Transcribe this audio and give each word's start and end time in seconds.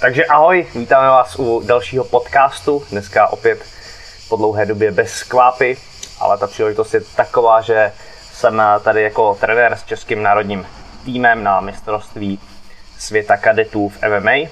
Takže 0.00 0.26
ahoj, 0.26 0.66
vítáme 0.74 1.08
vás 1.08 1.36
u 1.38 1.62
dalšího 1.66 2.04
podcastu. 2.04 2.84
Dneska 2.90 3.26
opět 3.26 3.64
po 4.28 4.36
dlouhé 4.36 4.66
době 4.66 4.92
bez 4.92 5.12
skvápy, 5.12 5.76
ale 6.20 6.38
ta 6.38 6.46
příležitost 6.46 6.94
je 6.94 7.00
taková, 7.00 7.60
že 7.60 7.92
jsem 8.32 8.62
tady 8.84 9.02
jako 9.02 9.34
trenér 9.40 9.76
s 9.76 9.84
českým 9.84 10.22
národním 10.22 10.66
týmem 11.04 11.44
na 11.44 11.60
mistrovství 11.60 12.40
světa 12.98 13.36
kadetů 13.36 13.88
v 13.88 13.98
MMA. 14.08 14.48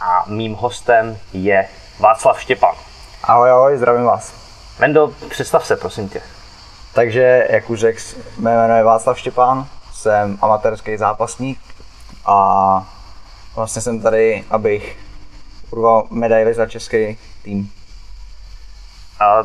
A 0.00 0.24
mým 0.26 0.54
hostem 0.54 1.18
je 1.32 1.68
Václav 1.98 2.40
Štěpan. 2.40 2.74
Ahoj, 3.24 3.50
ahoj, 3.50 3.76
zdravím 3.76 4.04
vás. 4.04 4.34
Mendo, 4.78 5.12
představ 5.30 5.66
se, 5.66 5.76
prosím 5.76 6.08
tě. 6.08 6.22
Takže, 6.94 7.46
jak 7.50 7.70
už 7.70 7.80
řekl, 7.80 8.00
mé 8.38 8.56
jméno 8.56 8.76
je 8.76 8.82
Václav 8.82 9.18
Štěpán, 9.18 9.66
jsem 9.92 10.38
amatérský 10.42 10.96
zápasník 10.96 11.60
a 12.26 12.93
vlastně 13.56 13.82
jsem 13.82 14.00
tady, 14.00 14.44
abych 14.50 14.96
urval 15.70 16.06
medaily 16.10 16.54
za 16.54 16.66
český 16.66 17.18
tým. 17.42 17.70
A 19.20 19.42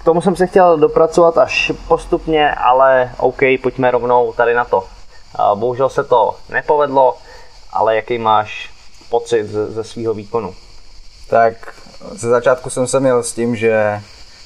k 0.00 0.04
tomu 0.04 0.20
jsem 0.20 0.36
se 0.36 0.46
chtěl 0.46 0.76
dopracovat 0.78 1.38
až 1.38 1.72
postupně, 1.88 2.54
ale 2.54 3.12
OK, 3.18 3.40
pojďme 3.62 3.90
rovnou 3.90 4.32
tady 4.32 4.54
na 4.54 4.64
to. 4.64 4.84
A 5.34 5.54
bohužel 5.54 5.88
se 5.88 6.04
to 6.04 6.36
nepovedlo, 6.48 7.16
ale 7.72 7.96
jaký 7.96 8.18
máš 8.18 8.70
pocit 9.10 9.44
ze, 9.44 9.66
ze 9.66 9.84
svého 9.84 10.14
výkonu? 10.14 10.54
Tak 11.28 11.74
ze 12.10 12.28
začátku 12.28 12.70
jsem 12.70 12.86
se 12.86 13.00
měl 13.00 13.22
s 13.22 13.32
tím, 13.32 13.56
že 13.56 14.02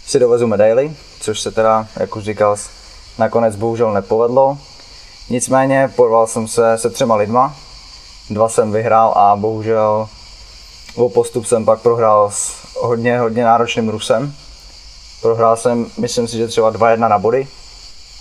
si 0.07 0.19
dovezu 0.19 0.47
medaily, 0.47 0.97
což 1.21 1.41
se 1.41 1.51
teda, 1.51 1.87
jak 2.01 2.17
už 2.17 2.25
říkal, 2.25 2.57
nakonec 3.19 3.57
bohužel 3.57 3.93
nepovedlo. 3.93 4.59
Nicméně 5.31 5.93
porval 5.97 6.27
jsem 6.27 6.49
se 6.49 6.79
se 6.79 6.91
třema 6.91 7.17
lidma, 7.17 7.57
dva 8.31 8.49
jsem 8.49 8.73
vyhrál 8.73 9.13
a 9.17 9.37
bohužel 9.37 10.09
o 10.97 11.09
postup 11.09 11.47
jsem 11.47 11.65
pak 11.65 11.81
prohrál 11.81 12.31
s 12.31 12.67
hodně, 12.81 13.19
hodně 13.19 13.45
náročným 13.45 13.89
Rusem. 13.89 14.35
Prohrál 15.23 15.57
jsem, 15.57 15.87
myslím 15.99 16.29
si, 16.29 16.37
že 16.37 16.49
třeba 16.49 16.73
2-1 16.73 17.09
na 17.09 17.19
body, 17.19 17.49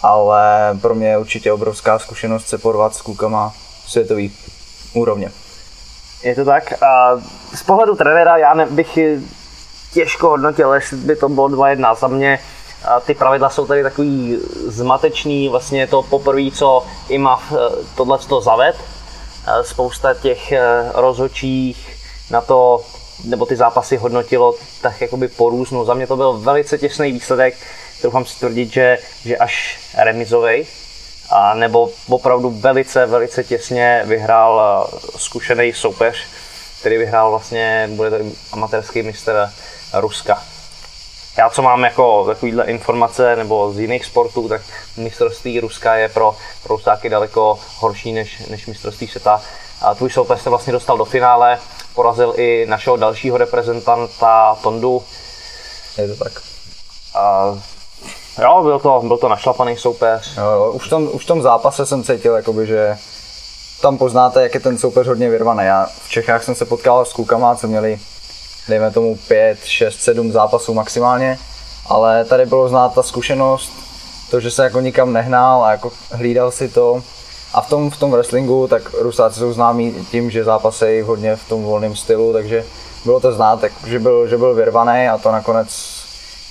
ale 0.01 0.77
pro 0.81 0.95
mě 0.95 1.07
je 1.07 1.17
určitě 1.17 1.51
obrovská 1.51 1.99
zkušenost 1.99 2.47
se 2.47 2.57
porvat 2.57 2.95
s 2.95 3.01
klukama 3.01 3.53
světový 3.87 4.33
úrovně. 4.93 5.31
Je 6.23 6.35
to 6.35 6.45
tak. 6.45 6.83
A 6.83 7.11
z 7.55 7.63
pohledu 7.63 7.95
trenéra 7.95 8.37
já 8.37 8.65
bych 8.65 8.99
těžko 9.93 10.29
hodnotil, 10.29 10.73
jestli 10.73 10.97
by 10.97 11.15
to 11.15 11.29
bylo 11.29 11.47
2-1. 11.47 11.95
Za 11.95 12.07
mě 12.07 12.39
ty 13.05 13.13
pravidla 13.13 13.49
jsou 13.49 13.65
tady 13.65 13.83
takový 13.83 14.37
zmatečný, 14.67 15.49
vlastně 15.49 15.79
je 15.79 15.87
to 15.87 16.03
poprvé, 16.03 16.51
co 16.53 16.83
IMAF 17.09 17.53
tohle 17.95 18.17
to 18.17 18.41
zaved. 18.41 18.75
Spousta 19.61 20.13
těch 20.13 20.51
eh, 20.51 20.91
rozhodčích 20.93 21.97
na 22.29 22.41
to, 22.41 22.85
nebo 23.23 23.45
ty 23.45 23.55
zápasy 23.55 23.97
hodnotilo 23.97 24.55
tak 24.81 25.01
jakoby 25.01 25.27
po 25.27 25.49
různu. 25.49 25.85
Za 25.85 25.93
mě 25.93 26.07
to 26.07 26.15
byl 26.15 26.33
velice 26.33 26.77
těsný 26.77 27.11
výsledek, 27.11 27.55
doufám 28.03 28.25
si 28.25 28.39
tvrdit, 28.39 28.73
že, 28.73 28.97
že 29.25 29.37
až 29.37 29.79
remizovej, 29.97 30.65
a 31.29 31.53
nebo 31.53 31.89
opravdu 32.09 32.49
velice, 32.49 33.05
velice 33.05 33.43
těsně 33.43 34.01
vyhrál 34.05 34.61
eh, 34.93 34.99
zkušený 35.17 35.73
soupeř, 35.73 36.17
který 36.79 36.97
vyhrál 36.97 37.29
vlastně, 37.29 37.89
bude 37.95 38.09
to 38.09 38.17
amatérský 38.51 39.03
mistr 39.03 39.49
Ruska. 39.93 40.43
Já 41.37 41.49
co 41.49 41.61
mám 41.61 41.83
jako 41.83 42.25
takovýhle 42.25 42.65
informace 42.65 43.35
nebo 43.35 43.71
z 43.73 43.79
jiných 43.79 44.05
sportů, 44.05 44.49
tak 44.49 44.61
mistrovství 44.97 45.59
Ruska 45.59 45.95
je 45.95 46.09
pro 46.09 46.35
Rusáky 46.65 47.09
daleko 47.09 47.59
horší 47.79 48.13
než, 48.13 48.47
než 48.49 48.67
mistrovství 48.67 49.07
světa. 49.07 49.41
A 49.81 49.95
tvůj 49.95 50.09
soupeř 50.09 50.41
se 50.41 50.49
vlastně 50.49 50.73
dostal 50.73 50.97
do 50.97 51.05
finále, 51.05 51.59
porazil 51.95 52.33
i 52.37 52.65
našeho 52.69 52.97
dalšího 52.97 53.37
reprezentanta 53.37 54.57
Tondu. 54.63 55.03
Je 55.97 56.07
to 56.07 56.23
tak. 56.23 56.41
A 57.15 57.55
jo, 58.41 58.63
byl 58.63 58.79
to, 58.79 59.01
byl 59.07 59.17
to 59.17 59.29
našlapaný 59.29 59.77
soupeř. 59.77 60.37
Jo, 60.37 60.71
už, 60.71 60.87
v 60.87 60.89
tom, 60.89 61.09
už 61.11 61.23
v 61.23 61.27
tom 61.27 61.41
zápase 61.41 61.85
jsem 61.85 62.03
cítil, 62.03 62.35
jakoby, 62.35 62.67
že 62.67 62.97
tam 63.81 63.97
poznáte, 63.97 64.43
jak 64.43 64.53
je 64.53 64.59
ten 64.59 64.77
soupeř 64.77 65.07
hodně 65.07 65.29
vyrvaný. 65.29 65.65
Já 65.65 65.87
v 66.05 66.09
Čechách 66.09 66.43
jsem 66.43 66.55
se 66.55 66.65
potkal 66.65 67.05
s 67.05 67.13
klukama, 67.13 67.55
co 67.55 67.67
měli 67.67 67.99
dejme 68.69 68.91
tomu 68.91 69.15
5, 69.15 69.65
6, 69.65 70.01
7 70.01 70.31
zápasů 70.31 70.73
maximálně, 70.73 71.39
ale 71.85 72.25
tady 72.25 72.45
bylo 72.45 72.69
znát 72.69 72.93
ta 72.93 73.03
zkušenost, 73.03 73.71
to, 74.31 74.39
že 74.39 74.51
se 74.51 74.63
jako 74.63 74.79
nikam 74.79 75.13
nehnal 75.13 75.63
a 75.63 75.71
jako 75.71 75.91
hlídal 76.11 76.51
si 76.51 76.69
to. 76.69 77.03
A 77.53 77.61
v 77.61 77.69
tom, 77.69 77.89
v 77.89 77.97
tom 77.97 78.11
wrestlingu, 78.11 78.67
tak 78.67 78.93
Rusáci 78.93 79.39
jsou 79.39 79.53
známí 79.53 80.05
tím, 80.11 80.31
že 80.31 80.43
zápasejí 80.43 81.01
hodně 81.01 81.35
v 81.35 81.47
tom 81.47 81.63
volném 81.63 81.95
stylu, 81.95 82.33
takže 82.33 82.65
bylo 83.05 83.19
to 83.19 83.31
znát, 83.31 83.61
tak, 83.61 83.71
že, 83.87 83.99
byl, 83.99 84.27
že 84.27 84.37
byl 84.37 84.55
vyrvaný 84.55 85.07
a 85.07 85.17
to 85.17 85.31
nakonec 85.31 85.69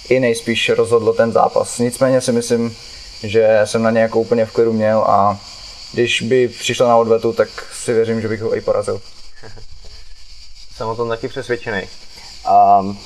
i 0.09 0.21
nejspíš 0.21 0.69
rozhodlo 0.69 1.13
ten 1.13 1.33
zápas. 1.33 1.79
Nicméně 1.79 2.21
si 2.21 2.33
myslím, 2.33 2.77
že 3.23 3.61
jsem 3.65 3.83
na 3.83 3.91
ně 3.91 4.01
jako 4.01 4.21
úplně 4.21 4.47
v 4.47 4.53
klidu 4.53 4.73
měl 4.73 4.99
a 4.99 5.39
když 5.93 6.23
by 6.23 6.49
přišlo 6.49 6.89
na 6.89 6.97
odvetu, 6.97 7.33
tak 7.33 7.49
si 7.73 7.93
věřím, 7.93 8.21
že 8.21 8.29
bych 8.29 8.41
ho 8.41 8.57
i 8.57 8.61
porazil. 8.61 9.01
Jsem 10.77 10.89
o 10.89 10.97
tom 10.97 11.09
taky 11.09 11.29
přesvědčený. 11.29 11.83
Um, 12.81 12.99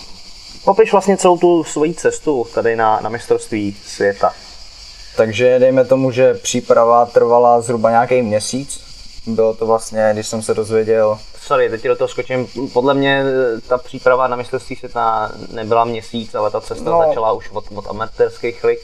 popiš 0.65 0.93
vlastně 0.93 1.17
celou 1.17 1.39
tu 1.39 1.65
svoji 1.65 1.95
cestu 1.95 2.47
tady 2.55 2.77
na, 2.77 3.01
na 3.01 3.09
mistrovství 3.09 3.77
světa. 3.87 4.33
Takže 5.17 5.59
dejme 5.59 5.85
tomu, 5.85 6.11
že 6.11 6.35
příprava 6.35 7.07
trvala 7.07 7.61
zhruba 7.61 7.91
nějaký 7.91 8.23
měsíc. 8.23 8.81
Bylo 9.27 9.55
to 9.55 9.67
vlastně, 9.67 10.11
když 10.13 10.27
jsem 10.27 10.43
se 10.43 10.55
dozvěděl. 10.55 11.19
Sorry, 11.41 11.71
teď 11.71 11.85
do 11.85 11.97
toho 11.97 12.09
skočím. 12.09 12.47
Podle 12.73 12.95
mě 12.95 13.25
eh, 13.27 13.61
ta 13.61 13.79
příprava 13.79 14.29
na 14.29 14.37
mistrovství 14.37 14.77
světa 14.77 15.33
nebyla 15.53 15.85
měsíc, 15.85 16.35
ale 16.35 16.51
ta 16.51 16.61
cesta 16.61 16.91
no, 16.91 17.03
začala 17.09 17.33
už 17.33 17.51
od, 17.51 17.65
od 17.75 17.87
amatérských 17.91 18.65
lig. 18.65 18.79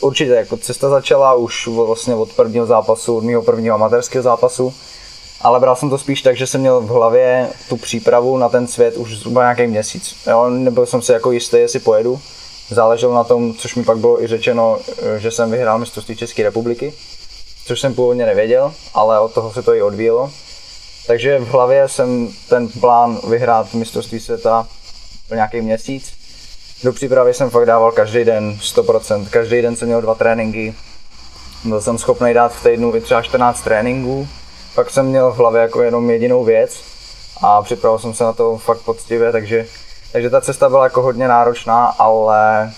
Určitě, 0.00 0.30
jako 0.30 0.56
cesta 0.56 0.88
začala 0.88 1.34
už 1.34 1.66
vlastně 1.66 2.14
od 2.14 2.32
prvního 2.32 2.66
zápasu, 2.66 3.16
od 3.16 3.24
mého 3.24 3.42
prvního 3.42 3.74
amatérského 3.74 4.22
zápasu 4.22 4.74
ale 5.40 5.60
bral 5.60 5.76
jsem 5.76 5.90
to 5.90 5.98
spíš 5.98 6.22
tak, 6.22 6.36
že 6.36 6.46
jsem 6.46 6.60
měl 6.60 6.80
v 6.80 6.88
hlavě 6.88 7.48
tu 7.68 7.76
přípravu 7.76 8.36
na 8.38 8.48
ten 8.48 8.66
svět 8.66 8.96
už 8.96 9.18
zhruba 9.18 9.42
nějaký 9.42 9.66
měsíc. 9.66 10.16
Jo, 10.26 10.48
nebyl 10.48 10.86
jsem 10.86 11.02
si 11.02 11.12
jako 11.12 11.32
jistý, 11.32 11.56
jestli 11.56 11.78
pojedu. 11.78 12.20
Záleželo 12.70 13.14
na 13.14 13.24
tom, 13.24 13.54
což 13.54 13.74
mi 13.74 13.84
pak 13.84 13.98
bylo 13.98 14.22
i 14.22 14.26
řečeno, 14.26 14.78
že 15.18 15.30
jsem 15.30 15.50
vyhrál 15.50 15.78
mistrovství 15.78 16.16
České 16.16 16.42
republiky, 16.42 16.92
což 17.64 17.80
jsem 17.80 17.94
původně 17.94 18.26
nevěděl, 18.26 18.72
ale 18.94 19.20
od 19.20 19.32
toho 19.34 19.52
se 19.52 19.62
to 19.62 19.74
i 19.74 19.82
odvíjelo. 19.82 20.30
Takže 21.06 21.38
v 21.38 21.48
hlavě 21.48 21.88
jsem 21.88 22.28
ten 22.48 22.68
plán 22.68 23.20
vyhrát 23.28 23.74
mistrovství 23.74 24.20
světa 24.20 24.66
nějaký 25.34 25.60
měsíc. 25.60 26.12
Do 26.82 26.92
přípravy 26.92 27.34
jsem 27.34 27.50
fakt 27.50 27.66
dával 27.66 27.92
každý 27.92 28.24
den 28.24 28.58
100%. 28.62 29.26
Každý 29.30 29.62
den 29.62 29.76
jsem 29.76 29.88
měl 29.88 30.00
dva 30.00 30.14
tréninky. 30.14 30.74
Byl 31.64 31.80
jsem 31.80 31.98
schopný 31.98 32.34
dát 32.34 32.52
v 32.52 32.62
týdnu 32.62 32.96
i 32.96 33.00
třeba 33.00 33.22
14 33.22 33.62
tréninků 33.62 34.28
pak 34.78 34.90
jsem 34.90 35.06
měl 35.06 35.32
v 35.32 35.36
hlavě 35.36 35.62
jako 35.62 35.82
jenom 35.82 36.10
jedinou 36.10 36.44
věc 36.44 36.82
a 37.42 37.62
připravil 37.62 37.98
jsem 37.98 38.14
se 38.14 38.24
na 38.24 38.32
to 38.32 38.58
fakt 38.58 38.80
poctivě, 38.80 39.32
takže, 39.32 39.66
takže 40.12 40.30
ta 40.30 40.40
cesta 40.40 40.68
byla 40.68 40.84
jako 40.84 41.02
hodně 41.02 41.28
náročná, 41.28 41.86
ale, 41.86 42.72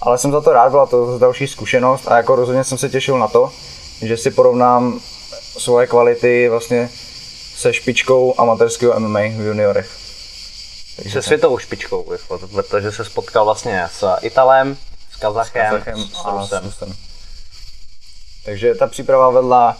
ale 0.00 0.18
jsem 0.18 0.32
za 0.32 0.40
to 0.40 0.52
rád, 0.52 0.70
byla 0.70 0.86
to 0.86 1.18
další 1.18 1.46
zkušenost 1.46 2.08
a 2.08 2.16
jako 2.16 2.36
rozhodně 2.36 2.64
jsem 2.64 2.78
se 2.78 2.88
těšil 2.88 3.18
na 3.18 3.28
to, 3.28 3.52
že 4.02 4.16
si 4.16 4.30
porovnám 4.30 5.00
svoje 5.58 5.86
kvality 5.86 6.48
vlastně 6.48 6.90
se 7.56 7.72
špičkou 7.72 8.34
amatérského 8.38 9.00
MMA 9.00 9.20
v 9.20 9.46
juniorech. 9.46 9.90
Takže 10.96 11.12
se 11.12 11.22
světovou 11.22 11.58
špičkou, 11.58 12.12
jako, 12.12 12.38
protože 12.38 12.92
se 12.92 13.04
spotkal 13.04 13.44
vlastně 13.44 13.88
s 13.92 14.16
Italem, 14.20 14.76
s 15.12 15.16
Kazachem, 15.16 15.66
s, 15.66 15.70
Kazachem 15.70 15.98
s 15.98 16.24
Rusem. 16.24 16.38
A 16.38 16.46
s 16.46 16.64
Rusem. 16.64 16.92
Takže 18.44 18.74
ta 18.74 18.86
příprava 18.86 19.30
vedla 19.30 19.76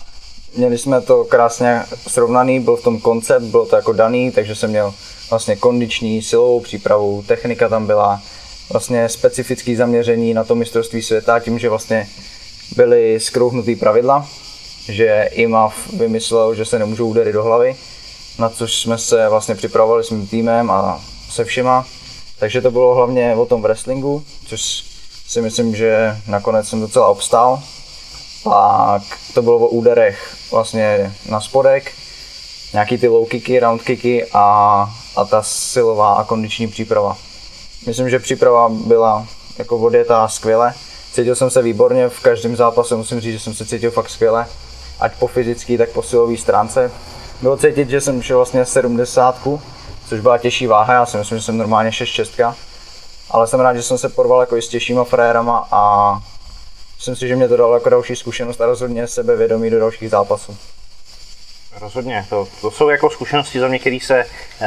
Měli 0.56 0.78
jsme 0.78 1.00
to 1.00 1.24
krásně 1.24 1.82
srovnaný, 2.08 2.60
byl 2.60 2.76
v 2.76 2.82
tom 2.82 3.00
koncept, 3.00 3.42
bylo 3.42 3.66
to 3.66 3.76
jako 3.76 3.92
daný, 3.92 4.32
takže 4.32 4.54
jsem 4.54 4.70
měl 4.70 4.94
vlastně 5.30 5.56
kondiční, 5.56 6.22
silovou 6.22 6.60
přípravu, 6.60 7.24
technika 7.26 7.68
tam 7.68 7.86
byla, 7.86 8.22
vlastně 8.72 9.08
specifické 9.08 9.76
zaměření 9.76 10.34
na 10.34 10.44
to 10.44 10.54
mistrovství 10.54 11.02
světa, 11.02 11.40
tím, 11.40 11.58
že 11.58 11.68
vlastně 11.68 12.08
byly 12.76 13.20
skrouhnutý 13.20 13.76
pravidla, 13.76 14.26
že 14.88 15.28
IMAF 15.32 15.92
vymyslel, 15.92 16.54
že 16.54 16.64
se 16.64 16.78
nemůžou 16.78 17.08
uderit 17.08 17.32
do 17.32 17.42
hlavy, 17.42 17.76
na 18.38 18.48
což 18.48 18.82
jsme 18.82 18.98
se 18.98 19.28
vlastně 19.28 19.54
připravovali 19.54 20.04
s 20.04 20.10
mým 20.10 20.26
týmem 20.26 20.70
a 20.70 21.04
se 21.30 21.44
všema. 21.44 21.86
Takže 22.38 22.60
to 22.60 22.70
bylo 22.70 22.94
hlavně 22.94 23.34
o 23.34 23.46
tom 23.46 23.62
wrestlingu, 23.62 24.24
což 24.46 24.84
si 25.26 25.42
myslím, 25.42 25.76
že 25.76 26.16
nakonec 26.26 26.68
jsem 26.68 26.80
docela 26.80 27.08
obstál. 27.08 27.62
Pak 28.44 29.02
to 29.34 29.42
bylo 29.42 29.58
o 29.58 29.68
úderech 29.68 30.36
vlastně 30.50 31.14
na 31.28 31.40
spodek, 31.40 31.92
nějaký 32.72 32.98
ty 32.98 33.08
low 33.08 33.28
kicky, 33.28 33.60
round 33.60 33.82
kicky 33.82 34.26
a, 34.32 34.86
a 35.16 35.24
ta 35.24 35.42
silová 35.42 36.12
a 36.14 36.24
kondiční 36.24 36.68
příprava. 36.68 37.16
Myslím, 37.86 38.10
že 38.10 38.18
příprava 38.18 38.68
byla 38.68 39.26
jako 39.58 39.78
odjetá 39.78 40.28
skvěle. 40.28 40.74
Cítil 41.12 41.36
jsem 41.36 41.50
se 41.50 41.62
výborně 41.62 42.08
v 42.08 42.20
každém 42.20 42.56
zápase, 42.56 42.96
musím 42.96 43.20
říct, 43.20 43.32
že 43.32 43.40
jsem 43.40 43.54
se 43.54 43.66
cítil 43.66 43.90
fakt 43.90 44.10
skvěle, 44.10 44.46
ať 45.00 45.12
po 45.18 45.26
fyzické, 45.26 45.78
tak 45.78 45.90
po 45.90 46.02
silové 46.02 46.36
stránce. 46.36 46.90
bylo 47.42 47.56
cítit, 47.56 47.90
že 47.90 48.00
jsem 48.00 48.22
šel 48.22 48.36
vlastně 48.36 48.64
70, 48.64 49.48
což 50.08 50.20
byla 50.20 50.38
těžší 50.38 50.66
váha, 50.66 50.94
já 50.94 51.06
si 51.06 51.16
myslím, 51.16 51.38
že 51.38 51.44
jsem 51.44 51.58
normálně 51.58 51.90
6-6. 51.90 52.54
Ale 53.30 53.46
jsem 53.46 53.60
rád, 53.60 53.74
že 53.74 53.82
jsem 53.82 53.98
se 53.98 54.08
porval 54.08 54.40
jako 54.40 54.56
i 54.56 54.62
s 54.62 54.68
těžšíma 54.68 55.04
frérama 55.04 55.68
a 55.70 56.14
myslím 57.00 57.16
si, 57.16 57.28
že 57.28 57.36
mě 57.36 57.48
to 57.48 57.56
dalo 57.56 57.74
jako 57.74 57.88
další 57.88 58.16
zkušenost 58.16 58.60
a 58.60 58.66
rozhodně 58.66 59.06
sebevědomí 59.06 59.70
do 59.70 59.78
dalších 59.78 60.10
zápasů. 60.10 60.56
Rozhodně, 61.80 62.26
to, 62.28 62.48
to 62.60 62.70
jsou 62.70 62.88
jako 62.88 63.10
zkušenosti 63.10 63.60
za 63.60 63.68
mě, 63.68 63.78
které 63.78 63.98
se 64.02 64.24
uh, 64.24 64.66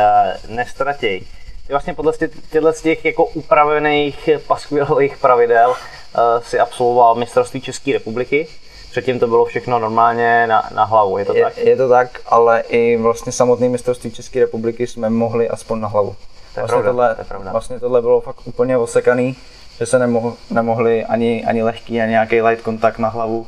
nestratí. 0.56 1.19
Ty 1.68 1.69
vlastně 1.69 1.94
podle 1.94 2.13
těchto 2.51 2.74
z 2.74 2.81
těch 2.81 3.06
jako 3.06 3.25
upravených 3.25 4.30
paskvilových 4.47 5.18
pravidel 5.18 5.69
uh, 5.69 5.75
si 6.44 6.59
absolvoval 6.59 7.15
mistrovství 7.15 7.62
České 7.62 7.94
republiky. 7.94 8.47
Předtím 8.91 9.19
to 9.19 9.27
bylo 9.27 9.45
všechno 9.45 9.80
normálně 9.80 10.47
na, 10.47 10.69
na 10.75 10.83
hlavu, 10.83 11.18
je 11.18 11.25
to 11.25 11.35
je, 11.35 11.44
tak? 11.44 11.57
Je 11.57 11.77
to 11.77 11.89
tak, 11.89 12.21
ale 12.25 12.62
i 12.62 12.97
vlastně 12.97 13.31
samotný 13.31 13.69
mistrovství 13.69 14.12
České 14.12 14.39
republiky 14.39 14.88
jsme 14.88 15.09
mohli 15.09 15.50
aspoň 15.50 15.80
na 15.80 15.88
hlavu. 15.88 16.15
To 16.53 16.59
je 16.59 16.62
vlastně, 16.62 16.68
pravda, 16.68 16.89
tohle, 16.89 17.15
to 17.15 17.21
je 17.21 17.25
pravda. 17.25 17.51
vlastně 17.51 17.80
tohle 17.80 18.01
bylo 18.01 18.21
fakt 18.21 18.41
úplně 18.45 18.77
osekaný, 18.77 19.35
že 19.79 19.85
se 19.85 19.99
nemoh, 19.99 20.37
nemohli 20.49 21.05
ani, 21.05 21.45
ani 21.45 21.63
lehký, 21.63 22.01
ani 22.01 22.09
nějaký 22.09 22.41
light 22.41 22.63
kontakt 22.63 22.99
na 22.99 23.09
hlavu. 23.09 23.47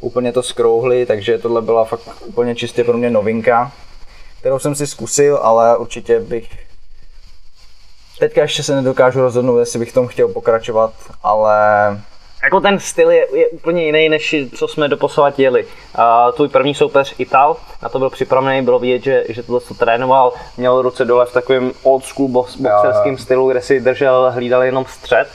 Úplně 0.00 0.32
to 0.32 0.42
skrouhli, 0.42 1.06
takže 1.06 1.38
tohle 1.38 1.62
byla 1.62 1.84
fakt 1.84 2.00
úplně 2.26 2.54
čistě 2.54 2.84
pro 2.84 2.98
mě 2.98 3.10
novinka, 3.10 3.72
kterou 4.40 4.58
jsem 4.58 4.74
si 4.74 4.86
zkusil, 4.86 5.36
ale 5.36 5.76
určitě 5.76 6.20
bych 6.20 6.66
Teďka 8.18 8.42
ještě 8.42 8.62
se 8.62 8.74
nedokážu 8.74 9.20
rozhodnout, 9.20 9.58
jestli 9.58 9.78
bych 9.78 9.92
tom 9.92 10.06
chtěl 10.06 10.28
pokračovat, 10.28 10.92
ale 11.22 11.58
Jako 12.44 12.60
ten 12.60 12.80
styl 12.80 13.10
je, 13.10 13.26
je 13.38 13.48
úplně 13.48 13.84
jiný, 13.84 14.08
než 14.08 14.34
co 14.54 14.68
jsme 14.68 14.88
doposovat 14.88 15.38
jeli. 15.38 15.64
Uh, 15.64 16.32
tvůj 16.34 16.48
první 16.48 16.74
soupeř 16.74 17.14
Ital, 17.18 17.56
na 17.82 17.88
to 17.88 17.98
byl 17.98 18.10
připravený, 18.10 18.62
bylo 18.62 18.78
vidět, 18.78 19.04
že, 19.04 19.24
že 19.28 19.42
tohle 19.42 19.60
to 19.60 19.74
trénoval, 19.74 20.32
měl 20.56 20.82
ruce 20.82 21.04
dole 21.04 21.26
v 21.26 21.32
takovém 21.32 21.72
old 21.82 22.04
school 22.04 22.28
box, 22.28 22.56
boxerském 22.56 23.18
stylu, 23.18 23.50
kde 23.50 23.62
si 23.62 23.80
držel, 23.80 24.30
hlídal 24.30 24.62
jenom 24.62 24.84
střed. 24.88 25.28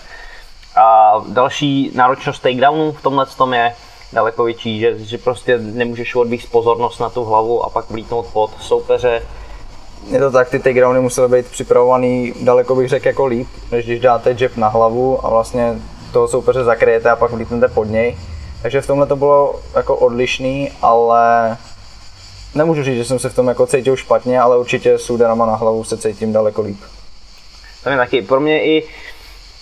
A 0.75 1.13
další 1.27 1.91
náročnost 1.95 2.41
takedownu 2.41 2.91
v 2.91 3.01
tomhle 3.01 3.25
tom 3.25 3.53
je 3.53 3.75
daleko 4.13 4.43
větší, 4.43 4.79
že, 4.79 4.99
že 4.99 5.17
prostě 5.17 5.57
nemůžeš 5.57 6.15
odvíct 6.15 6.51
pozornost 6.51 6.99
na 6.99 7.09
tu 7.09 7.23
hlavu 7.23 7.63
a 7.63 7.69
pak 7.69 7.89
vlítnout 7.89 8.25
pod 8.33 8.51
soupeře. 8.59 9.21
je 10.11 10.19
to 10.19 10.31
tak, 10.31 10.49
ty 10.49 10.59
takedowny 10.59 10.99
musely 10.99 11.29
být 11.29 11.51
připravovaný 11.51 12.33
daleko 12.41 12.75
bych 12.75 12.89
řekl 12.89 13.07
jako 13.07 13.25
líp, 13.25 13.47
než 13.71 13.85
když 13.85 13.99
dáte 13.99 14.35
jab 14.39 14.57
na 14.57 14.67
hlavu 14.67 15.25
a 15.25 15.29
vlastně 15.29 15.75
toho 16.13 16.27
soupeře 16.27 16.63
zakryjete 16.63 17.09
a 17.09 17.15
pak 17.15 17.31
vlítnete 17.31 17.67
pod 17.67 17.83
něj. 17.83 18.17
Takže 18.61 18.81
v 18.81 18.87
tomhle 18.87 19.07
to 19.07 19.15
bylo 19.15 19.59
jako 19.75 19.95
odlišný, 19.95 20.71
ale 20.81 21.57
nemůžu 22.55 22.83
říct, 22.83 22.97
že 22.97 23.05
jsem 23.05 23.19
se 23.19 23.29
v 23.29 23.35
tom 23.35 23.47
jako 23.47 23.67
cítil 23.67 23.95
špatně, 23.95 24.41
ale 24.41 24.57
určitě 24.57 24.97
s 24.97 25.09
úderama 25.09 25.45
na 25.45 25.55
hlavu 25.55 25.83
se 25.83 25.97
cítím 25.97 26.33
daleko 26.33 26.61
líp. 26.61 26.79
To 27.83 27.89
je 27.89 27.97
taky 27.97 28.21
pro 28.21 28.39
mě 28.39 28.63
i 28.63 28.87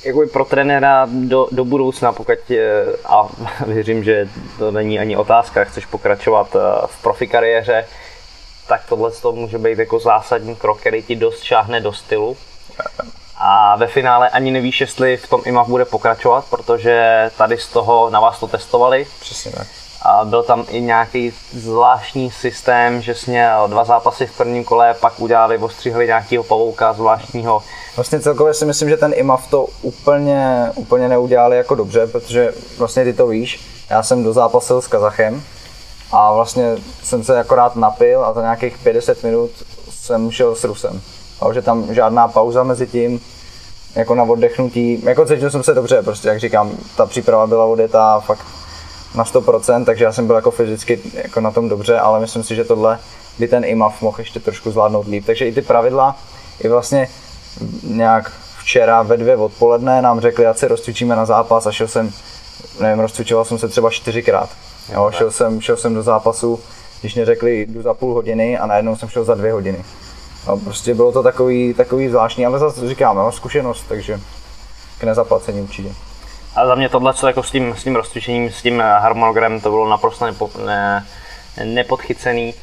jako 0.04 0.28
pro 0.34 0.46
trenéra 0.46 1.08
do, 1.12 1.48
do 1.52 1.66
budoucna, 1.66 2.14
pokud, 2.14 2.52
eh, 2.52 2.86
a 3.06 3.30
věřím, 3.66 4.04
že 4.04 4.30
to 4.58 4.72
není 4.72 5.00
ani 5.00 5.18
otázka, 5.18 5.64
chceš 5.64 5.86
pokračovat 5.86 6.56
eh, 6.56 6.88
v 6.88 7.02
profi 7.02 7.28
kariéře, 7.28 7.86
tak 8.68 8.82
tohle 8.90 9.12
to 9.12 9.32
může 9.32 9.58
být 9.58 9.80
jako 9.80 10.00
zásadní 10.00 10.56
krok, 10.56 10.80
který 10.80 11.04
ti 11.04 11.16
dost 11.16 11.44
šáhne 11.44 11.82
do 11.82 11.94
stylu. 11.94 12.38
A 13.38 13.76
ve 13.76 13.88
finále 13.88 14.30
ani 14.30 14.52
nevíš, 14.52 14.82
jestli 14.82 15.18
v 15.18 15.30
tom 15.30 15.42
IMAF 15.46 15.68
bude 15.68 15.86
pokračovat, 15.86 16.46
protože 16.50 17.30
tady 17.38 17.58
z 17.58 17.68
toho 17.68 18.10
na 18.10 18.20
vás 18.20 18.40
to 18.40 18.48
testovali. 18.48 19.08
Přesně 19.20 19.52
tak. 19.52 19.68
A 20.02 20.26
byl 20.26 20.44
tam 20.44 20.66
i 20.70 20.82
nějaký 20.82 21.34
zvláštní 21.54 22.32
systém, 22.32 23.02
že 23.02 23.16
jsi 23.16 23.32
měl 23.32 23.68
dva 23.68 23.84
zápasy 23.84 24.26
v 24.26 24.38
prvním 24.38 24.64
kole, 24.64 24.94
pak 24.94 25.20
udělali, 25.20 25.58
ostřihli 25.58 26.08
nějakého 26.08 26.44
pavouka 26.44 26.94
zvláštního. 26.94 27.64
Vlastně 27.96 28.20
celkově 28.20 28.54
si 28.54 28.66
myslím, 28.66 28.90
že 28.90 28.98
ten 28.98 29.14
IMAF 29.16 29.48
to 29.48 29.68
úplně, 29.82 30.72
úplně 30.76 31.10
neudělali 31.10 31.58
jako 31.58 31.76
dobře, 31.76 32.08
protože 32.08 32.54
vlastně 32.78 33.04
ty 33.04 33.14
to 33.14 33.28
víš, 33.28 33.60
já 33.90 34.04
jsem 34.04 34.24
dozápasil 34.24 34.82
s 34.82 34.88
Kazachem 34.88 35.44
a 36.12 36.34
vlastně 36.34 36.76
jsem 37.04 37.24
se 37.24 37.40
akorát 37.40 37.76
napil 37.76 38.26
a 38.26 38.34
za 38.34 38.42
nějakých 38.42 38.78
50 38.78 39.24
minut 39.24 39.52
jsem 39.90 40.32
šel 40.32 40.56
s 40.56 40.64
Rusem. 40.64 41.02
A 41.42 41.54
že 41.54 41.62
tam 41.62 41.94
žádná 41.94 42.28
pauza 42.28 42.64
mezi 42.64 42.88
tím, 42.88 43.22
jako 43.96 44.16
na 44.16 44.24
oddechnutí, 44.24 45.04
jako 45.06 45.26
cítil 45.26 45.52
jsem 45.52 45.64
se 45.64 45.74
dobře, 45.74 46.02
prostě 46.02 46.28
jak 46.28 46.40
říkám, 46.40 46.72
ta 46.98 47.06
příprava 47.06 47.48
byla 47.48 47.66
odjetá 47.66 48.20
fakt 48.20 48.46
na 49.16 49.24
100%, 49.24 49.86
takže 49.86 50.04
já 50.04 50.12
jsem 50.12 50.28
byl 50.28 50.36
jako 50.36 50.52
fyzicky 50.52 51.00
jako 51.14 51.42
na 51.42 51.52
tom 51.52 51.70
dobře, 51.70 52.00
ale 52.00 52.20
myslím 52.20 52.44
si, 52.44 52.56
že 52.56 52.64
tohle 52.64 53.00
by 53.40 53.48
ten 53.48 53.66
IMAF 53.66 54.02
mohl 54.02 54.20
ještě 54.20 54.40
trošku 54.40 54.72
zvládnout 54.72 55.08
líp. 55.08 55.26
Takže 55.26 55.48
i 55.48 55.54
ty 55.54 55.62
pravidla, 55.62 56.16
i 56.60 56.68
vlastně 56.68 57.10
nějak 57.84 58.32
včera 58.60 59.02
ve 59.02 59.18
dvě 59.18 59.36
odpoledne 59.36 60.02
nám 60.02 60.20
řekli, 60.20 60.48
ať 60.48 60.58
se 60.58 60.68
rozcvičíme 60.68 61.16
na 61.16 61.26
zápas 61.26 61.66
a 61.66 61.72
šel 61.72 61.88
jsem, 61.88 62.12
nevím, 62.80 63.00
rozcvičoval 63.00 63.46
jsem 63.46 63.58
se 63.58 63.68
třeba 63.68 63.90
čtyřikrát. 63.90 64.50
Jo, 64.94 65.12
šel, 65.14 65.32
jsem, 65.32 65.62
šel 65.62 65.78
jsem 65.78 65.94
do 65.94 66.04
zápasu, 66.04 66.60
když 67.02 67.16
mě 67.16 67.26
řekli, 67.26 67.62
jdu 67.62 67.82
za 67.82 67.94
půl 67.94 68.14
hodiny 68.14 68.58
a 68.58 68.66
najednou 68.66 68.96
jsem 68.96 69.10
šel 69.10 69.24
za 69.24 69.36
dvě 69.36 69.54
hodiny. 69.54 69.86
No, 70.48 70.58
prostě 70.58 70.94
bylo 70.94 71.12
to 71.12 71.24
takový, 71.24 71.74
takový 71.74 72.10
zvláštní, 72.10 72.46
ale 72.46 72.60
zase 72.60 72.90
říkám, 72.90 73.18
jo, 73.18 73.32
zkušenost, 73.32 73.86
takže 73.90 74.20
k 75.00 75.04
nezaplacení 75.04 75.62
určitě. 75.62 75.90
A 76.56 76.66
za 76.66 76.76
mě 76.76 76.90
tohle, 76.90 77.14
co 77.14 77.28
jako 77.28 77.44
s 77.44 77.52
tím, 77.52 77.76
s 77.76 77.84
tím 77.84 77.96
rozcvičením, 77.96 78.52
s 78.52 78.62
tím 78.62 78.80
harmonogramem, 78.80 79.62
to 79.62 79.70
bylo 79.70 79.90
naprosto 79.90 80.26
nepo, 80.26 80.52
ne, 80.66 81.06
nepodchycený. 81.64 82.54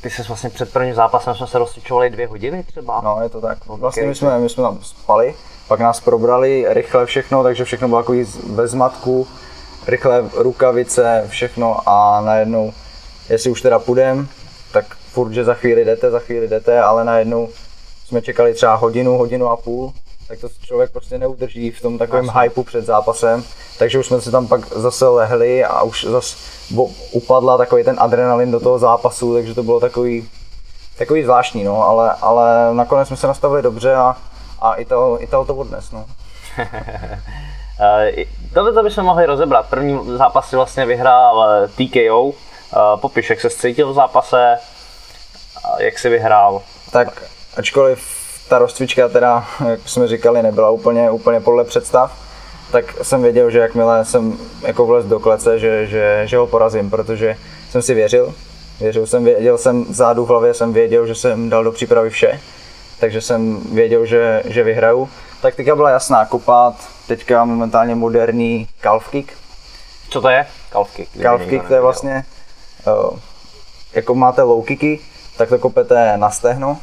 Ty 0.00 0.10
jsi 0.10 0.22
vlastně 0.22 0.50
před 0.50 0.72
prvním 0.72 0.94
zápasem 0.94 1.34
jsme 1.34 1.46
se 1.46 1.58
rozcvičovali 1.58 2.10
dvě 2.10 2.26
hodiny 2.26 2.62
třeba. 2.62 3.00
No, 3.04 3.18
je 3.22 3.28
to 3.28 3.40
tak. 3.40 3.66
Vlastně 3.66 4.02
my 4.02 4.14
jsme, 4.14 4.38
my 4.38 4.48
jsme 4.48 4.62
tam 4.62 4.78
spali, 4.82 5.34
pak 5.68 5.80
nás 5.80 6.00
probrali 6.00 6.66
rychle 6.68 7.06
všechno, 7.06 7.42
takže 7.42 7.64
všechno 7.64 7.88
bylo 7.88 8.00
jako 8.00 8.14
ve 8.46 8.68
zmatku, 8.68 9.28
rychle 9.86 10.24
rukavice, 10.34 11.24
všechno 11.28 11.88
a 11.88 12.20
najednou, 12.20 12.72
jestli 13.28 13.50
už 13.50 13.62
teda 13.62 13.78
půjdem, 13.78 14.28
tak 14.72 14.84
furt, 14.94 15.32
že 15.32 15.44
za 15.44 15.54
chvíli 15.54 15.84
jdete, 15.84 16.10
za 16.10 16.18
chvíli 16.18 16.48
jdete, 16.48 16.80
ale 16.80 17.04
najednou 17.04 17.48
jsme 18.06 18.22
čekali 18.22 18.54
třeba 18.54 18.74
hodinu, 18.74 19.18
hodinu 19.18 19.48
a 19.48 19.56
půl, 19.56 19.92
tak 20.30 20.38
to 20.40 20.48
člověk 20.62 20.90
prostě 20.90 21.18
neudrží 21.18 21.70
v 21.70 21.82
tom 21.82 21.98
takovém 21.98 22.24
Jasně. 22.24 22.40
hypeu 22.40 22.62
před 22.62 22.84
zápasem, 22.84 23.44
takže 23.78 23.98
už 23.98 24.06
jsme 24.06 24.20
se 24.20 24.30
tam 24.30 24.46
pak 24.46 24.66
zase 24.66 25.08
lehli 25.08 25.64
a 25.64 25.82
už 25.82 26.04
zase 26.04 26.36
upadla 27.10 27.58
takový 27.58 27.84
ten 27.84 27.96
adrenalin 27.98 28.50
do 28.50 28.60
toho 28.60 28.78
zápasu, 28.78 29.34
takže 29.34 29.54
to 29.54 29.62
bylo 29.62 29.80
takový, 29.80 30.28
takový 30.98 31.22
zvláštní, 31.22 31.64
no, 31.64 31.82
ale, 31.82 32.14
ale 32.20 32.74
nakonec 32.74 33.08
jsme 33.08 33.16
se 33.16 33.26
nastavili 33.26 33.62
dobře 33.62 33.94
a, 33.94 34.16
a 34.60 34.74
Ital, 34.74 35.18
Ital 35.20 35.44
to 35.44 35.54
odnes, 35.54 35.90
no. 35.90 36.06
Eh, 37.82 38.24
Tohle 38.54 38.72
to 38.72 38.82
bychom 38.82 39.04
mohli 39.04 39.26
rozebrat. 39.26 39.66
První 39.70 40.16
zápas 40.16 40.48
si 40.48 40.56
vlastně 40.56 40.86
vyhrál 40.86 41.44
eh, 41.50 41.68
TKO. 41.68 42.32
Eh, 42.32 42.76
Popiš, 42.96 43.30
jak 43.30 43.40
se 43.40 43.50
cítil 43.50 43.92
v 43.92 43.94
zápase, 43.94 44.58
a 45.64 45.82
jak 45.82 45.98
si 45.98 46.08
vyhrál. 46.08 46.62
Tak 46.92 47.22
ačkoliv 47.56 48.19
ta 48.50 48.58
rozcvička 48.58 49.08
teda, 49.08 49.44
jak 49.68 49.88
jsme 49.88 50.08
říkali, 50.08 50.42
nebyla 50.42 50.70
úplně, 50.70 51.10
úplně 51.10 51.40
podle 51.40 51.64
představ, 51.64 52.12
tak 52.72 52.84
jsem 53.02 53.22
věděl, 53.22 53.50
že 53.50 53.58
jakmile 53.58 54.04
jsem 54.04 54.38
jako 54.62 54.86
vlez 54.86 55.06
do 55.06 55.20
klece, 55.20 55.58
že, 55.58 55.86
že, 55.86 56.22
že 56.24 56.36
ho 56.36 56.46
porazím, 56.46 56.90
protože 56.90 57.36
jsem 57.70 57.82
si 57.82 57.94
věřil. 57.94 58.34
Věřil 58.80 59.06
jsem, 59.06 59.24
věděl 59.24 59.58
jsem 59.58 59.84
zádu 59.90 60.24
v 60.24 60.28
hlavě, 60.28 60.54
jsem 60.54 60.72
věděl, 60.72 61.06
že 61.06 61.14
jsem 61.14 61.50
dal 61.50 61.64
do 61.64 61.72
přípravy 61.72 62.10
vše, 62.10 62.40
takže 63.00 63.20
jsem 63.20 63.60
věděl, 63.74 64.06
že, 64.06 64.42
že 64.44 64.62
vyhraju. 64.62 65.08
Taktika 65.42 65.76
byla 65.76 65.90
jasná, 65.90 66.24
kopat, 66.24 66.74
teďka 67.06 67.44
momentálně 67.44 67.94
moderní 67.94 68.68
calf 68.80 69.08
kick. 69.08 69.32
Co 70.08 70.20
to 70.20 70.28
je? 70.28 70.46
Calf 70.70 70.90
kick. 70.94 71.22
Calf 71.22 71.42
kick 71.42 71.68
to 71.68 71.74
je 71.74 71.80
vlastně, 71.80 72.24
uh, 72.86 73.18
jako 73.92 74.14
máte 74.14 74.42
low 74.42 74.64
kicky, 74.64 75.00
tak 75.36 75.48
to 75.48 75.58
kopete 75.58 76.16
na 76.16 76.30
stehno. 76.30 76.78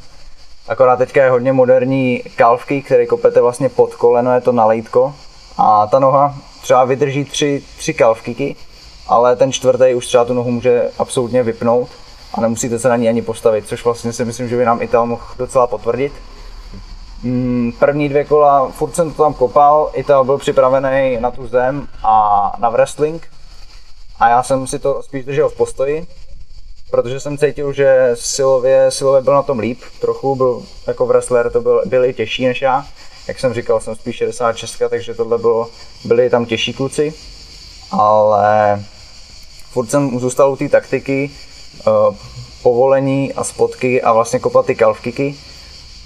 Akorát 0.67 0.97
teďka 0.97 1.23
je 1.23 1.29
hodně 1.29 1.53
moderní 1.53 2.23
calf 2.35 2.65
kick, 2.65 2.85
který 2.85 3.07
kopete 3.07 3.41
vlastně 3.41 3.69
pod 3.69 3.95
koleno, 3.95 4.33
je 4.33 4.41
to 4.41 4.51
na 4.51 4.65
lejtko. 4.65 5.15
A 5.57 5.87
ta 5.87 5.99
noha 5.99 6.35
třeba 6.61 6.85
vydrží 6.85 7.25
tři, 7.25 7.63
tři 7.77 7.95
kicky, 8.23 8.55
ale 9.07 9.35
ten 9.35 9.51
čtvrtý 9.51 9.93
už 9.95 10.07
třeba 10.07 10.25
tu 10.25 10.33
nohu 10.33 10.51
může 10.51 10.89
absolutně 10.99 11.43
vypnout 11.43 11.89
a 12.33 12.41
nemusíte 12.41 12.79
se 12.79 12.89
na 12.89 12.95
ní 12.95 13.09
ani 13.09 13.21
postavit, 13.21 13.67
což 13.67 13.85
vlastně 13.85 14.13
si 14.13 14.25
myslím, 14.25 14.49
že 14.49 14.57
by 14.57 14.65
nám 14.65 14.81
Ital 14.81 15.05
mohl 15.05 15.23
docela 15.37 15.67
potvrdit. 15.67 16.13
Mm, 17.23 17.71
První 17.79 18.09
dvě 18.09 18.23
kola, 18.23 18.69
furt 18.69 18.95
jsem 18.95 19.13
to 19.13 19.23
tam 19.23 19.33
kopal, 19.33 19.91
Ital 19.93 20.23
byl 20.23 20.37
připravený 20.37 21.17
na 21.19 21.31
tu 21.31 21.47
zem 21.47 21.87
a 22.03 22.55
na 22.59 22.69
wrestling, 22.69 23.27
a 24.19 24.29
já 24.29 24.43
jsem 24.43 24.67
si 24.67 24.79
to 24.79 25.03
spíš 25.03 25.25
držel 25.25 25.49
v 25.49 25.57
postoji, 25.57 26.07
protože 26.91 27.19
jsem 27.19 27.37
cítil, 27.37 27.73
že 27.73 28.11
silově, 28.13 28.91
silově 28.91 29.21
byl 29.21 29.33
na 29.33 29.43
tom 29.43 29.59
líp 29.59 29.79
trochu, 30.01 30.35
byl 30.35 30.63
jako 30.87 31.05
wrestler, 31.05 31.51
to 31.51 31.61
byl, 31.61 31.83
byl 31.85 32.05
i 32.05 32.13
těžší 32.13 32.45
než 32.45 32.61
já. 32.61 32.85
Jak 33.27 33.39
jsem 33.39 33.53
říkal, 33.53 33.79
jsem 33.79 33.95
spíš 33.95 34.15
66, 34.15 34.81
takže 34.89 35.13
tohle 35.13 35.37
bylo, 35.37 35.69
byli 36.05 36.29
tam 36.29 36.45
těžší 36.45 36.73
kluci, 36.73 37.13
ale 37.91 38.83
furt 39.71 39.89
jsem 39.89 40.19
zůstal 40.19 40.51
u 40.51 40.55
té 40.55 40.69
taktiky, 40.69 41.31
uh, 41.87 42.15
povolení 42.63 43.33
a 43.33 43.43
spotky 43.43 44.01
a 44.01 44.13
vlastně 44.13 44.39
kopat 44.39 44.65
ty 44.65 44.75
kalfkiky. 44.75 45.35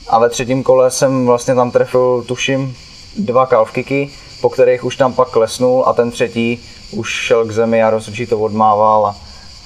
A 0.07 0.19
ve 0.19 0.29
třetím 0.29 0.63
kole 0.63 0.91
jsem 0.91 1.25
vlastně 1.25 1.55
tam 1.55 1.71
trefil, 1.71 2.23
tuším, 2.27 2.77
dva 3.17 3.45
kalfkiky, 3.45 4.09
po 4.41 4.50
kterých 4.50 4.83
už 4.83 4.95
tam 4.95 5.13
pak 5.13 5.29
klesnul 5.29 5.83
a 5.88 5.93
ten 5.93 6.11
třetí 6.11 6.63
už 6.91 7.09
šel 7.09 7.45
k 7.45 7.51
zemi 7.51 7.83
a 7.83 7.89
rozhodčí 7.89 8.25
to 8.25 8.39
odmával 8.39 9.05
a, 9.05 9.15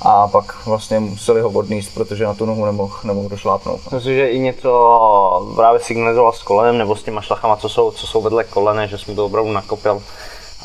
a 0.02 0.28
pak 0.28 0.66
vlastně 0.66 1.00
museli 1.00 1.42
ho 1.42 1.50
odníst, 1.50 1.94
protože 1.94 2.26
na 2.26 2.34
tu 2.34 2.46
nohu 2.46 2.66
nemohl, 2.66 2.94
nemohl 3.04 3.30
došlápnout. 3.30 3.92
Myslím 3.92 4.16
že 4.16 4.30
i 4.30 4.40
něco 4.40 5.52
právě 5.56 5.80
signalizoval 5.80 6.34
s 6.34 6.44
kolenem 6.44 6.78
nebo 6.78 6.96
s 6.96 7.04
těma 7.04 7.22
šlachama, 7.22 7.56
co 7.56 7.70
jsou, 7.70 7.92
co 7.92 8.08
jsou 8.08 8.22
vedle 8.22 8.44
kolene, 8.44 8.88
že 8.88 8.98
jsem 8.98 9.16
to 9.16 9.26
opravdu 9.26 9.52
nakopil 9.52 10.04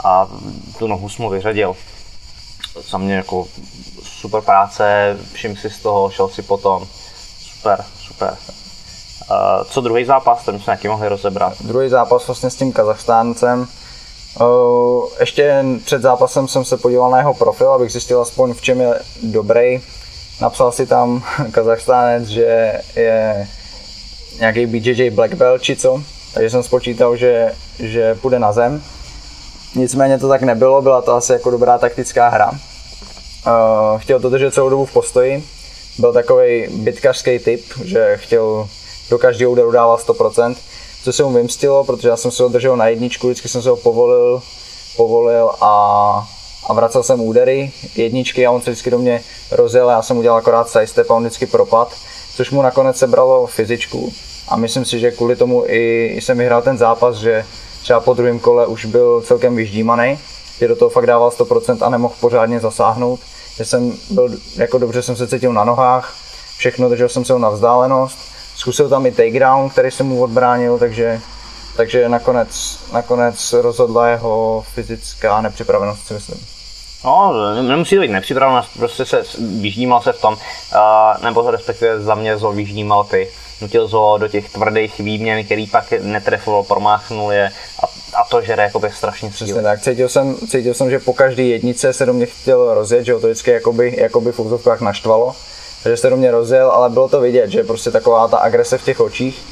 a 0.05 0.29
tu 0.79 0.87
nohu 0.87 1.09
jsem 1.09 1.23
mu 1.23 1.31
vyřadil. 1.31 1.77
Za 2.91 2.99
mě 2.99 3.15
jako 3.15 3.47
super 4.03 4.41
práce, 4.43 5.17
všim 5.33 5.57
si 5.57 5.71
z 5.71 5.79
toho, 5.79 6.11
šel 6.11 6.29
si 6.29 6.43
potom. 6.43 6.87
Super, 7.41 7.85
super. 7.99 8.37
Uh, 9.31 9.65
co 9.65 9.81
druhý 9.81 10.05
zápas, 10.05 10.45
ten 10.45 10.61
jsme 10.61 10.71
nějaký 10.71 10.89
mohli 10.89 11.09
rozebrat? 11.09 11.63
Druhý 11.63 11.89
zápas 11.89 12.27
vlastně 12.27 12.51
s 12.51 12.57
tím 12.57 12.73
Kazachstáncem. 12.73 13.69
Uh, 14.41 15.05
ještě 15.21 15.65
před 15.85 16.03
zápasem 16.03 16.49
jsem 16.49 16.65
se 16.65 16.77
podíval 16.77 17.11
na 17.11 17.19
jeho 17.19 17.35
profil, 17.35 17.73
abych 17.73 17.93
zjistil 17.93 18.21
aspoň 18.21 18.55
v 18.55 18.61
čem 18.61 18.81
je 18.81 18.95
dobrý. 19.23 19.81
Napsal 20.41 20.73
si 20.73 20.87
tam 20.87 21.23
Kazachstánec, 21.51 22.29
že 22.29 22.81
je 22.97 23.49
nějaký 24.39 24.67
BJJ 24.67 25.11
Black 25.11 25.35
Belt 25.35 25.63
či 25.63 25.77
co, 25.77 26.03
takže 26.35 26.51
jsem 26.51 26.63
spočítal, 26.63 27.17
že, 27.17 27.53
že 27.79 28.15
půjde 28.15 28.39
na 28.39 28.53
zem. 28.53 28.83
Nicméně 29.75 30.19
to 30.19 30.29
tak 30.29 30.43
nebylo, 30.43 30.83
byla 30.83 31.03
to 31.03 31.15
asi 31.15 31.33
jako 31.33 31.51
dobrá 31.51 31.79
taktická 31.79 32.29
hra. 32.29 32.51
Uh, 32.51 33.99
chtěl 33.99 34.21
to 34.21 34.31
držet 34.31 34.55
celou 34.55 34.71
dobu 34.71 34.85
v 34.85 34.93
postoji, 34.93 35.45
byl 35.99 36.13
takový 36.13 36.67
bitkařský 36.71 37.39
typ, 37.39 37.65
že 37.85 38.17
chtěl 38.17 38.69
do 39.11 39.19
každého 39.19 39.53
úderu 39.53 39.71
dávat 39.71 40.01
100%, 40.07 40.57
co 41.02 41.12
se 41.12 41.23
mu 41.23 41.33
vymstilo, 41.33 41.85
protože 41.85 42.09
já 42.09 42.16
jsem 42.16 42.30
se 42.30 42.42
ho 42.42 42.49
držel 42.49 42.76
na 42.76 42.88
jedničku, 42.88 43.26
vždycky 43.26 43.49
jsem 43.49 43.62
se 43.62 43.71
ho 43.71 43.76
povolil, 43.76 44.42
povolil 44.97 45.50
a, 45.61 46.28
a 46.66 46.73
vracel 46.73 47.02
jsem 47.02 47.21
údery 47.21 47.73
jedničky 47.97 48.47
a 48.47 48.50
on 48.50 48.62
se 48.62 48.71
vždycky 48.71 48.90
do 48.90 48.99
mě 48.99 49.23
rozjel 49.50 49.90
a 49.90 49.92
já 49.92 50.02
jsem 50.02 50.16
udělal 50.16 50.38
akorát 50.38 50.69
sidestep 50.69 51.11
a 51.11 51.14
on 51.14 51.23
vždycky 51.23 51.47
propad, 51.47 51.95
což 52.35 52.50
mu 52.50 52.62
nakonec 52.62 52.97
sebralo 52.97 53.47
fyzičku. 53.47 54.12
A 54.49 54.57
myslím 54.57 54.85
si, 54.85 54.99
že 54.99 55.11
kvůli 55.11 55.37
tomu 55.37 55.64
i, 55.66 56.16
jsem 56.21 56.38
vyhrál 56.38 56.62
ten 56.62 56.78
zápas, 56.78 57.16
že 57.16 57.45
třeba 57.83 58.00
po 58.00 58.14
druhém 58.14 58.38
kole 58.38 58.66
už 58.66 58.85
byl 58.85 59.21
celkem 59.21 59.57
vyždímaný, 59.57 60.19
že 60.59 60.69
do 60.69 60.76
toho 60.76 60.88
fakt 60.88 61.07
dával 61.07 61.30
100% 61.30 61.87
a 61.87 61.88
nemohl 61.88 62.14
pořádně 62.21 62.61
zasáhnout, 62.61 63.21
že 63.57 63.64
jsem 63.64 63.92
byl, 64.11 64.30
jako 64.57 64.78
dobře 64.78 65.02
jsem 65.02 65.16
se 65.16 65.28
cítil 65.28 65.52
na 65.52 65.64
nohách, 65.64 66.14
všechno, 66.57 66.88
držel 66.88 67.09
jsem 67.09 67.25
se 67.25 67.38
na 67.38 67.50
vzdálenost, 67.50 68.19
zkusil 68.61 68.88
tam 68.88 69.07
i 69.07 69.12
takedown, 69.12 69.71
který 69.71 69.90
jsem 69.90 70.07
mu 70.07 70.23
odbránil, 70.23 70.79
takže, 70.79 71.21
takže 71.76 72.09
nakonec, 72.09 72.79
nakonec 72.93 73.52
rozhodla 73.52 74.09
jeho 74.09 74.64
fyzická 74.75 75.40
nepřipravenost, 75.40 76.07
si 76.07 76.14
myslím. 76.14 76.40
No, 77.05 77.33
nemusí 77.62 77.95
to 77.95 78.00
být 78.00 78.11
nepřipravenost, 78.11 78.71
prostě 78.79 79.05
se 79.05 79.23
vyždímal 79.61 80.02
se 80.02 80.12
v 80.12 80.21
tom, 80.21 80.35
uh, 80.35 81.25
nebo 81.25 81.50
respektive 81.50 82.00
za 82.00 82.14
mě 82.14 82.37
zo 82.37 82.52
vyždímal 82.52 83.05
ty. 83.05 83.29
Nutil 83.61 83.88
zo 83.88 84.19
do 84.19 84.29
těch 84.29 84.52
tvrdých 84.52 84.99
výměn, 84.99 85.45
který 85.45 85.67
pak 85.67 85.93
netrefoval, 86.00 86.62
promáchnul 86.62 87.33
je 87.33 87.52
a, 87.83 87.87
a 88.21 88.25
to 88.31 88.43
žere 88.43 88.62
jako 88.62 88.81
strašně 88.95 89.33
síly. 89.33 89.47
Přesně 89.47 89.62
tak, 89.62 89.81
cítil 89.81 90.09
jsem, 90.09 90.37
cítil 90.37 90.75
jsem, 90.75 90.90
že 90.90 90.99
po 90.99 91.12
každé 91.12 91.43
jednice 91.43 91.93
se 91.93 92.07
do 92.07 92.12
mě 92.12 92.26
chtěl 92.26 92.75
rozjet, 92.75 93.05
že 93.05 93.12
ho 93.12 93.21
to 93.21 93.26
vždycky 93.26 93.50
jakoby, 93.50 93.95
jakoby 93.99 94.33
v 94.33 94.38
úzovkách 94.38 94.81
naštvalo 94.81 95.35
takže 95.83 95.97
se 95.97 96.11
do 96.11 96.17
mě 96.17 96.31
rozjel, 96.31 96.71
ale 96.71 96.91
bylo 96.91 97.09
to 97.09 97.21
vidět, 97.21 97.51
že 97.51 97.65
prostě 97.65 97.91
taková 97.91 98.29
ta 98.29 98.39
agrese 98.39 98.79
v 98.79 98.85
těch 98.85 99.01
očích. 99.01 99.43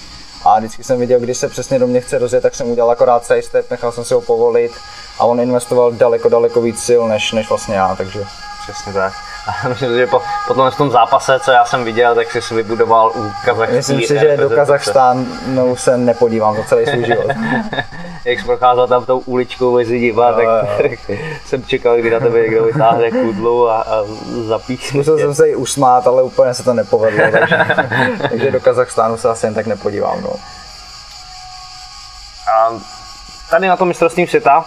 A 0.45 0.59
vždycky 0.59 0.85
jsem 0.85 0.99
viděl, 0.99 1.21
když 1.21 1.39
se 1.39 1.49
přesně 1.49 1.79
do 1.79 1.87
mě 1.87 2.01
chce 2.01 2.19
rozjet, 2.19 2.43
tak 2.43 2.55
jsem 2.55 2.71
udělal 2.71 2.91
akorát 2.91 3.25
side 3.25 3.43
step, 3.43 3.71
nechal 3.71 3.93
jsem 3.93 4.05
si 4.05 4.15
ho 4.15 4.21
povolit 4.21 4.73
a 5.19 5.25
on 5.25 5.41
investoval 5.41 5.93
daleko, 5.93 6.29
daleko 6.29 6.61
víc 6.61 6.83
sil 6.89 7.03
než, 7.09 7.33
než 7.33 7.49
vlastně 7.49 7.75
já, 7.75 7.95
takže 7.97 8.25
Přesně 8.73 8.93
tak. 8.93 9.13
A 9.47 9.69
myslím, 9.69 9.95
že 9.95 10.07
po, 10.07 10.23
po 10.49 10.55
tom, 10.55 10.71
v 10.71 10.77
tom 10.77 10.91
zápase, 10.91 11.41
co 11.41 11.51
já 11.51 11.65
jsem 11.65 11.85
viděl, 11.85 12.15
tak 12.15 12.33
jsi 12.33 12.43
si 12.43 12.55
vybudoval 12.55 13.13
u 13.15 13.33
Kazachství. 13.45 13.77
Myslím 13.77 14.01
si, 14.01 14.19
že 14.19 14.37
do 14.37 14.51
Kazachstánu 14.51 15.77
se 15.77 15.99
nepodívám 15.99 16.57
za 16.57 16.63
celý 16.63 16.87
svůj 16.87 17.05
život. 17.05 17.27
Jak 18.25 18.39
jsi 18.39 18.45
procházel 18.45 18.87
tam 18.87 19.05
tou 19.05 19.19
uličkou 19.19 19.75
mezi 19.75 19.99
diva, 19.99 20.31
no, 20.31 20.37
tak, 20.37 20.47
no. 20.47 20.89
tak, 20.89 21.19
jsem 21.47 21.65
čekal, 21.65 21.97
kdy 21.97 22.11
na 22.11 22.21
tebe 22.21 22.41
někdo 22.41 22.65
vytáhne 22.65 23.11
kudlu 23.11 23.69
a, 23.69 23.81
a 23.81 24.05
zapíš. 24.47 24.93
Musel 24.93 25.19
jsem 25.19 25.35
se 25.35 25.49
i 25.49 25.57
usmát, 25.57 26.07
ale 26.07 26.23
úplně 26.23 26.55
se 26.55 26.63
to 26.63 26.75
nepovedlo, 26.75 27.25
takže, 27.33 27.57
takže 28.31 28.51
do 28.51 28.61
Kazachstánu 28.61 29.17
se 29.17 29.29
asi 29.29 29.47
jen 29.47 29.55
tak 29.55 29.67
nepodívám. 29.67 30.23
No. 30.23 30.31
A 32.53 32.73
tady 33.51 33.69
na 33.69 33.77
tom 33.77 33.89
mistrovství 33.89 34.27
světa 34.27 34.65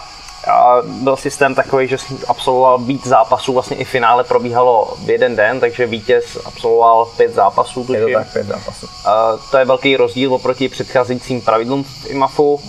byl 0.84 1.16
systém 1.16 1.54
takový, 1.54 1.88
že 1.88 1.98
jsem 1.98 2.18
absolvoval 2.28 2.78
víc 2.78 3.06
zápasů, 3.06 3.52
vlastně 3.52 3.76
i 3.76 3.84
finále 3.84 4.24
probíhalo 4.24 4.94
v 5.04 5.10
jeden 5.10 5.36
den, 5.36 5.60
takže 5.60 5.86
vítěz 5.86 6.24
absolvoval 6.44 7.06
pět 7.16 7.34
zápasů. 7.34 7.86
Je 7.92 8.00
to 8.00 8.18
tak, 8.18 8.32
pět 8.32 8.46
zápasů. 8.46 8.86
A 9.04 9.36
to 9.50 9.58
je 9.58 9.64
velký 9.64 9.96
rozdíl 9.96 10.34
oproti 10.34 10.68
předcházejícím 10.68 11.40
pravidlům 11.40 11.84
v 11.84 12.06
IMAFu. 12.06 12.60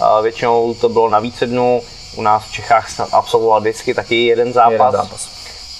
A 0.00 0.20
většinou 0.20 0.74
to 0.74 0.88
bylo 0.88 1.10
na 1.10 1.18
více 1.18 1.46
dnů, 1.46 1.82
u 2.16 2.22
nás 2.22 2.44
v 2.44 2.52
Čechách 2.52 2.88
absolvoval 3.12 3.60
vždycky 3.60 3.94
taky 3.94 4.26
jeden 4.26 4.52
zápas. 4.52 4.72
Jeden 4.72 4.92
zápas. 4.92 5.28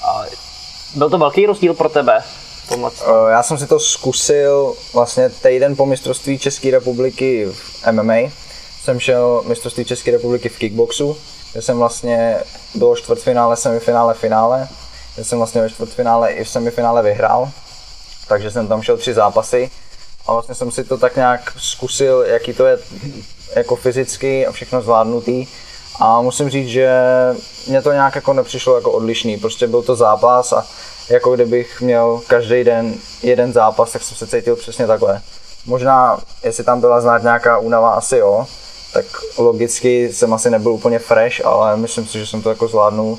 A 0.05 0.23
byl 0.95 1.11
to 1.11 1.19
velký 1.19 1.47
rozdíl 1.47 1.75
pro 1.75 1.88
tebe? 1.88 2.23
Tomhle? 2.69 2.91
Já 3.31 3.43
jsem 3.43 3.59
si 3.59 3.67
to 3.67 3.81
zkusil 3.81 4.75
vlastně 4.95 5.31
týden 5.31 5.76
po 5.76 5.87
mistrovství 5.87 6.38
České 6.38 6.71
republiky 6.71 7.49
v 7.53 7.93
MMA. 7.93 8.31
Jsem 8.83 9.00
šel 9.00 9.43
mistrovství 9.47 9.85
České 9.85 10.11
republiky 10.11 10.49
v 10.49 10.59
kickboxu 10.59 11.17
že 11.57 11.63
jsem 11.63 11.79
vlastně 11.79 12.39
do 12.75 12.97
čtvrtfinále, 12.97 13.57
semifinále, 13.57 14.15
finále, 14.15 14.69
že 15.17 15.25
jsem 15.25 15.39
vlastně 15.39 15.61
ve 15.61 15.71
čtvrtfinále 15.71 16.31
i 16.31 16.45
v 16.45 16.49
semifinále 16.49 17.03
vyhrál, 17.03 17.51
takže 18.29 18.51
jsem 18.51 18.69
tam 18.69 18.83
šel 18.83 18.97
tři 18.97 19.15
zápasy. 19.15 19.71
A 20.27 20.33
vlastně 20.33 20.55
jsem 20.55 20.71
si 20.71 20.85
to 20.85 20.99
tak 20.99 21.17
nějak 21.17 21.53
zkusil, 21.59 22.25
jaký 22.27 22.55
to 22.55 22.67
je 22.67 22.79
jako 23.55 23.77
fyzicky 23.77 24.47
a 24.47 24.53
všechno 24.53 24.83
zvládnutý. 24.83 25.47
A 26.01 26.21
musím 26.21 26.51
říct, 26.51 26.69
že 26.69 26.91
mě 27.67 27.83
to 27.83 27.93
nějak 27.93 28.15
jako 28.15 28.33
nepřišlo 28.33 28.75
jako 28.75 28.93
odlišný, 28.93 29.37
prostě 29.37 29.67
byl 29.67 29.83
to 29.83 29.97
zápas 29.97 30.53
a 30.53 30.67
jako 31.09 31.35
kdybych 31.35 31.81
měl 31.81 32.21
každý 32.27 32.65
den 32.65 32.95
jeden 33.23 33.53
zápas, 33.53 33.93
tak 33.93 34.03
jsem 34.03 34.17
se 34.17 34.27
cítil 34.27 34.57
přesně 34.57 34.87
takhle. 34.87 35.21
Možná, 35.67 36.19
jestli 36.45 36.65
tam 36.65 36.81
byla 36.81 37.01
znát 37.01 37.23
nějaká 37.23 37.59
únava, 37.59 37.91
asi 37.91 38.17
jo, 38.17 38.47
tak 38.97 39.38
logicky 39.38 40.12
jsem 40.12 40.35
asi 40.35 40.50
nebyl 40.50 40.73
úplně 40.73 40.99
fresh, 40.99 41.47
ale 41.47 41.76
myslím 41.76 42.07
si, 42.07 42.19
že 42.19 42.26
jsem 42.26 42.43
to 42.43 42.49
jako 42.49 42.69
zvládnul, 42.69 43.19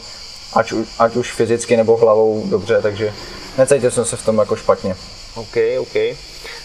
ať, 0.54 0.74
ať 1.00 1.16
už 1.16 1.32
fyzicky 1.32 1.78
nebo 1.78 1.98
hlavou 1.98 2.44
dobře, 2.46 2.82
takže 2.82 3.14
necítil 3.58 3.92
jsem 3.92 4.06
se 4.06 4.18
v 4.18 4.26
tom 4.26 4.38
jako 4.38 4.56
špatně. 4.56 4.96
OK, 5.36 5.56
OK. 5.80 5.96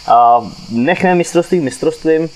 A 0.07 0.51
nechneme 0.71 1.15
mistrovství 1.15 1.61
mistrovstvím, 1.61 2.31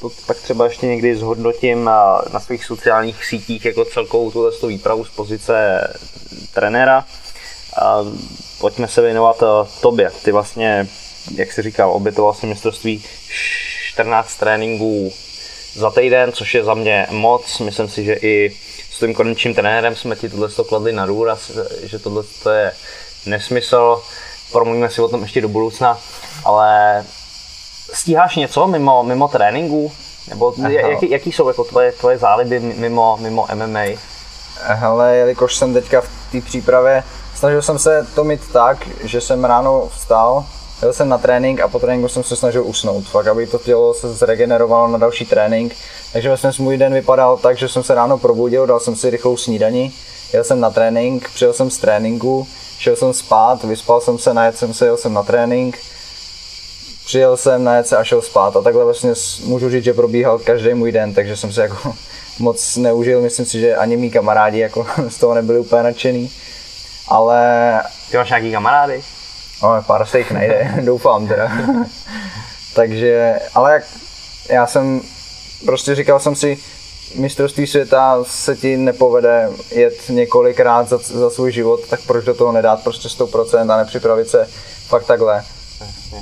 to 0.00 0.10
pak 0.26 0.36
třeba 0.36 0.64
ještě 0.64 0.86
někdy 0.86 1.16
zhodnotím 1.16 1.84
na 2.32 2.40
svých 2.40 2.64
sociálních 2.64 3.24
sítích 3.24 3.64
jako 3.64 3.84
celkovou 3.84 4.30
tuhle 4.30 4.50
výpravu 4.68 5.04
z 5.04 5.10
pozice 5.10 5.80
trenéra. 6.54 7.04
A 7.82 7.98
pojďme 8.60 8.88
se 8.88 9.02
věnovat 9.02 9.42
tobě. 9.80 10.10
Ty 10.24 10.32
vlastně, 10.32 10.88
jak 11.34 11.52
jsi 11.52 11.62
říkal, 11.62 11.92
obětoval 11.92 12.34
si 12.34 12.46
mistrovství 12.46 13.04
14 13.92 14.36
tréninků 14.36 15.12
za 15.74 15.90
týden, 15.90 16.32
což 16.32 16.54
je 16.54 16.64
za 16.64 16.74
mě 16.74 17.06
moc. 17.10 17.58
Myslím 17.58 17.88
si, 17.88 18.04
že 18.04 18.14
i 18.14 18.56
s 18.92 18.98
tím 18.98 19.14
konečným 19.14 19.54
trenérem 19.54 19.96
jsme 19.96 20.16
ti 20.16 20.28
tohle 20.28 20.48
kladli 20.68 20.92
na 20.92 21.06
důraz, 21.06 21.50
že 21.82 21.98
tohle 21.98 22.24
je 22.54 22.72
nesmysl. 23.26 24.02
Promluvíme 24.52 24.90
si 24.90 25.00
o 25.00 25.08
tom 25.08 25.22
ještě 25.22 25.40
do 25.40 25.48
budoucna, 25.48 25.98
ale 26.44 27.04
stíháš 27.92 28.36
něco 28.36 28.66
mimo, 28.66 29.02
mimo 29.02 29.28
tréninku? 29.28 29.92
Nebo 30.28 30.54
jaký, 30.68 31.10
jaký 31.10 31.32
jsou 31.32 31.48
jako 31.48 31.64
tvoje, 31.64 31.92
tvoje 31.92 32.18
záliby 32.18 32.60
mimo, 32.60 33.16
mimo 33.20 33.46
MMA? 33.54 33.84
Hele, 34.62 35.16
jelikož 35.16 35.56
jsem 35.56 35.74
teďka 35.74 36.00
v 36.00 36.08
té 36.32 36.40
přípravě, 36.40 37.04
snažil 37.34 37.62
jsem 37.62 37.78
se 37.78 38.06
to 38.14 38.24
mít 38.24 38.52
tak, 38.52 38.88
že 39.04 39.20
jsem 39.20 39.44
ráno 39.44 39.88
vstal, 39.88 40.44
Jel 40.82 40.92
jsem 40.92 41.08
na 41.08 41.18
trénink 41.18 41.60
a 41.60 41.68
po 41.68 41.78
tréninku 41.78 42.08
jsem 42.08 42.24
se 42.24 42.36
snažil 42.36 42.66
usnout, 42.66 43.04
fakt, 43.04 43.26
aby 43.26 43.46
to 43.46 43.58
tělo 43.58 43.94
se 43.94 44.14
zregenerovalo 44.14 44.88
na 44.88 44.98
další 44.98 45.26
trénink. 45.26 45.76
Takže 46.12 46.28
vlastně 46.28 46.50
můj 46.58 46.76
den 46.76 46.94
vypadal 46.94 47.36
tak, 47.36 47.58
že 47.58 47.68
jsem 47.68 47.82
se 47.82 47.94
ráno 47.94 48.18
probudil, 48.18 48.66
dal 48.66 48.80
jsem 48.80 48.96
si 48.96 49.10
rychlou 49.10 49.36
snídani, 49.36 49.92
jel 50.32 50.44
jsem 50.44 50.60
na 50.60 50.70
trénink, 50.70 51.30
přijel 51.34 51.52
jsem 51.52 51.70
z 51.70 51.78
tréninku, 51.78 52.46
šel 52.78 52.96
jsem 52.96 53.12
spát, 53.12 53.64
vyspal 53.64 54.00
jsem 54.00 54.18
se, 54.18 54.34
najet 54.34 54.56
jsem 54.56 54.74
se, 54.74 54.84
jel 54.84 54.96
jsem 54.96 55.12
na 55.12 55.22
trénink, 55.22 55.78
přijel 57.04 57.36
jsem, 57.36 57.64
najet 57.64 57.86
se 57.86 57.96
a 57.96 58.04
šel 58.04 58.22
spát. 58.22 58.56
A 58.56 58.62
takhle 58.62 58.84
vlastně 58.84 59.12
můžu 59.44 59.70
říct, 59.70 59.84
že 59.84 59.94
probíhal 59.94 60.38
každý 60.38 60.74
můj 60.74 60.92
den, 60.92 61.14
takže 61.14 61.36
jsem 61.36 61.52
se 61.52 61.62
jako 61.62 61.94
moc 62.38 62.76
neužil. 62.76 63.20
Myslím 63.20 63.46
si, 63.46 63.60
že 63.60 63.76
ani 63.76 63.96
mý 63.96 64.10
kamarádi 64.10 64.58
jako 64.58 64.86
z 65.08 65.18
toho 65.18 65.34
nebyli 65.34 65.58
úplně 65.58 65.82
nadšený. 65.82 66.30
Ale... 67.08 67.82
Ty 68.10 68.16
máš 68.16 68.28
nějaký 68.28 68.52
kamarády? 68.52 69.02
No, 69.62 69.82
pár 69.86 70.06
se 70.06 70.18
jich 70.18 70.30
najde, 70.30 70.74
doufám 70.84 71.28
teda. 71.28 71.52
Takže, 72.74 73.40
ale 73.54 73.72
jak 73.72 73.84
já 74.48 74.66
jsem, 74.66 75.00
prostě 75.64 75.94
říkal 75.94 76.20
jsem 76.20 76.34
si, 76.34 76.58
mistrovství 77.14 77.66
světa 77.66 78.18
se 78.24 78.56
ti 78.56 78.76
nepovede 78.76 79.48
jet 79.70 80.08
několikrát 80.08 80.88
za, 80.88 80.98
za 80.98 81.30
svůj 81.30 81.52
život, 81.52 81.80
tak 81.88 82.00
proč 82.06 82.24
do 82.24 82.34
toho 82.34 82.52
nedát 82.52 82.82
prostě 82.82 83.08
100% 83.08 83.72
a 83.72 83.76
nepřipravit 83.76 84.28
se 84.28 84.48
fakt 84.88 85.06
takhle. 85.06 85.44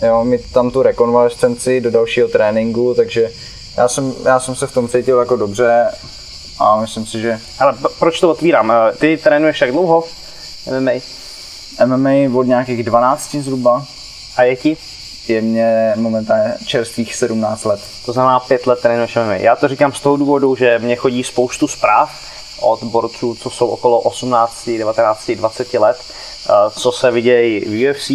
Jo, 0.06 0.24
mít 0.24 0.52
tam 0.52 0.70
tu 0.70 0.82
rekonvalescenci 0.82 1.80
do 1.80 1.90
dalšího 1.90 2.28
tréninku, 2.28 2.94
takže 2.94 3.30
já 3.76 3.88
jsem, 3.88 4.14
já 4.24 4.40
jsem 4.40 4.54
se 4.54 4.66
v 4.66 4.72
tom 4.72 4.88
cítil 4.88 5.18
jako 5.18 5.36
dobře 5.36 5.88
a 6.58 6.80
myslím 6.80 7.06
si, 7.06 7.20
že... 7.20 7.40
Ale 7.60 7.74
proč 7.98 8.20
to 8.20 8.30
otvírám? 8.30 8.70
Eh, 8.72 8.92
ty 8.92 9.16
trénuješ 9.16 9.60
jak 9.60 9.72
dlouho 9.72 10.04
MMA? 10.70 10.90
MMA 11.86 12.38
od 12.38 12.42
nějakých 12.42 12.82
12 12.82 13.34
zhruba. 13.34 13.84
A 14.36 14.42
je 14.42 14.56
ti? 14.56 14.76
Je 15.28 15.40
mě 15.40 15.92
momentálně 15.96 16.54
čerstvých 16.66 17.14
17 17.14 17.64
let. 17.64 17.80
To 18.06 18.12
znamená 18.12 18.40
pět 18.40 18.66
let 18.66 18.80
trénuješ 18.82 19.16
MMA. 19.16 19.34
Já 19.34 19.56
to 19.56 19.68
říkám 19.68 19.92
z 19.92 20.00
toho 20.00 20.16
důvodu, 20.16 20.56
že 20.56 20.78
mě 20.78 20.96
chodí 20.96 21.24
spoustu 21.24 21.68
zpráv 21.68 22.10
od 22.60 22.84
borců, 22.84 23.34
co 23.34 23.50
jsou 23.50 23.68
okolo 23.68 24.00
18, 24.00 24.70
19, 24.78 25.30
20 25.30 25.78
let, 25.78 25.96
eh, 26.00 26.52
co 26.70 26.92
se 26.92 27.10
vidějí 27.10 27.60
v 27.60 27.90
UFC. 27.90 28.10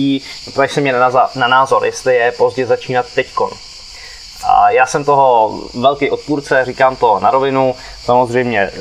Ptají 0.51 0.69
se 0.69 0.81
mě 0.81 0.93
na, 0.93 1.29
na 1.35 1.47
názor, 1.47 1.85
jestli 1.85 2.15
je 2.15 2.31
pozdě 2.31 2.65
začínat 2.65 3.05
teďkon. 3.15 3.49
A 4.43 4.69
já 4.69 4.85
jsem 4.85 5.03
toho 5.03 5.59
velký 5.73 6.11
odpůrce, 6.11 6.65
říkám 6.65 6.95
to 6.95 7.19
na 7.19 7.31
rovinu. 7.31 7.75
Samozřejmě 8.03 8.71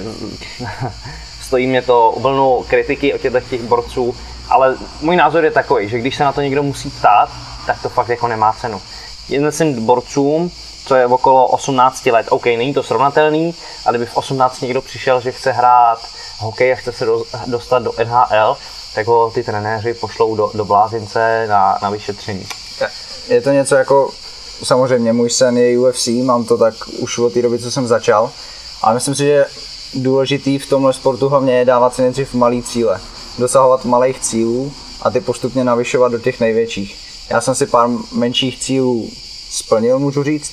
stojí 1.41 1.67
mě 1.67 1.83
to 1.83 2.15
vlnu 2.17 2.65
kritiky 2.69 3.15
od 3.15 3.21
těch 3.51 3.63
borců, 3.63 4.15
ale 4.49 4.77
můj 5.01 5.17
názor 5.17 5.45
je 5.45 5.51
takový, 5.51 5.89
že 5.89 5.99
když 5.99 6.17
se 6.17 6.25
na 6.25 6.33
to 6.33 6.41
někdo 6.41 6.63
musí 6.63 6.91
ptát, 6.91 7.29
tak 7.67 7.83
to 7.83 7.89
fakt 7.89 8.09
jako 8.09 8.29
nemá 8.29 8.53
cenu. 8.53 8.81
Jednacím 9.29 9.87
borcům, 9.87 10.51
co 10.87 10.95
je 10.95 11.07
okolo 11.07 11.47
18 11.47 12.07
let, 12.07 12.27
OK, 12.31 12.47
není 12.47 12.75
to 12.75 12.83
srovnatelný, 12.83 13.55
ale 13.85 13.93
kdyby 13.93 14.11
v 14.11 14.17
18 14.17 14.61
někdo 14.61 14.83
přišel, 14.83 15.21
že 15.21 15.33
chce 15.33 15.53
hrát 15.53 15.99
hokej 16.39 16.73
a 16.73 16.77
chce 16.77 16.93
se 16.93 17.07
dostat 17.47 17.83
do 17.83 17.93
NHL, 18.05 18.57
tak 18.95 19.07
ho 19.07 19.31
ty 19.31 19.43
trenéři 19.45 19.95
pošlou 19.95 20.37
do, 20.37 20.51
do 20.55 20.65
blázince 20.65 21.47
na, 21.49 21.79
na 21.83 21.91
vyšetření. 21.91 22.47
Je 23.29 23.41
to 23.41 23.51
něco 23.51 23.75
jako, 23.75 24.11
samozřejmě 24.63 25.13
můj 25.13 25.31
sen 25.31 25.59
je 25.59 25.79
UFC, 25.79 26.07
mám 26.07 26.45
to 26.45 26.59
tak 26.59 26.75
už 26.99 27.19
od 27.19 27.33
té 27.33 27.43
doby, 27.43 27.59
co 27.59 27.71
jsem 27.71 27.87
začal, 27.87 28.31
ale 28.83 28.95
myslím 28.95 29.15
si, 29.15 29.25
že 29.25 29.47
důležitý 29.95 30.59
v 30.59 30.69
tomhle 30.69 30.93
sportu 30.93 31.29
hlavně 31.29 31.59
je 31.59 31.65
dávat 31.65 31.95
si 31.95 32.03
nejdřív 32.03 32.35
malý 32.35 32.63
cíle, 32.63 33.01
dosahovat 33.39 33.85
malých 33.85 34.21
cílů 34.21 34.73
a 35.03 35.11
ty 35.11 35.21
postupně 35.21 35.65
navyšovat 35.65 36.13
do 36.13 36.19
těch 36.19 36.41
největších. 36.41 36.97
Já 37.31 37.41
jsem 37.41 37.55
si 37.55 37.67
pár 37.67 37.89
menších 38.13 38.61
cílů 38.61 39.11
splnil, 39.51 39.99
můžu 39.99 40.23
říct, 40.23 40.53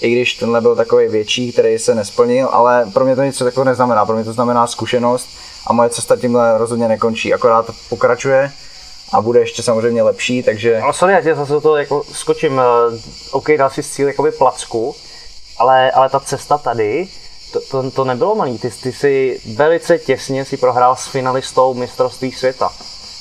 i 0.00 0.12
když 0.12 0.34
tenhle 0.34 0.60
byl 0.60 0.76
takový 0.76 1.08
větší, 1.08 1.52
který 1.52 1.78
se 1.78 1.94
nesplnil, 1.94 2.48
ale 2.52 2.90
pro 2.94 3.04
mě 3.04 3.16
to 3.16 3.22
nic 3.22 3.38
takového 3.38 3.64
neznamená, 3.64 4.06
pro 4.06 4.14
mě 4.14 4.24
to 4.24 4.32
znamená 4.32 4.66
zkušenost 4.66 5.28
a 5.66 5.72
moje 5.72 5.90
cesta 5.90 6.16
tímhle 6.16 6.58
rozhodně 6.58 6.88
nekončí, 6.88 7.34
akorát 7.34 7.70
pokračuje 7.88 8.52
a 9.12 9.20
bude 9.20 9.40
ještě 9.40 9.62
samozřejmě 9.62 10.02
lepší, 10.02 10.42
takže... 10.42 10.80
Ale 10.80 10.92
sorry, 10.92 11.14
já 11.14 11.20
tě 11.20 11.34
zase 11.34 11.60
to 11.60 11.76
jako 11.76 12.02
skočím, 12.12 12.60
eh, 12.60 12.98
OK, 13.30 13.48
dal 13.58 13.70
si 13.70 13.82
cíl 13.82 14.08
jakoby 14.08 14.32
placku, 14.32 14.96
ale, 15.58 15.90
ale 15.90 16.08
ta 16.08 16.20
cesta 16.20 16.58
tady, 16.58 17.08
to, 17.60 17.82
to, 17.82 17.90
to 17.90 18.04
nebylo 18.04 18.34
malý, 18.34 18.58
ty, 18.58 18.70
ty 18.70 18.92
si 18.92 19.40
velice 19.54 19.98
těsně 19.98 20.44
si 20.44 20.56
prohrál 20.56 20.96
s 20.96 21.06
finalistou 21.06 21.74
mistrovství 21.74 22.32
světa. 22.32 22.72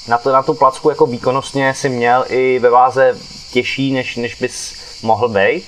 Na, 0.08 0.18
to, 0.18 0.32
na 0.32 0.44
tu 0.44 0.54
placku 0.54 0.89
jako 0.89 1.06
výkonnostně 1.06 1.74
si 1.74 1.89
měl 1.89 2.25
i 2.27 2.60
ve 2.60 2.70
váze 2.70 3.18
těžší, 3.51 3.94
než, 3.94 4.15
než 4.15 4.36
bys 4.36 4.74
mohl 5.04 5.30
být. 5.30 5.65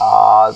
A 0.00 0.46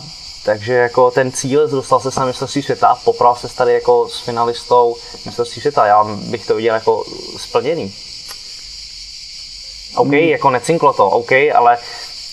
takže 0.45 0.73
jako 0.73 1.11
ten 1.11 1.33
cíl, 1.33 1.69
dostal 1.69 2.01
se 2.01 2.21
na 2.21 2.27
mistrovství 2.27 2.63
světa 2.63 2.89
a 2.89 2.95
popral 2.95 3.37
se 3.37 3.57
tady 3.57 3.73
jako 3.73 4.09
s 4.09 4.21
finalistou 4.21 4.97
mistrovství 5.27 5.61
světa. 5.61 5.87
Já 5.87 6.05
bych 6.05 6.47
to 6.47 6.55
viděl 6.55 6.75
jako 6.75 7.05
splněný. 7.37 7.95
OK, 9.97 10.09
hmm. 10.09 10.15
jako 10.15 10.51
necinklo 10.51 10.93
to, 10.93 11.11
OK, 11.11 11.33
ale 11.33 11.79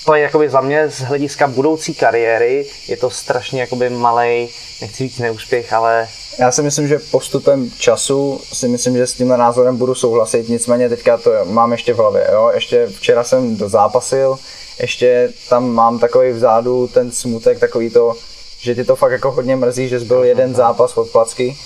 to 0.06 0.16
je 0.16 0.22
jakoby 0.22 0.50
za 0.50 0.62
mě 0.62 0.90
z 0.90 1.00
hlediska 1.02 1.48
budoucí 1.48 1.94
kariéry, 1.94 2.66
je 2.88 2.98
to 2.98 3.10
strašně 3.10 3.62
jakoby 3.62 3.90
malej, 3.90 4.50
nechci 4.82 5.04
říct 5.04 5.20
neúspěch, 5.20 5.74
ale... 5.74 6.08
Já 6.40 6.52
si 6.52 6.62
myslím, 6.62 6.88
že 6.88 7.00
postupem 7.12 7.72
času 7.78 8.42
si 8.54 8.68
myslím, 8.68 8.98
že 8.98 9.08
s 9.08 9.14
tímhle 9.14 9.38
názorem 9.38 9.78
budu 9.78 9.96
souhlasit, 9.96 10.50
nicméně 10.50 10.90
teďka 10.90 11.18
to 11.18 11.32
mám 11.46 11.72
ještě 11.72 11.94
v 11.94 11.98
hlavě, 11.98 12.28
jo? 12.32 12.52
Ještě 12.54 12.88
včera 12.88 13.24
jsem 13.24 13.58
dozápasil, 13.58 14.40
ještě 14.80 15.34
tam 15.50 15.70
mám 15.70 16.00
takový 16.00 16.32
vzadu 16.32 16.88
ten 16.88 17.12
smutek, 17.12 17.60
takový 17.60 17.90
to, 17.90 18.16
že 18.60 18.76
ti 18.76 18.84
to 18.84 18.96
fakt 18.96 19.12
jako 19.12 19.32
hodně 19.32 19.56
mrzí, 19.56 19.88
že 19.90 20.00
byl 20.00 20.24
jeden 20.24 20.56
zápas 20.56 20.98
od 20.98 21.10
placky, 21.10 21.58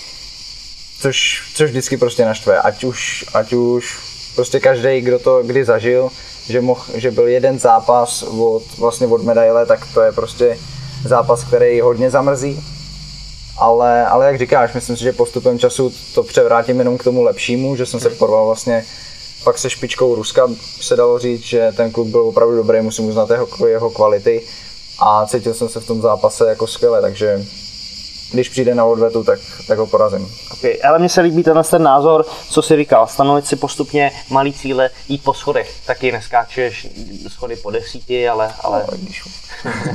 což, 1.00 1.42
což 1.54 1.70
vždycky 1.70 1.96
prostě 1.96 2.24
naštve, 2.24 2.60
ať 2.60 2.84
už, 2.84 3.24
ať 3.34 3.52
už 3.52 3.98
prostě 4.34 4.60
každý, 4.60 5.00
kdo 5.00 5.18
to 5.18 5.42
kdy 5.42 5.64
zažil, 5.64 6.08
že, 6.48 6.60
moh, 6.60 6.90
že 6.94 7.10
byl 7.10 7.28
jeden 7.28 7.58
zápas 7.58 8.22
od, 8.22 8.62
vlastně 8.78 9.06
od 9.06 9.22
medaile, 9.22 9.66
tak 9.66 9.88
to 9.94 10.00
je 10.00 10.12
prostě 10.12 10.58
zápas, 11.04 11.44
který 11.44 11.80
hodně 11.80 12.10
zamrzí. 12.10 12.64
Ale, 13.58 14.06
ale 14.06 14.26
jak 14.26 14.38
říkáš, 14.38 14.74
myslím 14.74 14.96
si, 14.96 15.02
že 15.02 15.12
postupem 15.12 15.58
času 15.58 15.92
to 16.14 16.22
převrátím 16.22 16.78
jenom 16.78 16.98
k 16.98 17.04
tomu 17.04 17.22
lepšímu, 17.22 17.76
že 17.76 17.86
jsem 17.86 18.00
se 18.00 18.10
porval 18.10 18.46
vlastně 18.46 18.84
pak 19.44 19.58
se 19.58 19.70
špičkou 19.70 20.14
Ruska. 20.14 20.48
Se 20.80 20.96
dalo 20.96 21.18
říct, 21.18 21.42
že 21.42 21.72
ten 21.76 21.92
kluk 21.92 22.08
byl 22.08 22.20
opravdu 22.20 22.56
dobrý, 22.56 22.80
musím 22.80 23.04
uznat 23.04 23.30
jeho, 23.30 23.66
jeho 23.66 23.90
kvality. 23.90 24.42
A 24.98 25.26
cítil 25.26 25.54
jsem 25.54 25.68
se 25.68 25.80
v 25.80 25.86
tom 25.86 26.02
zápase 26.02 26.48
jako 26.48 26.66
skvěle, 26.66 27.00
takže 27.00 27.46
když 28.34 28.48
přijde 28.48 28.74
na 28.74 28.84
odvetu, 28.84 29.24
tak, 29.24 29.38
tak 29.68 29.78
ho 29.78 29.86
porazím. 29.86 30.28
Okay, 30.52 30.78
ale 30.84 30.98
mně 30.98 31.08
se 31.08 31.20
líbí 31.20 31.42
tenhle 31.42 31.64
ten 31.64 31.82
názor, 31.82 32.26
co 32.50 32.62
si 32.62 32.76
říkal, 32.76 33.06
stanovit 33.06 33.46
si 33.46 33.56
postupně 33.56 34.12
malý 34.30 34.52
cíle, 34.52 34.90
jít 35.08 35.24
po 35.24 35.34
schodech. 35.34 35.74
Taky 35.86 36.12
neskáčeš 36.12 36.88
schody 37.28 37.56
po 37.56 37.70
desíti, 37.70 38.28
ale... 38.28 38.52
ale... 38.60 38.84
No, 38.90 38.98
když... 38.98 39.22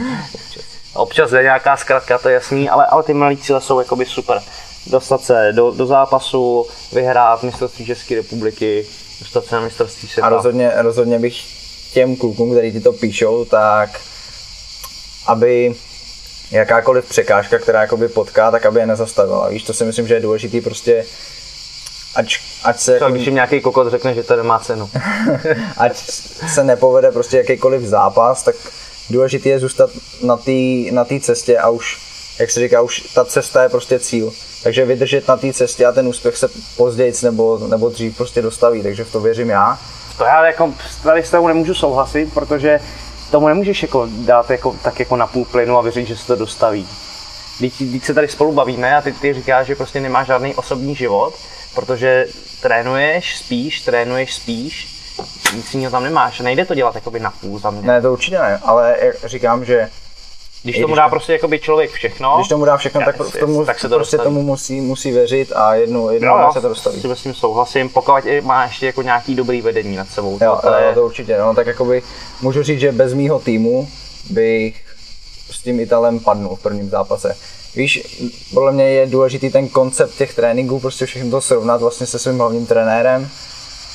Občas 0.94 1.32
je 1.32 1.42
nějaká 1.42 1.78
zkratka, 1.78 2.18
to 2.18 2.30
je 2.30 2.34
jasný, 2.34 2.70
ale, 2.70 2.86
ale 2.86 3.04
ty 3.04 3.14
malý 3.14 3.38
cíle 3.38 3.62
jsou 3.62 3.80
jakoby 3.80 4.06
super. 4.06 4.42
Dostat 4.88 5.22
se 5.22 5.52
do, 5.56 5.72
do 5.72 5.86
zápasu, 5.86 6.66
vyhrát 6.92 7.44
mistrovství 7.44 7.86
České 7.86 8.16
republiky, 8.16 8.86
dostat 9.20 9.46
se 9.46 9.56
na 9.56 9.62
mistrovství 9.62 10.10
světa. 10.10 10.28
A 10.28 10.30
rozhodně, 10.30 10.72
rozhodně 10.76 11.20
bych 11.20 11.44
těm 11.94 12.16
klukům, 12.16 12.52
kteří 12.52 12.72
ti 12.72 12.80
to 12.80 12.94
píšou, 12.94 13.46
tak 13.46 14.02
aby 15.28 15.76
jakákoliv 16.52 17.10
překážka, 17.10 17.60
která 17.60 17.82
jakoby 17.82 18.08
potká, 18.08 18.52
tak 18.52 18.66
aby 18.66 18.80
je 18.80 18.88
nezastavila. 18.88 19.50
Víš, 19.50 19.64
to 19.64 19.74
si 19.74 19.86
myslím, 19.86 20.08
že 20.08 20.14
je 20.14 20.20
důležitý 20.20 20.62
prostě 20.62 21.06
ať, 22.16 22.38
ať 22.64 22.80
se... 22.80 22.94
Jako... 22.94 23.12
Když 23.12 23.26
jim 23.26 23.36
nějaký 23.36 23.62
kokot 23.62 23.92
řekne, 23.92 24.14
že 24.14 24.24
to 24.24 24.36
nemá 24.36 24.60
cenu. 24.60 24.90
ať 25.78 25.98
se 26.54 26.64
nepovede 26.64 27.12
prostě 27.12 27.38
jakýkoliv 27.38 27.82
zápas, 27.82 28.44
tak 28.44 28.56
důležité 29.10 29.50
je 29.50 29.60
zůstat 29.60 29.90
na 30.24 30.38
té 30.38 30.52
na 30.92 31.06
cestě 31.22 31.58
a 31.58 31.70
už, 31.70 31.98
jak 32.40 32.52
se 32.52 32.60
říká, 32.60 32.82
už 32.82 33.00
ta 33.00 33.26
cesta 33.26 33.64
je 33.64 33.70
prostě 33.70 34.00
cíl. 34.00 34.34
Takže 34.64 34.86
vydržet 34.86 35.28
na 35.28 35.38
té 35.38 35.54
cestě 35.54 35.86
a 35.86 35.92
ten 35.92 36.08
úspěch 36.08 36.38
se 36.38 36.50
později 36.78 37.14
nebo, 37.24 37.60
nebo 37.68 37.90
dřív 37.90 38.18
prostě 38.18 38.42
dostaví, 38.42 38.84
takže 38.84 39.04
v 39.04 39.12
to 39.12 39.20
věřím 39.20 39.50
já. 39.50 39.80
To 40.18 40.24
já 40.24 40.46
jako 40.46 40.74
tady 41.04 41.24
s 41.24 41.30
tebou 41.30 41.48
nemůžu 41.48 41.74
souhlasit, 41.74 42.34
protože 42.34 42.80
tomu 43.32 43.48
nemůžeš 43.48 43.82
jako 43.82 44.08
dát 44.12 44.50
jako, 44.50 44.76
tak 44.84 45.00
jako 45.00 45.16
na 45.16 45.28
půl 45.28 45.46
plynu 45.46 45.78
a 45.78 45.82
věřit, 45.82 46.08
že 46.08 46.18
se 46.18 46.28
to 46.28 46.36
dostaví. 46.36 46.88
Když, 47.60 48.04
se 48.04 48.14
tady 48.14 48.28
spolu 48.28 48.52
bavíme 48.52 48.98
a 48.98 49.02
ty, 49.02 49.12
ty 49.12 49.34
říkáš, 49.34 49.68
že 49.68 49.76
prostě 49.76 50.00
nemáš 50.00 50.28
žádný 50.28 50.56
osobní 50.56 50.96
život, 50.96 51.34
protože 51.76 52.28
trénuješ, 52.62 53.38
spíš, 53.38 53.82
trénuješ, 53.82 54.36
spíš, 54.36 55.00
nic 55.56 55.74
jiného 55.74 55.92
tam 55.92 56.04
nemáš. 56.04 56.40
Nejde 56.40 56.66
to 56.66 56.76
dělat 56.76 56.96
jakoby 56.96 57.20
na 57.20 57.32
půl 57.32 57.60
za 57.60 57.72
mě. 57.72 57.82
Ne, 57.82 58.02
to 58.02 58.14
určitě 58.14 58.40
ne, 58.40 58.60
ale 58.64 58.98
říkám, 59.24 59.66
že 59.66 59.90
když 60.64 60.80
tomu 60.80 60.96
dá 60.96 61.04
to, 61.04 61.10
prostě 61.10 61.34
jakoby 61.34 61.60
člověk 61.60 61.92
všechno, 61.92 62.36
když 62.38 62.48
tomu 62.48 62.66
dá 62.66 62.78
všechno, 62.78 63.02
tak, 63.06 63.20
v 63.20 63.40
tomu, 63.40 63.66
tak 63.66 63.80
se 63.80 63.90
to 63.90 63.96
prostě 63.96 64.18
dostaví. 64.18 64.36
tomu 64.36 64.46
musí, 64.46 64.82
musí 64.82 65.12
věřit 65.12 65.52
a 65.56 65.76
jednou, 65.76 66.10
jednou 66.10 66.38
jo, 66.38 66.50
se 66.54 66.62
to 66.62 66.70
dostaví. 66.70 67.02
S 67.14 67.24
tím 67.24 67.34
souhlasím, 67.34 67.90
pokud 67.90 68.14
má 68.42 68.64
ještě 68.64 68.86
jako 68.86 69.02
nějaký 69.02 69.36
dobrý 69.36 69.62
vedení 69.62 69.96
nad 69.96 70.10
sebou. 70.10 70.38
Jo, 70.42 70.60
to, 70.62 70.68
to, 70.68 70.74
je... 70.74 70.94
to 70.94 71.06
určitě, 71.06 71.38
no, 71.38 71.56
tak 71.56 71.68
jakoby 71.68 72.04
můžu 72.42 72.64
říct, 72.64 72.80
že 72.80 72.92
bez 72.92 73.14
mýho 73.14 73.40
týmu 73.40 73.90
bych 74.30 74.84
s 75.52 75.62
tím 75.62 75.80
Italem 75.80 76.20
padnul 76.20 76.56
v 76.56 76.62
prvním 76.62 76.90
zápase. 76.90 77.36
Víš, 77.76 78.24
podle 78.54 78.72
mě 78.72 78.90
je 78.90 79.06
důležitý 79.06 79.50
ten 79.50 79.68
koncept 79.70 80.18
těch 80.18 80.34
tréninků, 80.34 80.80
prostě 80.80 81.06
všechno 81.06 81.32
to 81.32 81.42
srovnat 81.42 81.82
vlastně 81.82 82.08
se 82.08 82.20
svým 82.20 82.38
hlavním 82.38 82.66
trenérem 82.66 83.30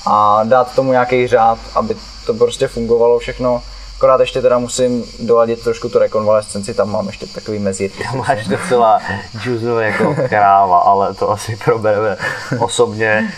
a 0.06 0.44
dát 0.44 0.74
tomu 0.74 0.92
nějaký 0.92 1.26
řád, 1.26 1.58
aby 1.74 1.96
to 2.26 2.34
prostě 2.34 2.68
fungovalo 2.68 3.18
všechno 3.18 3.62
Akorát 3.96 4.20
ještě 4.20 4.42
teda 4.42 4.58
musím 4.58 5.04
doladit 5.20 5.62
trošku 5.62 5.88
tu 5.88 5.98
rekonvalescenci, 5.98 6.74
tam 6.74 6.90
mám 6.90 7.06
ještě 7.06 7.26
takový 7.26 7.58
mezírky. 7.58 8.04
Máš 8.16 8.46
docela 8.46 9.00
džuzu 9.38 9.78
jako 9.78 10.16
kráva, 10.28 10.78
ale 10.78 11.14
to 11.14 11.30
asi 11.30 11.56
probereme 11.64 12.16
osobně. 12.60 13.32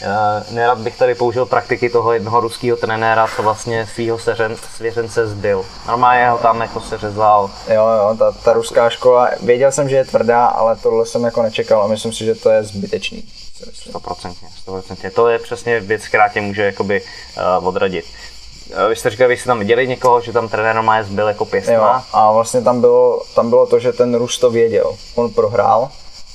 Uh, 0.00 0.54
nerad 0.54 0.78
bych 0.78 0.98
tady 0.98 1.14
použil 1.14 1.46
praktiky 1.46 1.90
toho 1.90 2.12
jednoho 2.12 2.40
ruského 2.40 2.76
trenéra, 2.76 3.28
co 3.36 3.42
vlastně 3.42 3.86
svého 3.86 4.18
svěřence 4.76 5.26
zbyl. 5.26 5.64
Normálně 5.86 6.30
ho 6.30 6.38
tam 6.38 6.60
jako 6.60 6.80
seřezal. 6.80 7.50
Jo, 7.68 7.88
jo, 7.88 8.16
ta, 8.18 8.32
ta 8.32 8.52
ruská 8.52 8.90
škola, 8.90 9.30
věděl 9.42 9.72
jsem, 9.72 9.88
že 9.88 9.96
je 9.96 10.04
tvrdá, 10.04 10.46
ale 10.46 10.76
tohle 10.76 11.06
jsem 11.06 11.24
jako 11.24 11.42
nečekal 11.42 11.82
a 11.82 11.86
myslím 11.86 12.12
si, 12.12 12.24
že 12.24 12.34
to 12.34 12.50
je 12.50 12.64
zbytečný. 12.64 13.24
Stoprocentně, 13.72 14.48
stoprocentně. 14.58 15.10
To 15.10 15.28
je 15.28 15.38
přesně 15.38 15.80
věc, 15.80 16.08
která 16.08 16.28
tě 16.28 16.40
může 16.40 16.62
jakoby 16.62 17.02
uh, 17.58 17.68
odradit. 17.68 18.04
Uh, 18.72 18.88
vy 18.88 18.96
jste 18.96 19.10
říkali, 19.10 19.28
vy 19.28 19.36
jste 19.36 19.46
tam 19.46 19.58
viděli 19.58 19.88
někoho, 19.88 20.20
že 20.20 20.32
tam 20.32 20.48
trenér 20.48 20.82
má 20.82 21.02
zbyl 21.02 21.28
jako 21.28 21.44
pěstma? 21.44 21.74
Jo, 21.74 22.02
a 22.12 22.32
vlastně 22.32 22.62
tam 22.62 22.80
bylo, 22.80 23.22
tam 23.34 23.50
bylo 23.50 23.66
to, 23.66 23.78
že 23.78 23.92
ten 23.92 24.14
Rus 24.14 24.38
to 24.38 24.50
věděl. 24.50 24.96
On 25.14 25.30
prohrál 25.30 25.90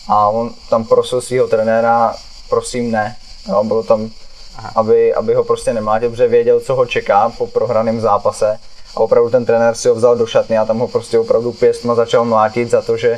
a 0.08 0.30
on 0.30 0.52
tam 0.69 0.86
prosil 0.86 1.21
svého 1.21 1.48
trenéra, 1.48 2.15
prosím 2.50 2.91
ne, 2.91 3.15
Jo, 3.48 3.63
bylo 3.63 3.84
tam, 3.84 4.10
aby, 4.76 5.13
aby 5.13 5.34
ho 5.34 5.43
prostě 5.43 5.74
nemlátil, 5.74 6.10
protože 6.10 6.28
věděl, 6.28 6.60
co 6.60 6.76
ho 6.76 6.86
čeká 6.86 7.30
po 7.38 7.48
prohraném 7.48 8.02
zápase. 8.02 8.60
A 8.95 9.00
opravdu 9.00 9.30
ten 9.30 9.45
trenér 9.45 9.76
si 9.76 9.89
ho 9.89 9.95
vzal 9.95 10.15
do 10.15 10.26
šatny 10.26 10.58
a 10.58 10.65
tam 10.65 10.80
ho 10.80 10.88
prostě 10.88 11.19
opravdu 11.19 11.52
pěstma 11.52 11.95
začal 11.95 12.26
mlátit 12.26 12.69
za 12.69 12.82
to, 12.82 12.98
že 12.98 13.17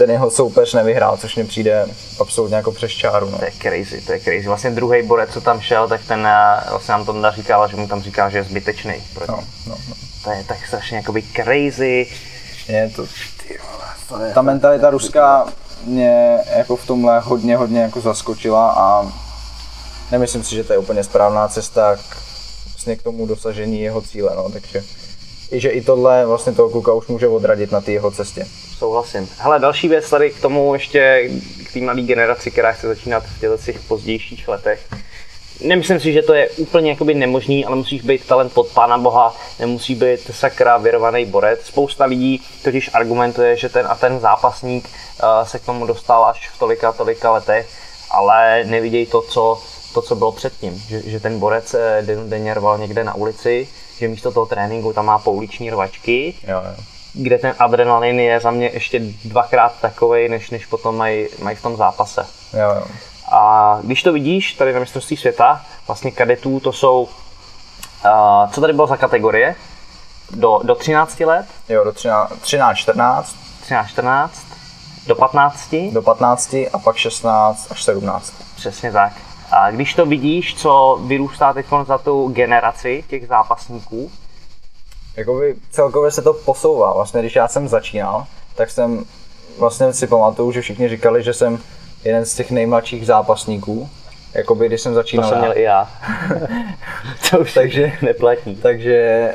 ten 0.00 0.10
jeho 0.10 0.30
soupeř 0.30 0.74
nevyhrál, 0.74 1.16
což 1.16 1.36
mi 1.36 1.44
přijde 1.44 1.86
absolutně 2.20 2.56
jako 2.56 2.72
přes 2.72 2.90
čáru. 2.90 3.30
No. 3.30 3.38
To 3.38 3.44
je 3.44 3.52
crazy, 3.62 4.00
to 4.00 4.12
je 4.12 4.20
crazy. 4.20 4.46
Vlastně 4.46 4.70
druhý 4.70 5.02
borec, 5.02 5.30
co 5.32 5.40
tam 5.40 5.60
šel, 5.60 5.88
tak 5.88 6.00
ten 6.08 6.26
eh, 6.26 6.70
vlastně 6.70 6.92
nám 6.92 7.04
to 7.04 7.30
říkal, 7.30 7.68
že 7.68 7.76
mu 7.76 7.88
tam 7.88 8.02
říká, 8.02 8.30
že 8.30 8.38
je 8.38 8.44
zbytečný. 8.44 8.94
No, 9.28 9.44
no, 9.66 9.76
no. 9.88 9.94
To 10.24 10.30
je 10.30 10.44
tak 10.48 10.66
strašně 10.66 10.96
jakoby 10.96 11.22
crazy. 11.22 12.06
Je 12.68 12.90
to, 12.96 13.06
to 14.08 14.22
je, 14.22 14.34
Ta 14.34 14.42
mentalita 14.42 14.90
ruská 14.90 15.46
mě 15.84 16.38
jako 16.56 16.76
v 16.76 16.86
tomhle 16.86 17.20
hodně, 17.20 17.56
hodně 17.56 17.80
jako 17.80 18.00
zaskočila 18.00 18.70
a 18.70 19.12
nemyslím 20.10 20.44
si, 20.44 20.54
že 20.54 20.64
to 20.64 20.72
je 20.72 20.78
úplně 20.78 21.04
správná 21.04 21.48
cesta 21.48 21.96
k, 21.96 22.16
vlastně 22.68 22.96
k 22.96 23.02
tomu 23.02 23.26
dosažení 23.26 23.80
jeho 23.80 24.02
cíle, 24.02 24.32
no, 24.36 24.50
takže 24.50 24.82
i 25.50 25.60
že 25.60 25.68
i 25.68 25.80
tohle 25.80 26.26
vlastně 26.26 26.52
toho 26.52 26.70
kluka 26.70 26.92
už 26.92 27.06
může 27.06 27.28
odradit 27.28 27.72
na 27.72 27.80
té 27.80 27.92
jeho 27.92 28.10
cestě. 28.10 28.46
Souhlasím. 28.80 29.28
Hele, 29.38 29.58
další 29.58 29.88
věc 29.88 30.10
tady 30.10 30.30
k 30.30 30.40
tomu 30.40 30.74
ještě 30.74 31.30
k 31.66 31.72
té 31.72 31.80
mladé 31.80 32.02
generaci, 32.02 32.50
která 32.50 32.72
chce 32.72 32.86
začínat 32.86 33.24
v 33.24 33.64
těch 33.64 33.80
pozdějších 33.80 34.48
letech. 34.48 34.88
Nemyslím 35.60 36.00
si, 36.00 36.12
že 36.12 36.22
to 36.22 36.34
je 36.34 36.48
úplně 36.48 36.90
jakoby 36.90 37.14
nemožný, 37.14 37.64
ale 37.64 37.76
musíš 37.76 38.02
být 38.02 38.26
talent 38.26 38.52
pod 38.52 38.68
Pána 38.68 38.98
Boha, 38.98 39.36
nemusí 39.58 39.94
být 39.94 40.20
sakra 40.32 40.76
vyrovaný 40.76 41.24
borec. 41.24 41.60
Spousta 41.64 42.04
lidí 42.04 42.42
totiž 42.64 42.90
argumentuje, 42.92 43.56
že 43.56 43.68
ten 43.68 43.86
a 43.86 43.94
ten 43.94 44.20
zápasník 44.20 44.84
uh, 44.84 45.46
se 45.46 45.58
k 45.58 45.64
tomu 45.64 45.86
dostal 45.86 46.24
až 46.24 46.48
v 46.48 46.58
tolika, 46.58 46.92
tolika 46.92 47.32
letech, 47.32 47.68
ale 48.10 48.64
nevidějí 48.64 49.06
to, 49.06 49.22
co 49.22 49.62
to, 49.94 50.02
co 50.02 50.14
bylo 50.14 50.32
předtím, 50.32 50.82
že, 50.88 51.10
že 51.10 51.20
ten 51.20 51.38
borec 51.38 51.74
eh, 51.74 52.06
denně 52.28 52.54
rval 52.54 52.78
někde 52.78 53.04
na 53.04 53.14
ulici, 53.14 53.68
že 53.98 54.08
místo 54.08 54.32
toho 54.32 54.46
tréninku 54.46 54.92
tam 54.92 55.06
má 55.06 55.18
pouliční 55.18 55.70
rvačky, 55.70 56.34
jo, 56.48 56.62
jo. 56.64 56.84
Kde 57.12 57.38
ten 57.38 57.54
adrenalin 57.58 58.20
je 58.20 58.40
za 58.40 58.50
mě 58.50 58.70
ještě 58.72 59.00
dvakrát 59.24 59.72
takový, 59.80 60.28
než, 60.28 60.50
než 60.50 60.66
potom 60.66 60.96
mají 60.96 61.26
maj 61.42 61.54
v 61.54 61.62
tom 61.62 61.76
zápase. 61.76 62.26
Jo, 62.52 62.74
jo. 62.74 62.84
A 63.32 63.78
když 63.82 64.02
to 64.02 64.12
vidíš 64.12 64.52
tady 64.52 64.72
na 64.72 64.80
mistrovství 64.80 65.16
světa, 65.16 65.64
vlastně 65.86 66.10
kadetů 66.10 66.60
to 66.60 66.72
jsou, 66.72 67.02
uh, 67.02 68.50
co 68.50 68.60
tady 68.60 68.72
bylo 68.72 68.86
za 68.86 68.96
kategorie? 68.96 69.54
Do, 70.30 70.60
do 70.62 70.74
13 70.74 71.20
let? 71.20 71.46
Jo, 71.68 71.84
do 71.84 71.92
13, 71.92 72.32
13 72.40 72.76
14. 72.76 73.36
13, 73.62 73.88
14. 73.88 74.46
Do 75.06 75.14
15? 75.14 75.74
Do 75.92 76.02
15 76.02 76.54
a 76.72 76.78
pak 76.84 76.96
16 76.96 77.66
až 77.70 77.84
17. 77.84 78.32
Přesně 78.56 78.92
tak. 78.92 79.12
A 79.50 79.70
když 79.70 79.94
to 79.94 80.06
vidíš, 80.06 80.54
co 80.54 81.00
vyrůstá 81.06 81.52
teď 81.52 81.66
za 81.86 81.98
tu 81.98 82.28
generaci 82.28 83.04
těch 83.08 83.26
zápasníků, 83.26 84.10
Jakoby 85.16 85.56
celkově 85.70 86.10
se 86.10 86.22
to 86.22 86.34
posouvá. 86.34 86.92
Vlastně 86.92 87.20
když 87.20 87.36
já 87.36 87.48
jsem 87.48 87.68
začínal, 87.68 88.26
tak 88.54 88.70
jsem 88.70 89.04
vlastně 89.58 89.92
si 89.92 90.06
pamatuju, 90.06 90.52
že 90.52 90.60
všichni 90.60 90.88
říkali, 90.88 91.22
že 91.22 91.34
jsem 91.34 91.58
jeden 92.04 92.24
z 92.24 92.34
těch 92.34 92.50
nejmladších 92.50 93.06
zápasníků. 93.06 93.88
Jakoby 94.34 94.66
když 94.66 94.80
jsem 94.80 94.94
začínal. 94.94 95.24
To 95.24 95.28
jsem 95.28 95.38
měl 95.38 95.58
i 95.58 95.62
já. 95.62 95.90
to 97.30 97.38
už 97.38 97.54
takže, 97.54 97.92
neplatí. 98.02 98.56
Takže 98.56 99.34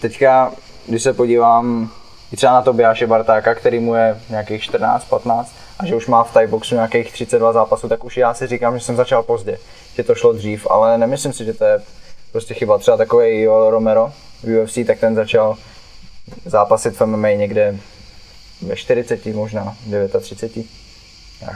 teďka, 0.00 0.52
když 0.86 1.02
se 1.02 1.12
podívám 1.12 1.90
i 2.32 2.36
třeba 2.36 2.52
na 2.52 2.62
Tobiáše 2.62 3.06
Bartáka, 3.06 3.54
který 3.54 3.78
mu 3.78 3.94
je 3.94 4.20
nějakých 4.30 4.62
14, 4.62 5.04
15, 5.04 5.52
a 5.78 5.86
že 5.86 5.94
už 5.94 6.06
má 6.06 6.24
v 6.24 6.32
Thai 6.32 6.46
boxu 6.46 6.74
nějakých 6.74 7.12
32 7.12 7.52
zápasů, 7.52 7.88
tak 7.88 8.04
už 8.04 8.16
já 8.16 8.34
si 8.34 8.46
říkám, 8.46 8.78
že 8.78 8.84
jsem 8.84 8.96
začal 8.96 9.22
pozdě, 9.22 9.58
že 9.94 10.02
to 10.02 10.14
šlo 10.14 10.32
dřív, 10.32 10.66
ale 10.70 10.98
nemyslím 10.98 11.32
si, 11.32 11.44
že 11.44 11.52
to 11.52 11.64
je 11.64 11.82
prostě 12.32 12.54
chyba. 12.54 12.78
Třeba 12.78 12.96
takový 12.96 13.40
Joel 13.40 13.70
Romero 13.70 14.12
v 14.42 14.62
UFC, 14.62 14.78
tak 14.86 14.98
ten 14.98 15.14
začal 15.14 15.56
zápasit 16.44 17.00
v 17.00 17.06
MMA 17.06 17.28
někde 17.28 17.76
ve 18.62 18.76
40, 18.76 19.26
možná 19.26 19.76
39. 20.20 20.66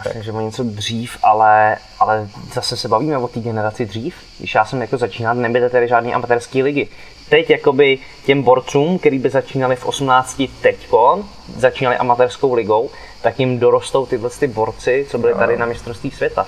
Myslím, 0.04 0.22
že 0.22 0.32
o 0.32 0.40
něco 0.40 0.62
dřív, 0.62 1.16
ale, 1.22 1.76
ale 1.98 2.28
zase 2.54 2.76
se 2.76 2.88
bavíme 2.88 3.18
o 3.18 3.28
té 3.28 3.40
generaci 3.40 3.86
dřív. 3.86 4.14
Když 4.38 4.54
já 4.54 4.64
jsem 4.64 4.80
jako 4.80 4.98
začínal, 4.98 5.34
nebyly 5.34 5.70
tady 5.70 5.88
žádné 5.88 6.12
amatérské 6.12 6.62
ligy. 6.62 6.88
Teď 7.28 7.50
jakoby 7.50 7.98
těm 8.24 8.42
borcům, 8.42 8.98
který 8.98 9.18
by 9.18 9.30
začínali 9.30 9.76
v 9.76 9.86
18 9.86 10.42
teďko, 10.60 11.24
začínali 11.56 11.96
amatérskou 11.96 12.54
ligou, 12.54 12.90
tak 13.22 13.40
jim 13.40 13.58
dorostou 13.58 14.06
tyhle 14.06 14.30
ty 14.30 14.46
borci, 14.46 15.06
co 15.10 15.18
byli 15.18 15.34
tady 15.34 15.56
na 15.56 15.66
mistrovství 15.66 16.10
světa 16.10 16.46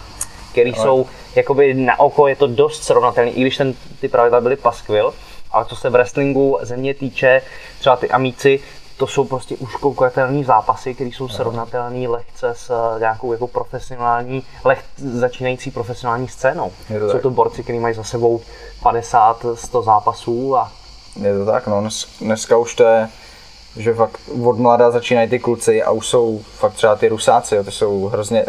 který 0.59 0.75
ale... 0.75 0.85
jsou, 0.85 1.07
jakoby 1.35 1.75
na 1.75 2.01
oko 2.01 2.29
je 2.29 2.37
to 2.37 2.47
dost 2.47 2.85
srovnatelný, 2.85 3.31
i 3.31 3.41
když 3.41 3.57
ten, 3.57 3.75
ty 4.01 4.09
pravidla 4.09 4.41
byly 4.41 4.57
paskvil, 4.57 5.15
ale 5.51 5.65
co 5.65 5.77
se 5.77 5.91
v 5.91 5.93
wrestlingu 5.93 6.59
země 6.63 6.95
týče, 6.95 7.43
třeba 7.79 7.97
ty 7.97 8.11
amíci, 8.11 8.61
to 8.97 9.07
jsou 9.07 9.25
prostě 9.25 9.57
už 9.57 9.77
koukatelné 9.77 10.45
zápasy, 10.45 10.95
které 10.95 11.11
jsou 11.11 11.29
srovnatelné 11.29 12.09
lehce 12.09 12.55
s 12.57 12.71
eh, 12.71 13.01
nějakou 13.01 13.33
jako 13.33 13.47
profesionální, 13.47 14.43
leh, 14.65 14.85
začínající 14.97 15.71
profesionální 15.71 16.29
scénou. 16.29 16.73
To 17.01 17.11
jsou 17.11 17.19
to 17.19 17.31
borci, 17.31 17.63
kteří 17.63 17.79
mají 17.79 17.95
za 17.95 18.05
sebou 18.05 18.41
50-100 18.83 19.85
zápasů 19.85 20.57
a 20.57 20.73
je 21.23 21.39
to 21.39 21.47
tak, 21.47 21.67
no. 21.67 21.81
Dnes, 21.81 22.07
dneska 22.21 22.57
už 22.57 22.75
to 22.75 22.85
je, 22.85 23.09
že 23.77 23.95
fakt 23.95 24.21
od 24.45 24.59
mladá 24.59 24.91
začínají 24.91 25.29
ty 25.29 25.39
kluci 25.39 25.83
a 25.83 25.91
už 25.91 26.07
jsou 26.07 26.41
fakt 26.59 26.73
třeba 26.73 26.97
ty 26.97 27.09
rusáci, 27.09 27.55
jo, 27.55 27.65
ty 27.65 27.71
jsou 27.71 28.07
hrozně, 28.07 28.45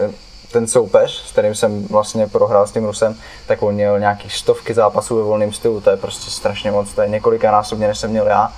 ten 0.52 0.68
soupeř, 0.68 1.24
s 1.28 1.32
kterým 1.32 1.56
jsem 1.56 1.88
vlastně 1.88 2.28
prohrál 2.28 2.68
s 2.68 2.72
tím 2.72 2.86
Rusem, 2.86 3.16
tak 3.48 3.64
on 3.64 3.74
měl 3.74 4.00
nějaký 4.00 4.30
stovky 4.30 4.74
zápasů 4.74 5.16
ve 5.16 5.24
volném 5.24 5.54
stylu, 5.54 5.82
to 5.82 5.90
je 5.90 5.98
prostě 5.98 6.32
strašně 6.32 6.72
moc, 6.72 6.94
to 6.94 7.02
je 7.02 7.10
několika 7.10 7.52
násobně, 7.52 7.88
než 7.88 7.98
jsem 7.98 8.12
měl 8.12 8.28
já. 8.28 8.54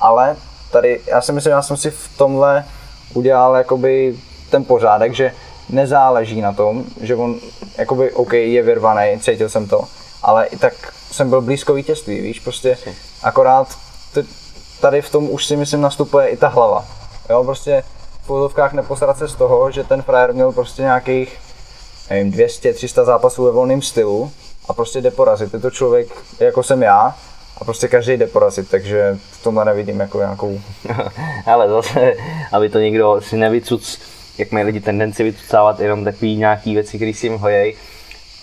Ale 0.00 0.36
tady, 0.70 1.00
já 1.06 1.20
si 1.20 1.32
myslím, 1.32 1.50
já 1.50 1.62
jsem 1.62 1.76
si 1.76 1.90
v 1.90 2.08
tomhle 2.16 2.64
udělal 3.14 3.54
jakoby 3.54 4.16
ten 4.50 4.64
pořádek, 4.64 5.14
že 5.14 5.32
nezáleží 5.68 6.40
na 6.40 6.52
tom, 6.52 6.84
že 7.00 7.16
on 7.16 7.40
jakoby 7.78 8.12
OK, 8.12 8.32
je 8.32 8.62
vyrvaný, 8.62 9.20
cítil 9.20 9.48
jsem 9.48 9.68
to, 9.68 9.84
ale 10.22 10.46
i 10.46 10.56
tak 10.56 10.74
jsem 11.10 11.30
byl 11.30 11.40
blízko 11.40 11.74
vítězství, 11.74 12.20
víš, 12.20 12.40
prostě 12.40 12.78
akorát 13.22 13.68
tady 14.80 15.02
v 15.02 15.10
tom 15.10 15.30
už 15.30 15.46
si 15.46 15.56
myslím 15.56 15.80
nastupuje 15.80 16.28
i 16.28 16.36
ta 16.36 16.48
hlava. 16.48 16.84
Jo, 17.30 17.44
prostě 17.44 17.82
v 18.22 18.30
úzovkách 18.30 18.72
neposrat 18.72 19.18
se 19.18 19.28
z 19.28 19.34
toho, 19.34 19.70
že 19.70 19.84
ten 19.84 20.02
frajer 20.02 20.34
měl 20.34 20.52
prostě 20.52 20.82
nějakých 20.82 21.38
nevím, 22.10 22.30
200, 22.30 22.72
300 22.72 23.04
zápasů 23.04 23.44
ve 23.44 23.50
volném 23.50 23.82
stylu 23.82 24.32
a 24.68 24.72
prostě 24.72 25.00
jde 25.00 25.10
porazit. 25.10 25.54
Je 25.54 25.60
to 25.60 25.70
člověk, 25.70 26.08
jako 26.40 26.62
jsem 26.62 26.82
já, 26.82 27.16
a 27.60 27.64
prostě 27.64 27.88
každý 27.88 28.12
jde 28.12 28.26
porazit, 28.26 28.70
takže 28.70 29.18
v 29.32 29.42
tomhle 29.42 29.64
nevidím 29.64 30.00
jako 30.00 30.18
nějakou... 30.18 30.60
Ale 31.46 31.68
zase, 31.68 32.14
aby 32.52 32.68
to 32.68 32.78
někdo 32.78 33.20
si 33.20 33.36
nevycuc, 33.36 34.00
jak 34.38 34.52
mají 34.52 34.64
lidi 34.64 34.80
tendenci 34.80 35.22
vycucávat 35.22 35.80
jenom 35.80 36.04
takový 36.04 36.36
nějaký 36.36 36.74
věci, 36.74 36.96
které 36.96 37.14
si 37.14 37.26
jim 37.26 37.38
hojejí. 37.38 37.74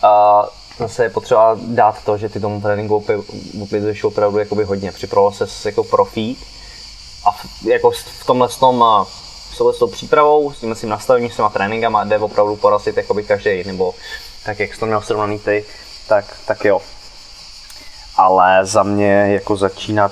A 0.04 0.44
zase 0.80 1.04
je 1.04 1.10
potřeba 1.10 1.58
dát 1.68 2.04
to, 2.06 2.18
že 2.18 2.30
ty 2.30 2.40
tomu 2.40 2.62
tréninku 2.62 3.06
uplizuješ 3.54 4.04
opravdu 4.04 4.40
jakoby 4.40 4.64
hodně. 4.64 4.92
Připravoval 4.92 5.32
se 5.32 5.70
jako 5.70 5.84
profík 5.84 6.40
a 7.26 7.32
v, 7.32 7.66
jako 7.66 7.92
v 7.92 8.26
tomhle 8.26 8.48
tom, 8.60 8.84
s 9.74 9.80
tou 9.80 9.88
přípravou, 9.88 10.54
s 10.54 10.60
tím 10.60 10.76
tím 10.76 10.90
nastavením, 10.90 11.32
s 11.32 11.36
těma 11.36 11.50
tréninkama 11.50 12.04
jde 12.04 12.20
opravdu 12.20 12.56
porazit 12.56 12.98
jakoby 12.98 13.24
každý, 13.24 13.64
nebo 13.64 13.96
tak 14.46 14.60
jak 14.60 14.74
jsi 14.74 14.80
to 14.80 14.86
měl 14.86 15.02
srovnaný 15.02 15.40
ty, 15.40 15.66
tak, 16.08 16.26
tak 16.46 16.66
jo 16.66 16.82
ale 18.18 18.66
za 18.66 18.84
mě 18.84 19.12
jako 19.12 19.56
začínat 19.58 20.12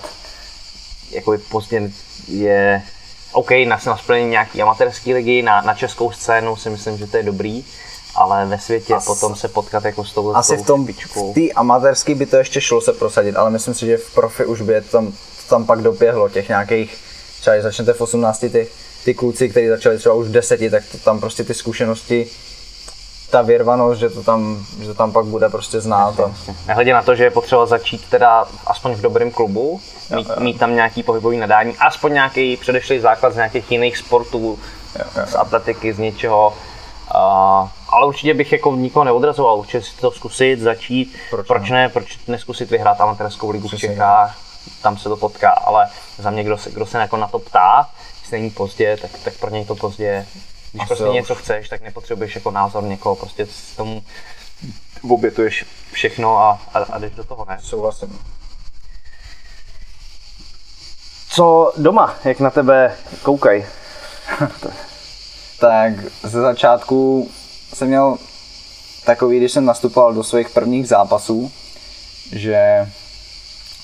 jako 1.11 1.37
pozdě 1.51 1.91
je 2.27 2.81
OK, 3.31 3.51
na, 3.51 3.79
na 3.87 3.97
splnění 3.97 4.29
nějaký 4.29 4.61
amatérský 4.61 5.13
ligy, 5.13 5.41
na, 5.41 5.61
na 5.61 5.73
českou 5.73 6.11
scénu 6.11 6.55
si 6.55 6.69
myslím, 6.69 6.97
že 6.97 7.07
to 7.07 7.17
je 7.17 7.23
dobrý, 7.23 7.65
ale 8.15 8.45
ve 8.45 8.59
světě 8.59 8.93
As, 8.95 9.05
potom 9.05 9.35
se 9.35 9.47
potkat 9.47 9.85
jako 9.85 10.05
s 10.05 10.13
tou 10.13 10.35
Asi 10.35 10.57
v 10.57 10.65
tom, 10.65 10.83
špičkou. 10.83 11.31
v 11.31 11.35
té 11.35 11.51
amatérský 11.55 12.15
by 12.15 12.25
to 12.25 12.37
ještě 12.37 12.61
šlo 12.61 12.81
se 12.81 12.93
prosadit, 12.93 13.35
ale 13.35 13.49
myslím 13.49 13.73
si, 13.73 13.85
že 13.85 13.97
v 13.97 14.13
profi 14.13 14.45
už 14.45 14.61
by 14.61 14.73
je 14.73 14.81
tam, 14.81 15.13
tam 15.49 15.65
pak 15.65 15.81
doběhlo 15.81 16.29
těch 16.29 16.49
nějakých, 16.49 16.97
třeba 17.39 17.61
začnete 17.61 17.93
v 17.93 18.01
18, 18.01 18.39
ty, 18.39 18.67
ty 19.05 19.13
kluci, 19.13 19.49
kteří 19.49 19.67
začali 19.67 19.97
třeba 19.97 20.15
už 20.15 20.27
v 20.27 20.31
deseti, 20.31 20.69
tak 20.69 20.83
to, 20.91 20.97
tam 20.97 21.19
prostě 21.19 21.43
ty 21.43 21.53
zkušenosti 21.53 22.27
ta 23.29 23.41
věrvanost, 23.41 23.99
že 23.99 24.09
to 24.09 24.23
tam, 24.23 24.65
že 24.79 24.87
to 24.87 24.93
tam 24.93 25.11
pak 25.11 25.25
bude 25.25 25.49
prostě 25.49 25.81
znát. 25.81 26.19
A... 26.19 26.31
Nehledě 26.67 26.93
na 26.93 27.01
to, 27.01 27.15
že 27.15 27.23
je 27.23 27.31
potřeba 27.31 27.65
začít 27.65 28.09
teda 28.09 28.45
aspoň 28.67 28.93
v 28.93 29.01
dobrém 29.01 29.31
klubu, 29.31 29.81
mít, 30.15 30.27
mít 30.39 30.59
tam 30.59 30.75
nějaký 30.75 31.03
pohybový 31.03 31.37
nadání, 31.37 31.75
aspoň 31.79 32.13
nějaký 32.13 32.57
předešlý 32.57 32.99
základ 32.99 33.33
z 33.33 33.35
nějakých 33.35 33.71
jiných 33.71 33.97
sportů, 33.97 34.59
z 35.25 35.35
atletiky, 35.35 35.93
z 35.93 35.99
něčeho. 35.99 36.53
Uh, 37.15 37.69
ale 37.89 38.07
určitě 38.07 38.33
bych 38.33 38.51
jako 38.51 38.75
nikoho 38.75 39.03
neodrazoval, 39.03 39.57
určitě 39.57 39.81
si 39.81 39.97
to 39.97 40.11
zkusit, 40.11 40.59
začít, 40.59 41.15
proč, 41.29 41.47
proč 41.47 41.69
ne, 41.69 41.89
proč 41.89 42.17
neskusit 42.27 42.71
vyhrát 42.71 43.01
amatérskou 43.01 43.49
ligu 43.49 43.67
v 43.67 43.77
Čechách, 43.77 44.44
tam 44.81 44.97
se 44.97 45.09
to 45.09 45.17
potká, 45.17 45.49
ale 45.49 45.89
za 46.17 46.29
mě, 46.29 46.43
kdo 46.43 46.57
se, 46.57 46.71
kdo 46.71 46.85
se 46.85 46.97
jako 46.97 47.17
na 47.17 47.27
to 47.27 47.39
ptá, 47.39 47.89
jestli 48.21 48.37
není 48.37 48.51
pozdě, 48.51 48.97
tak, 49.01 49.11
tak 49.23 49.33
pro 49.33 49.49
něj 49.49 49.65
to 49.65 49.75
pozdě 49.75 50.27
když 50.75 50.83
Asi 50.83 50.87
prostě 50.87 51.13
něco 51.13 51.35
chceš, 51.35 51.69
tak 51.69 51.81
nepotřebuješ 51.81 52.35
jako 52.35 52.51
názor 52.51 52.83
někoho, 52.83 53.15
prostě 53.15 53.45
s 53.45 53.75
tomu 53.75 54.03
obětuješ 55.09 55.65
všechno 55.91 56.37
a, 56.37 56.61
a, 56.73 56.79
a 56.79 56.99
jdeš 56.99 57.13
do 57.13 57.23
toho, 57.23 57.45
ne? 57.49 57.57
Souhlasím. 57.61 58.19
Co 61.29 61.73
doma, 61.77 62.15
jak 62.23 62.39
na 62.39 62.49
tebe 62.49 62.95
koukají? 63.23 63.65
tak 65.59 65.93
ze 66.23 66.41
začátku 66.41 67.29
jsem 67.73 67.87
měl 67.87 68.17
takový, 69.05 69.37
když 69.37 69.51
jsem 69.51 69.65
nastupoval 69.65 70.13
do 70.13 70.23
svých 70.23 70.49
prvních 70.49 70.87
zápasů, 70.87 71.51
že 72.31 72.89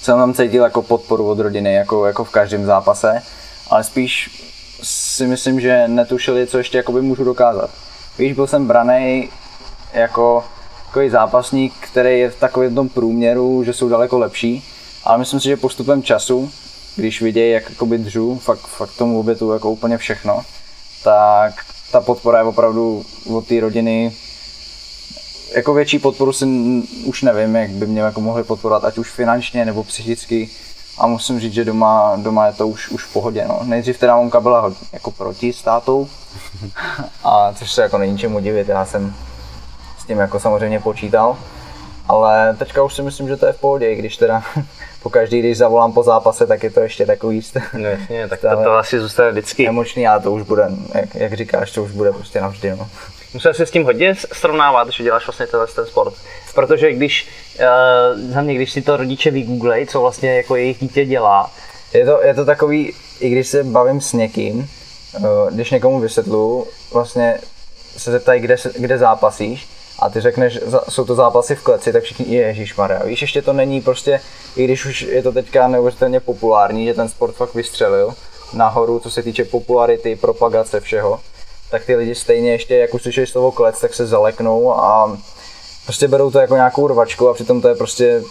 jsem 0.01 0.17
tam 0.17 0.33
cítil 0.33 0.63
jako 0.63 0.81
podporu 0.81 1.29
od 1.29 1.39
rodiny, 1.39 1.73
jako, 1.73 2.05
jako 2.05 2.23
v 2.23 2.29
každém 2.29 2.65
zápase, 2.65 3.21
ale 3.69 3.83
spíš 3.83 4.41
si 4.83 5.27
myslím, 5.27 5.59
že 5.59 5.87
netušili, 5.87 6.47
co 6.47 6.57
ještě 6.57 6.77
jakoby 6.77 7.01
můžu 7.01 7.23
dokázat. 7.23 7.69
Víš, 8.17 8.33
byl 8.33 8.47
jsem 8.47 8.67
braný 8.67 9.29
jako 9.93 10.43
takový 10.85 11.09
zápasník, 11.09 11.73
který 11.79 12.19
je 12.19 12.29
v 12.29 12.39
takovém 12.39 12.75
tom 12.75 12.89
průměru, 12.89 13.63
že 13.63 13.73
jsou 13.73 13.89
daleko 13.89 14.19
lepší, 14.19 14.63
ale 15.03 15.17
myslím 15.17 15.39
si, 15.39 15.47
že 15.47 15.57
postupem 15.57 16.03
času, 16.03 16.51
když 16.95 17.21
vidějí, 17.21 17.51
jak 17.51 17.69
jakoby 17.69 17.97
dřu, 17.97 18.39
fakt, 18.39 18.59
fakt 18.59 18.97
tomu 18.97 19.19
obětu 19.19 19.51
jako 19.51 19.71
úplně 19.71 19.97
všechno, 19.97 20.41
tak 21.03 21.53
ta 21.91 22.01
podpora 22.01 22.37
je 22.37 22.43
opravdu 22.43 23.05
od 23.29 23.47
té 23.47 23.59
rodiny 23.59 24.13
jako 25.55 25.73
větší 25.73 25.99
podporu 25.99 26.33
si 26.33 26.45
už 27.05 27.21
nevím, 27.21 27.55
jak 27.55 27.69
by 27.69 27.87
mě 27.87 28.01
jako 28.01 28.21
mohli 28.21 28.43
podporovat, 28.43 28.85
ať 28.85 28.97
už 28.97 29.11
finančně 29.11 29.65
nebo 29.65 29.83
psychicky, 29.83 30.49
a 30.97 31.07
musím 31.07 31.39
říct, 31.39 31.53
že 31.53 31.65
doma, 31.65 32.13
doma 32.17 32.47
je 32.47 32.53
to 32.53 32.67
už, 32.67 32.89
už 32.89 33.03
v 33.03 33.13
pohodě. 33.13 33.45
No. 33.47 33.59
Nejdřív 33.63 33.99
teda 33.99 34.15
mamka 34.15 34.39
byla 34.39 34.59
hodně 34.59 34.77
jako 34.93 35.11
proti 35.11 35.53
státou, 35.53 36.07
a 37.23 37.53
což 37.53 37.71
se 37.71 37.81
jako 37.81 37.97
není 37.97 38.17
čemu 38.17 38.39
divit, 38.39 38.67
já 38.67 38.85
jsem 38.85 39.15
s 39.99 40.05
tím 40.05 40.17
jako 40.17 40.39
samozřejmě 40.39 40.79
počítal. 40.79 41.37
Ale 42.07 42.55
teďka 42.59 42.83
už 42.83 42.93
si 42.93 43.01
myslím, 43.01 43.27
že 43.27 43.37
to 43.37 43.45
je 43.45 43.53
v 43.53 43.59
pohodě, 43.59 43.91
i 43.91 43.95
když 43.95 44.17
teda 44.17 44.43
po 45.03 45.09
každý, 45.09 45.39
když 45.39 45.57
zavolám 45.57 45.93
po 45.93 46.03
zápase, 46.03 46.47
tak 46.47 46.63
je 46.63 46.69
to 46.69 46.79
ještě 46.79 47.05
takový 47.05 47.41
No 47.73 47.89
jasně, 47.89 48.27
tak 48.27 48.41
to, 48.41 48.63
to 48.63 48.71
asi 48.71 48.99
zůstane 48.99 49.31
vždycky. 49.31 49.67
Emoční, 49.67 50.07
a 50.07 50.19
to 50.19 50.31
už 50.31 50.43
bude, 50.43 50.69
jak, 50.93 51.15
jak 51.15 51.33
říkáš, 51.33 51.71
to 51.71 51.83
už 51.83 51.91
bude 51.91 52.11
prostě 52.11 52.41
navždy. 52.41 52.69
No. 52.69 52.89
Musel 53.33 53.53
si 53.53 53.65
s 53.65 53.71
tím 53.71 53.83
hodně 53.83 54.15
srovnávat, 54.33 54.89
že 54.89 55.03
děláš 55.03 55.27
vlastně 55.27 55.47
tenhle 55.47 55.67
ten 55.67 55.85
sport. 55.85 56.13
Protože 56.55 56.93
když, 56.93 57.27
uh, 57.59 58.33
za 58.33 58.41
mě, 58.41 58.55
když 58.55 58.71
si 58.71 58.81
to 58.81 58.97
rodiče 58.97 59.31
vygooglej, 59.31 59.87
co 59.87 60.01
vlastně 60.01 60.35
jako 60.35 60.55
jejich 60.55 60.79
dítě 60.79 61.05
dělá, 61.05 61.51
je 61.93 62.05
to, 62.05 62.21
je 62.23 62.33
to 62.33 62.45
takový, 62.45 62.93
i 63.19 63.29
když 63.29 63.47
se 63.47 63.63
bavím 63.63 64.01
s 64.01 64.13
někým, 64.13 64.57
uh, 64.57 65.25
když 65.51 65.71
někomu 65.71 65.99
vysvětlu, 65.99 66.67
vlastně 66.93 67.39
se 67.97 68.11
zeptají, 68.11 68.41
kde, 68.41 68.55
kde 68.77 68.97
zápasíš, 68.97 69.67
a 69.99 70.09
ty 70.09 70.21
řekneš, 70.21 70.59
jsou 70.89 71.05
to 71.05 71.15
zápasy 71.15 71.55
v 71.55 71.63
kleci, 71.63 71.93
tak 71.93 72.03
všichni, 72.03 72.35
Ježíš 72.35 72.75
Maria. 72.75 73.03
Víš, 73.03 73.21
ještě 73.21 73.41
to 73.41 73.53
není 73.53 73.81
prostě, 73.81 74.21
i 74.55 74.63
když 74.63 74.85
už 74.85 75.01
je 75.01 75.23
to 75.23 75.31
teďka 75.31 75.67
neuvěřitelně 75.67 76.19
populární, 76.19 76.85
že 76.85 76.93
ten 76.93 77.09
sport 77.09 77.35
fakt 77.35 77.55
vystřelil 77.55 78.13
nahoru, 78.53 78.99
co 78.99 79.11
se 79.11 79.23
týče 79.23 79.45
popularity, 79.45 80.15
propagace, 80.15 80.79
všeho, 80.79 81.19
tak 81.71 81.85
ty 81.85 81.95
lidi 81.95 82.15
stejně 82.15 82.51
ještě, 82.51 82.75
jak 82.75 82.93
už 82.93 83.01
slyšeli 83.01 83.27
slovo 83.27 83.51
klec, 83.51 83.79
tak 83.79 83.93
se 83.93 84.07
zaleknou 84.07 84.73
a 84.73 85.17
prostě 85.85 86.07
berou 86.07 86.31
to 86.31 86.39
jako 86.39 86.55
nějakou 86.55 86.87
rvačku 86.87 87.29
a 87.29 87.33
přitom 87.33 87.61
to 87.61 87.67
je 87.67 87.75
prostě 87.75 88.23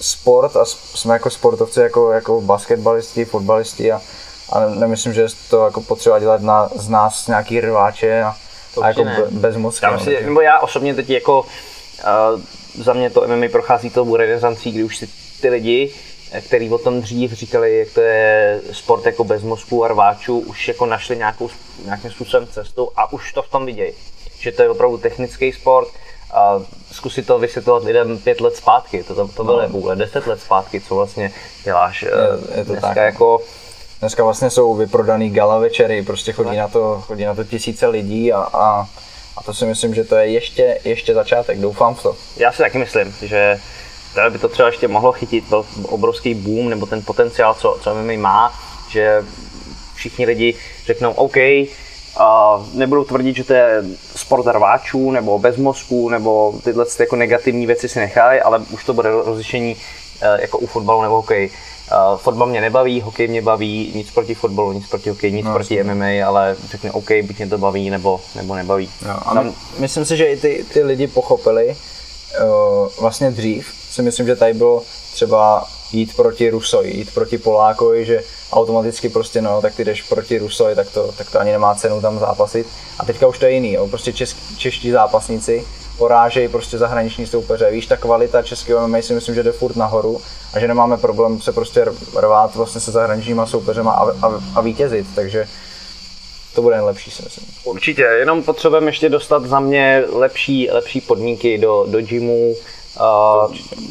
sport 0.00 0.56
a 0.56 0.64
jsme 0.64 1.14
jako 1.14 1.30
sportovci, 1.30 1.80
jako, 1.80 2.12
jako 2.12 2.40
basketbalisti, 2.40 3.24
fotbalisti 3.24 3.92
a, 3.92 4.02
a 4.52 4.60
nemyslím, 4.68 5.14
že 5.14 5.26
to 5.50 5.64
jako 5.64 5.80
potřeba 5.80 6.18
dělat 6.18 6.42
na, 6.42 6.68
z 6.76 6.88
nás 6.88 7.26
nějaký 7.26 7.60
rváče 7.60 8.22
a, 8.22 8.36
a 8.82 8.88
jako 8.88 9.04
ne. 9.04 9.24
bez 9.30 9.56
mozku. 9.56 9.84
Já, 9.84 9.92
no, 9.92 10.00
si, 10.00 10.24
nebo 10.24 10.40
já 10.40 10.58
osobně 10.58 10.94
teď 10.94 11.10
jako 11.10 11.40
uh, 11.40 12.40
za 12.84 12.92
mě 12.92 13.10
to 13.10 13.28
MMA 13.28 13.46
prochází 13.52 13.90
tou 13.90 14.16
renesancí, 14.16 14.72
kdy 14.72 14.84
už 14.84 14.96
si 14.96 15.08
ty 15.40 15.48
lidi 15.48 15.94
který 16.40 16.70
o 16.70 16.78
tom 16.78 17.00
dřív 17.00 17.32
říkali, 17.32 17.78
jak 17.78 17.88
to 17.94 18.00
je 18.00 18.60
sport 18.72 19.06
jako 19.06 19.24
bez 19.24 19.42
mozku 19.42 19.84
a 19.84 19.88
rváčů, 19.88 20.38
už 20.38 20.68
jako 20.68 20.86
našli 20.86 21.16
nějakou, 21.16 21.50
nějakým 21.84 22.10
způsobem 22.10 22.46
cestu 22.46 22.90
a 22.96 23.12
už 23.12 23.32
to 23.32 23.42
v 23.42 23.50
tom 23.50 23.66
vidějí. 23.66 23.92
Že 24.38 24.52
to 24.52 24.62
je 24.62 24.70
opravdu 24.70 24.98
technický 24.98 25.52
sport, 25.52 25.88
a 26.32 26.62
zkusit 26.92 27.26
to 27.26 27.38
vysvětlovat 27.38 27.84
lidem 27.84 28.18
pět 28.18 28.40
let 28.40 28.56
zpátky, 28.56 29.02
to, 29.02 29.14
to, 29.14 29.28
to 29.28 29.44
bylo 29.44 29.62
no. 29.62 29.68
vůle, 29.68 29.96
deset 29.96 30.26
let 30.26 30.40
zpátky, 30.40 30.80
co 30.80 30.94
vlastně 30.94 31.32
děláš. 31.64 32.02
Je, 32.02 32.10
je 32.58 32.64
to 32.64 32.72
Dneska 32.72 32.88
tak. 32.88 32.96
jako 32.96 33.40
Dneska 34.00 34.24
vlastně 34.24 34.50
jsou 34.50 34.74
vyprodaný 34.74 35.30
gala 35.30 35.58
večery, 35.58 36.02
prostě 36.02 36.32
chodí 36.32 36.56
na 36.56 36.68
to, 36.68 37.02
chodí 37.06 37.24
na 37.24 37.34
to 37.34 37.44
tisíce 37.44 37.86
lidí 37.86 38.32
a, 38.32 38.38
a, 38.38 38.88
a 39.36 39.42
to 39.42 39.54
si 39.54 39.66
myslím, 39.66 39.94
že 39.94 40.04
to 40.04 40.16
je 40.16 40.30
ještě, 40.30 40.80
ještě 40.84 41.14
začátek, 41.14 41.58
doufám 41.58 41.94
v 41.94 42.02
to. 42.02 42.16
Já 42.36 42.52
si 42.52 42.58
taky 42.58 42.78
myslím, 42.78 43.14
že 43.22 43.60
tady 44.14 44.30
by 44.30 44.38
to 44.38 44.48
třeba 44.48 44.68
ještě 44.68 44.88
mohlo 44.88 45.12
chytit, 45.12 45.44
byl 45.48 45.66
obrovský 45.82 46.34
boom, 46.34 46.68
nebo 46.68 46.86
ten 46.86 47.02
potenciál, 47.02 47.54
co, 47.54 47.78
co 47.80 47.94
MMA 47.94 48.12
má, 48.16 48.60
že 48.88 49.24
všichni 49.94 50.26
lidi 50.26 50.54
řeknou 50.86 51.12
OK, 51.12 51.36
a 52.18 52.58
nebudou 52.74 53.04
tvrdit, 53.04 53.36
že 53.36 53.44
to 53.44 53.52
je 53.52 53.84
sport 54.16 54.46
rváčů, 54.46 55.10
nebo 55.10 55.38
bez 55.38 55.56
mozku, 55.56 56.08
nebo 56.08 56.54
tyhle 56.64 56.86
jako 57.00 57.16
negativní 57.16 57.66
věci 57.66 57.88
si 57.88 57.98
nechají, 57.98 58.40
ale 58.40 58.58
už 58.58 58.84
to 58.84 58.94
bude 58.94 59.10
rozlišení 59.10 59.76
eh, 60.20 60.40
jako 60.40 60.58
u 60.58 60.66
fotbalu 60.66 61.02
nebo 61.02 61.14
hokej. 61.14 61.50
Uh, 62.10 62.18
fotbal 62.18 62.48
mě 62.48 62.60
nebaví, 62.60 63.00
hokej 63.00 63.28
mě 63.28 63.42
baví, 63.42 63.92
nic 63.94 64.10
proti 64.10 64.34
fotbalu, 64.34 64.72
nic 64.72 64.88
proti 64.88 65.10
hokeji, 65.10 65.32
nic 65.32 65.46
no, 65.46 65.52
proti 65.52 65.82
MMA, 65.82 66.26
ale 66.26 66.56
řeknu 66.70 66.92
OK, 66.92 67.10
buď 67.22 67.38
mě 67.38 67.46
to 67.46 67.58
baví, 67.58 67.90
nebo, 67.90 68.20
nebo 68.34 68.54
nebaví. 68.54 68.90
No, 69.06 69.28
a 69.28 69.34
Tam... 69.34 69.54
myslím 69.78 70.04
si, 70.04 70.16
že 70.16 70.26
i 70.26 70.36
ty, 70.36 70.64
ty 70.72 70.82
lidi 70.82 71.06
pochopili 71.06 71.66
uh, 71.66 72.88
vlastně 73.00 73.30
dřív, 73.30 73.77
si 73.98 74.02
myslím, 74.02 74.26
že 74.26 74.36
tady 74.36 74.54
bylo 74.54 74.82
třeba 75.12 75.64
jít 75.92 76.16
proti 76.16 76.50
Rusoji, 76.50 76.96
jít 76.96 77.14
proti 77.14 77.38
Polákovi, 77.38 78.04
že 78.04 78.22
automaticky 78.52 79.08
prostě 79.08 79.42
no, 79.42 79.62
tak 79.62 79.74
ty 79.74 79.84
jdeš 79.84 80.02
proti 80.02 80.38
Rusoji, 80.38 80.76
tak 80.76 80.90
to, 80.90 81.12
tak 81.18 81.30
to 81.30 81.40
ani 81.40 81.52
nemá 81.52 81.74
cenu 81.74 82.00
tam 82.00 82.18
zápasit. 82.18 82.66
A 82.98 83.04
teďka 83.04 83.26
už 83.26 83.38
to 83.38 83.44
je 83.44 83.52
jiný, 83.52 83.72
jo. 83.72 83.86
prostě 83.86 84.12
česk, 84.12 84.36
čeští 84.58 84.90
zápasníci 84.90 85.64
porážejí 85.98 86.48
prostě 86.48 86.78
zahraniční 86.78 87.26
soupeře. 87.26 87.70
Víš, 87.70 87.86
ta 87.86 87.96
kvalita 87.96 88.42
českého 88.42 88.88
MMA 88.88 89.02
si 89.02 89.14
myslím, 89.14 89.34
že 89.34 89.42
jde 89.42 89.52
furt 89.52 89.76
nahoru 89.76 90.20
a 90.54 90.60
že 90.60 90.68
nemáme 90.68 90.96
problém 90.96 91.40
se 91.40 91.52
prostě 91.52 91.86
rvát 92.16 92.54
vlastně 92.54 92.80
se 92.80 92.90
zahraničníma 92.90 93.46
soupeřema 93.46 93.92
a, 93.92 94.26
a, 94.26 94.42
a 94.54 94.60
vítězit, 94.60 95.06
takže 95.14 95.48
to 96.54 96.62
bude 96.62 96.80
lepší, 96.80 97.10
si 97.10 97.22
myslím. 97.22 97.46
Určitě, 97.64 98.02
jenom 98.02 98.42
potřebujeme 98.42 98.86
ještě 98.86 99.08
dostat 99.08 99.46
za 99.46 99.60
mě 99.60 100.04
lepší, 100.12 100.70
lepší 100.70 101.00
podmínky 101.00 101.58
do, 101.58 101.86
do 101.88 102.00
gymu, 102.00 102.54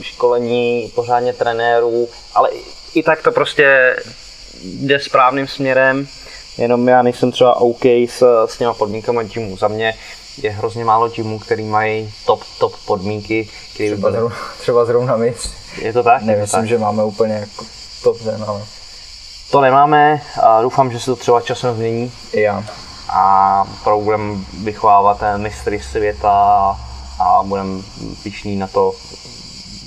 školení 0.01 0.91
pořádně 0.95 1.33
trenérů, 1.33 2.09
ale 2.35 2.49
i, 2.93 3.03
tak 3.03 3.23
to 3.23 3.31
prostě 3.31 3.95
jde 4.63 4.99
správným 4.99 5.47
směrem, 5.47 6.07
jenom 6.57 6.87
já 6.87 7.01
nejsem 7.01 7.31
třeba 7.31 7.55
OK 7.55 7.85
s, 7.85 8.45
s 8.45 8.57
těma 8.57 8.73
podmínkami 8.73 9.25
gymu. 9.25 9.57
Za 9.57 9.67
mě 9.67 9.93
je 10.37 10.51
hrozně 10.51 10.85
málo 10.85 11.09
gymů, 11.09 11.39
který 11.39 11.63
mají 11.63 12.13
top, 12.25 12.43
top 12.59 12.73
podmínky. 12.85 13.49
Který 13.73 13.91
třeba, 13.91 14.11
byly... 14.11 14.33
třeba 14.59 14.85
zrovna 14.85 15.17
my. 15.17 15.35
Je 15.81 15.93
to 15.93 16.03
tak? 16.03 16.21
Nemyslím, 16.21 16.67
že 16.67 16.77
máme 16.77 17.03
úplně 17.03 17.33
jako 17.33 17.65
top 18.03 18.21
ten, 18.23 18.45
ale... 18.47 18.61
To 19.51 19.61
nemáme 19.61 20.21
a 20.43 20.61
doufám, 20.61 20.91
že 20.91 20.99
se 20.99 21.05
to 21.05 21.15
třeba 21.15 21.41
časem 21.41 21.75
změní. 21.75 22.11
I 22.31 22.41
já. 22.41 22.63
A 23.09 23.63
budeme 23.99 24.35
vychovávat 24.63 25.23
mistry 25.37 25.79
světa 25.79 26.77
a 27.19 27.43
budeme 27.43 27.84
pišný 28.23 28.56
na 28.56 28.67
to, 28.67 28.95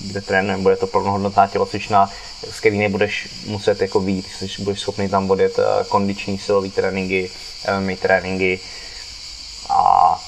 kde 0.07 0.21
trénujeme, 0.21 0.63
bude 0.63 0.77
to 0.77 0.87
plnohodnotná 0.87 1.47
tělocvična, 1.47 2.11
s 2.51 2.61
který 2.61 2.79
nebudeš 2.79 3.29
muset 3.47 3.81
jako 3.81 4.01
víc, 4.01 4.27
když 4.39 4.61
budeš 4.61 4.81
schopný 4.81 5.09
tam 5.09 5.31
odjet 5.31 5.59
eh, 5.59 5.85
kondiční 5.85 6.39
silové 6.39 6.69
tréninky, 6.69 7.31
MMA 7.81 7.93
tréninky 8.01 8.61
a 9.71 10.21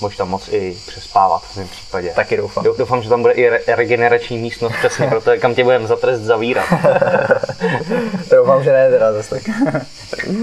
Můžeš 0.00 0.16
tam 0.16 0.28
moc 0.28 0.48
i 0.48 0.76
přespávat 0.86 1.42
v 1.42 1.56
mém 1.56 1.68
případě. 1.68 2.12
Taky 2.14 2.36
doufám. 2.36 2.64
Doufám, 2.78 3.02
že 3.02 3.08
tam 3.08 3.22
bude 3.22 3.34
i 3.34 3.48
re- 3.48 3.60
regenerační 3.66 4.38
místnost 4.38 4.72
přesně 4.78 5.06
proto, 5.10 5.30
kam 5.40 5.54
tě 5.54 5.64
budeme 5.64 5.86
za 5.86 5.96
trest 5.96 6.20
zavírat. 6.20 6.66
doufám, 8.30 8.64
že 8.64 8.72
ne 8.72 8.90
teda 8.90 9.12
zase 9.12 9.30
tak. 9.30 9.42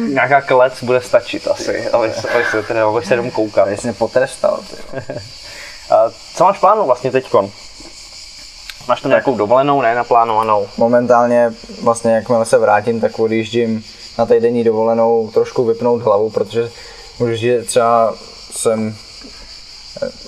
Nějaká 0.09 0.41
klec 0.41 0.83
bude 0.83 1.01
stačit 1.01 1.47
asi, 1.47 1.89
aby 1.89 2.13
se, 2.13 2.29
aby 2.29 2.43
se, 2.51 2.63
teda, 2.63 2.87
aby 2.87 3.05
se 3.05 3.13
jenom 3.13 3.31
koukal. 3.31 3.67
Jsi 3.69 3.87
mě 3.87 3.93
potrestal. 3.93 4.59
Co 6.35 6.43
máš 6.43 6.59
plánu 6.59 6.85
vlastně 6.85 7.11
teďkon? 7.11 7.51
Máš 8.87 9.01
tam 9.01 9.09
nějakou 9.09 9.35
dovolenou, 9.35 9.81
ne 9.81 9.95
naplánovanou? 9.95 10.67
Momentálně 10.77 11.53
vlastně 11.83 12.11
jakmile 12.11 12.45
se 12.45 12.57
vrátím, 12.57 13.01
tak 13.01 13.19
odjíždím 13.19 13.83
na 14.17 14.25
týdenní 14.25 14.63
dovolenou 14.63 15.31
trošku 15.33 15.65
vypnout 15.65 16.01
hlavu, 16.01 16.29
protože 16.29 16.71
můžu 17.19 17.31
říct, 17.31 17.41
že 17.41 17.63
třeba 17.63 18.13
jsem 18.51 18.95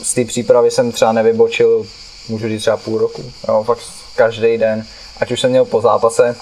z 0.04 0.14
té 0.14 0.26
přípravy 0.26 0.72
jsem 0.72 0.92
třeba 0.92 1.12
nevybočil, 1.12 1.86
můžu 2.30 2.48
říct 2.48 2.62
třeba 2.62 2.78
půl 2.78 2.98
roku, 2.98 3.24
jo, 3.48 3.64
fakt 3.64 3.82
každý 4.16 4.58
den, 4.58 4.86
ať 5.20 5.32
už 5.32 5.42
jsem 5.42 5.50
měl 5.50 5.66
po 5.66 5.82
zápase, 5.82 6.36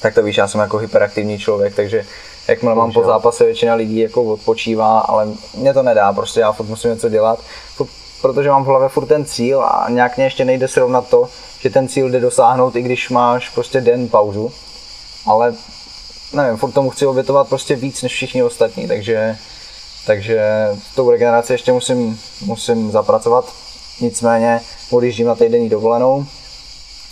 tak 0.00 0.14
to 0.14 0.22
víš, 0.22 0.36
já 0.36 0.48
jsem 0.48 0.60
jako 0.60 0.78
hyperaktivní 0.78 1.38
člověk, 1.38 1.74
takže 1.74 2.06
jakmile 2.48 2.74
mám 2.74 2.92
po 2.92 3.04
zápase, 3.04 3.44
většina 3.44 3.74
lidí 3.74 3.98
jako 3.98 4.24
odpočívá, 4.24 4.98
ale 4.98 5.28
mě 5.54 5.74
to 5.74 5.82
nedá, 5.82 6.12
prostě 6.12 6.40
já 6.40 6.52
furt 6.52 6.66
musím 6.66 6.90
něco 6.90 7.08
dělat, 7.08 7.38
furt, 7.76 7.90
protože 8.22 8.48
mám 8.48 8.64
v 8.64 8.66
hlavě 8.66 8.88
furt 8.88 9.06
ten 9.06 9.24
cíl 9.24 9.62
a 9.62 9.86
nějak 9.90 10.16
mě 10.16 10.26
ještě 10.26 10.44
nejde 10.44 10.68
srovnat 10.68 11.08
to, 11.08 11.28
že 11.60 11.70
ten 11.70 11.88
cíl 11.88 12.10
jde 12.10 12.20
dosáhnout, 12.20 12.76
i 12.76 12.82
když 12.82 13.10
máš 13.10 13.48
prostě 13.48 13.80
den 13.80 14.08
pauzu, 14.08 14.52
ale 15.26 15.54
nevím, 16.32 16.56
furt 16.56 16.72
tomu 16.72 16.90
chci 16.90 17.06
obětovat 17.06 17.48
prostě 17.48 17.76
víc 17.76 18.02
než 18.02 18.12
všichni 18.12 18.42
ostatní, 18.42 18.88
takže 18.88 19.36
takže 20.06 20.40
tou 20.94 21.10
regeneraci 21.10 21.52
ještě 21.52 21.72
musím, 21.72 22.20
musím 22.44 22.90
zapracovat. 22.90 23.52
Nicméně 24.00 24.60
odjíždím 24.90 25.26
na 25.26 25.34
týdenní 25.34 25.68
dovolenou, 25.68 26.26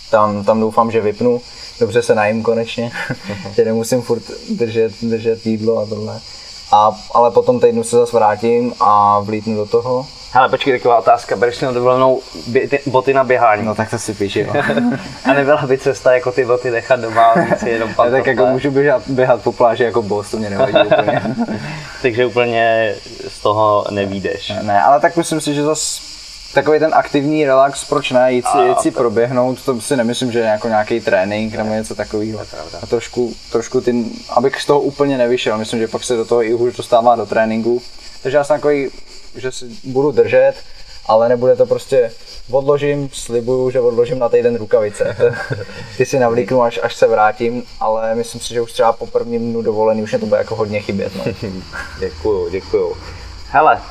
tam, 0.09 0.43
tam 0.43 0.59
doufám, 0.59 0.91
že 0.91 1.01
vypnu, 1.01 1.41
dobře 1.79 2.01
se 2.01 2.15
najím 2.15 2.43
konečně, 2.43 2.91
že 3.55 3.65
nemusím 3.65 4.01
furt 4.01 4.23
držet, 4.49 4.93
držet 5.01 5.45
jídlo 5.45 5.77
a 5.77 5.85
tohle. 5.85 6.21
A, 6.71 6.91
ale 7.13 7.31
potom 7.31 7.59
týdnu 7.59 7.83
se 7.83 7.95
zase 7.95 8.17
vrátím 8.17 8.73
a 8.79 9.19
vlítnu 9.19 9.55
do 9.55 9.65
toho. 9.65 10.05
Hele, 10.33 10.49
počkej, 10.49 10.79
taková 10.79 10.97
otázka, 10.97 11.35
bereš 11.35 11.55
si 11.55 11.65
na 11.65 11.71
dovolenou 11.71 12.21
boty 12.85 13.13
na 13.13 13.23
běhání? 13.23 13.65
No 13.65 13.75
tak 13.75 13.89
to 13.89 13.99
si 13.99 14.13
píši, 14.13 14.47
no. 14.47 14.53
A 15.25 15.33
nebyla 15.33 15.65
by 15.67 15.77
cesta 15.77 16.13
jako 16.13 16.31
ty 16.31 16.45
boty 16.45 16.71
nechat 16.71 16.99
doma 16.99 17.25
a 17.25 17.39
víc 17.39 17.59
si 17.59 17.69
jenom 17.69 17.89
Já 18.05 18.11
tak 18.11 18.25
jako 18.25 18.45
můžu 18.45 18.71
běhat, 18.71 19.01
běhat 19.07 19.41
po 19.41 19.51
pláži 19.51 19.83
jako 19.83 20.01
boss, 20.01 20.31
to 20.31 20.37
mě 20.37 20.49
nevadí 20.49 20.73
úplně. 20.85 21.21
Takže 22.01 22.25
úplně 22.25 22.95
z 23.27 23.39
toho 23.39 23.85
nevídeš. 23.91 24.53
Ne, 24.61 24.83
ale 24.83 24.99
tak 24.99 25.17
myslím 25.17 25.41
si, 25.41 25.53
že 25.53 25.63
zase 25.63 26.10
takový 26.53 26.79
ten 26.79 26.93
aktivní 26.93 27.45
relax, 27.45 27.83
proč 27.85 28.11
ne, 28.11 28.33
jít 28.33 28.45
si, 28.47 28.57
jít 28.57 28.79
si 28.79 28.91
proběhnout, 28.91 29.65
to 29.65 29.81
si 29.81 29.97
nemyslím, 29.97 30.31
že 30.31 30.39
je 30.39 30.45
jako 30.45 30.67
nějaký 30.67 30.99
trénink 30.99 31.53
nebo 31.55 31.69
něco 31.69 31.95
takového. 31.95 32.39
A 32.81 32.85
trošku, 32.85 33.33
trošku 33.51 33.81
ty, 33.81 34.05
abych 34.29 34.61
z 34.61 34.65
toho 34.65 34.81
úplně 34.81 35.17
nevyšel, 35.17 35.57
myslím, 35.57 35.79
že 35.79 35.87
pak 35.87 36.03
se 36.03 36.15
do 36.15 36.25
toho 36.25 36.43
i 36.43 36.53
už 36.53 36.77
dostává 36.77 37.15
do 37.15 37.25
tréninku. 37.25 37.81
Takže 38.23 38.37
já 38.37 38.43
jsem 38.43 38.55
takový, 38.55 38.89
že 39.35 39.51
si 39.51 39.65
budu 39.83 40.11
držet, 40.11 40.53
ale 41.05 41.29
nebude 41.29 41.55
to 41.55 41.65
prostě 41.65 42.11
odložím, 42.51 43.09
slibuju, 43.13 43.71
že 43.71 43.79
odložím 43.79 44.19
na 44.19 44.29
týden 44.29 44.55
rukavice. 44.55 45.17
Ty 45.97 46.05
si 46.05 46.19
navlíknu, 46.19 46.63
až, 46.63 46.79
až 46.83 46.95
se 46.95 47.07
vrátím, 47.07 47.63
ale 47.79 48.15
myslím 48.15 48.41
si, 48.41 48.53
že 48.53 48.61
už 48.61 48.73
třeba 48.73 48.93
po 48.93 49.07
prvním 49.07 49.51
dnu 49.51 49.61
dovolený 49.61 50.03
už 50.03 50.11
mě 50.11 50.19
to 50.19 50.25
bude 50.25 50.37
jako 50.37 50.55
hodně 50.55 50.81
chybět. 50.81 51.15
No. 51.15 51.23
Děkuju, 51.99 52.49
děkuju. 52.49 52.97
Hele, 53.49 53.81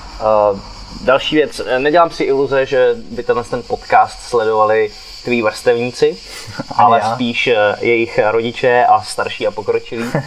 uh, 0.53 0.61
další 1.01 1.37
věc, 1.37 1.61
nedělám 1.79 2.11
si 2.11 2.25
iluze, 2.25 2.67
že 2.67 2.95
by 3.11 3.23
tenhle 3.23 3.45
ten 3.45 3.63
podcast 3.63 4.23
sledovali 4.23 4.91
tví 5.25 5.43
vrstevníci, 5.43 6.17
ale 6.77 6.99
já. 6.99 7.15
spíš 7.15 7.47
eh, 7.47 7.77
jejich 7.81 8.21
rodiče 8.31 8.85
a 8.85 9.03
starší 9.03 9.47
a 9.47 9.51
pokročilí. 9.51 10.11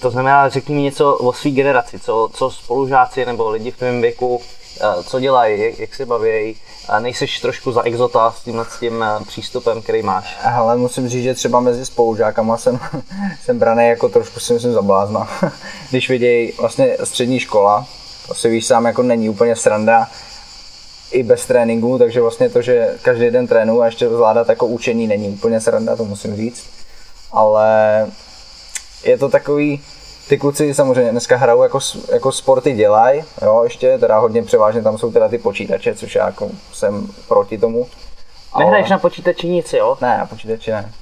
To 0.00 0.10
znamená, 0.10 0.48
řekni 0.48 0.74
mi 0.74 0.82
něco 0.82 1.14
o 1.14 1.32
své 1.32 1.50
generaci, 1.50 1.98
co, 1.98 2.30
co 2.32 2.50
spolužáci 2.50 3.26
nebo 3.26 3.50
lidi 3.50 3.70
v 3.70 3.76
tvém 3.76 4.00
věku, 4.00 4.40
eh, 4.80 5.04
co 5.04 5.20
dělají, 5.20 5.60
jak, 5.60 5.78
jak 5.78 5.94
se 5.94 6.06
baví, 6.06 6.56
nejseš 6.98 7.40
trošku 7.40 7.72
za 7.72 7.82
exota 7.82 8.30
s 8.32 8.42
tímhle 8.42 8.64
s 8.64 8.78
tím 8.78 9.02
eh, 9.02 9.24
přístupem, 9.26 9.82
který 9.82 10.02
máš. 10.02 10.36
Ale 10.56 10.76
musím 10.76 11.08
říct, 11.08 11.22
že 11.22 11.34
třeba 11.34 11.60
mezi 11.60 11.86
spolužákama 11.86 12.56
jsem, 12.56 12.80
jsem 13.42 13.58
braný 13.58 13.88
jako 13.88 14.08
trošku 14.08 14.40
si 14.40 14.52
myslím 14.52 14.72
za 14.72 14.82
blázna. 14.82 15.28
Když 15.90 16.08
vidějí 16.08 16.52
vlastně 16.60 16.96
střední 17.04 17.40
škola, 17.40 17.86
to 18.28 18.34
si 18.34 18.48
víš 18.48 18.66
sám, 18.66 18.84
jako 18.84 19.02
není 19.02 19.28
úplně 19.28 19.56
sranda 19.56 20.08
i 21.10 21.22
bez 21.22 21.46
tréninku, 21.46 21.98
takže 21.98 22.20
vlastně 22.20 22.50
to, 22.50 22.62
že 22.62 22.94
každý 23.02 23.30
den 23.30 23.46
trénu 23.46 23.82
a 23.82 23.86
ještě 23.86 24.08
zvládat 24.08 24.48
jako 24.48 24.66
učení 24.66 25.06
není 25.06 25.28
úplně 25.28 25.60
sranda, 25.60 25.96
to 25.96 26.04
musím 26.04 26.36
říct. 26.36 26.66
Ale 27.32 28.06
je 29.04 29.18
to 29.18 29.28
takový, 29.28 29.80
ty 30.28 30.38
kluci 30.38 30.74
samozřejmě 30.74 31.10
dneska 31.10 31.36
hrajou 31.36 31.62
jako, 31.62 31.78
jako 32.12 32.32
sporty 32.32 32.72
dělají, 32.72 33.24
jo, 33.42 33.60
ještě 33.64 33.98
teda 33.98 34.18
hodně 34.18 34.42
převážně 34.42 34.82
tam 34.82 34.98
jsou 34.98 35.12
teda 35.12 35.28
ty 35.28 35.38
počítače, 35.38 35.94
což 35.94 36.14
já 36.14 36.26
jako 36.26 36.50
jsem 36.72 37.08
proti 37.28 37.58
tomu. 37.58 37.88
Nehraješ 38.58 38.90
na 38.90 38.98
počítači 38.98 39.46
nic, 39.48 39.72
jo? 39.72 39.98
Ne, 40.00 40.18
na 40.18 40.26
počítači 40.26 40.70
ne. 40.70 40.92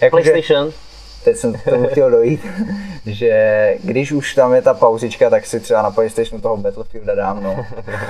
Jakože- 0.00 0.30
PlayStation? 0.30 0.72
Teď 1.24 1.36
jsem 1.36 1.52
k 1.52 1.64
tomu 1.64 1.86
chtěl 1.88 2.10
dojít, 2.10 2.46
že 3.06 3.74
když 3.82 4.12
už 4.12 4.34
tam 4.34 4.54
je 4.54 4.62
ta 4.62 4.74
pauzička, 4.74 5.30
tak 5.30 5.46
si 5.46 5.60
třeba 5.60 5.82
na 5.82 5.90
PlayStationu 5.90 6.42
toho 6.42 6.56
Battlefielda 6.56 7.14
dám, 7.14 7.42
no. 7.42 7.66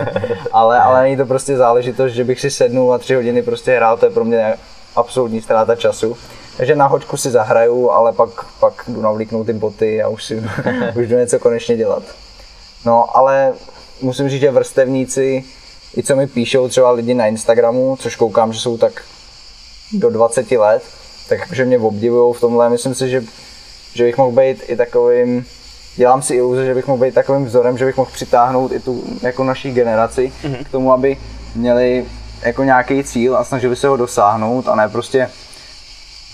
Ale, 0.53 0.79
ale 0.81 1.03
není 1.03 1.16
to 1.16 1.27
prostě 1.27 1.57
záležitost, 1.57 2.12
že 2.12 2.24
bych 2.24 2.40
si 2.40 2.50
sednul 2.50 2.94
a 2.94 2.98
tři 2.98 3.14
hodiny 3.14 3.42
prostě 3.42 3.77
hrál, 3.77 3.96
to 3.96 4.07
je 4.07 4.12
pro 4.12 4.24
mě 4.24 4.55
absolutní 4.96 5.40
ztráta 5.40 5.77
času. 5.77 6.16
Takže 6.57 6.77
na 6.77 6.87
hoďku 6.87 7.16
si 7.16 7.31
zahraju, 7.31 7.90
ale 7.90 8.12
pak, 8.12 8.29
pak 8.61 8.85
jdu 8.88 9.03
navlíknout 9.03 9.46
ty 9.46 9.53
boty 9.53 10.03
a 10.03 10.09
už 10.09 10.24
si 10.24 10.37
už 10.96 11.09
jdu 11.09 11.16
něco 11.16 11.38
konečně 11.38 11.77
dělat. 11.77 12.03
No, 12.85 13.16
ale 13.16 13.53
musím 14.00 14.29
říct, 14.29 14.40
že 14.40 14.50
vrstevníci, 14.50 15.44
i 15.96 16.03
co 16.03 16.16
mi 16.16 16.27
píšou 16.27 16.68
třeba 16.68 16.90
lidi 16.90 17.14
na 17.14 17.27
Instagramu, 17.27 17.96
což 18.00 18.16
koukám, 18.16 18.53
že 18.53 18.61
jsou 18.61 18.79
tak 18.79 19.03
do 19.92 20.11
20 20.11 20.50
let, 20.50 20.83
tak 21.28 21.38
jakože 21.38 21.64
mě 21.64 21.78
obdivují 21.78 22.34
v 22.34 22.40
tomhle. 22.40 22.70
Myslím 22.70 22.94
si, 22.94 23.10
že, 23.10 23.24
že 23.94 24.04
bych 24.04 24.18
mohl 24.18 24.32
být 24.32 24.62
i 24.66 24.76
takovým, 24.76 25.46
dělám 25.96 26.22
si 26.22 26.34
iluze, 26.34 26.66
že 26.66 26.74
bych 26.74 26.87
mohl 26.87 27.04
být 27.04 27.14
takovým 27.14 27.44
vzorem, 27.44 27.78
že 27.78 27.84
bych 27.84 27.96
mohl 27.96 28.10
přitáhnout 28.12 28.72
i 28.72 28.80
tu 28.80 29.04
jako 29.22 29.44
naší 29.44 29.72
generaci 29.72 30.32
mm-hmm. 30.42 30.64
k 30.64 30.70
tomu, 30.70 30.92
aby 30.92 31.16
měli 31.54 32.04
jako 32.42 32.64
nějaký 32.64 33.04
cíl 33.04 33.37
a 33.37 33.44
snažili 33.44 33.76
se 33.76 33.88
ho 33.88 33.96
dosáhnout 33.96 34.68
a 34.68 34.76
ne 34.76 34.88
prostě 34.88 35.30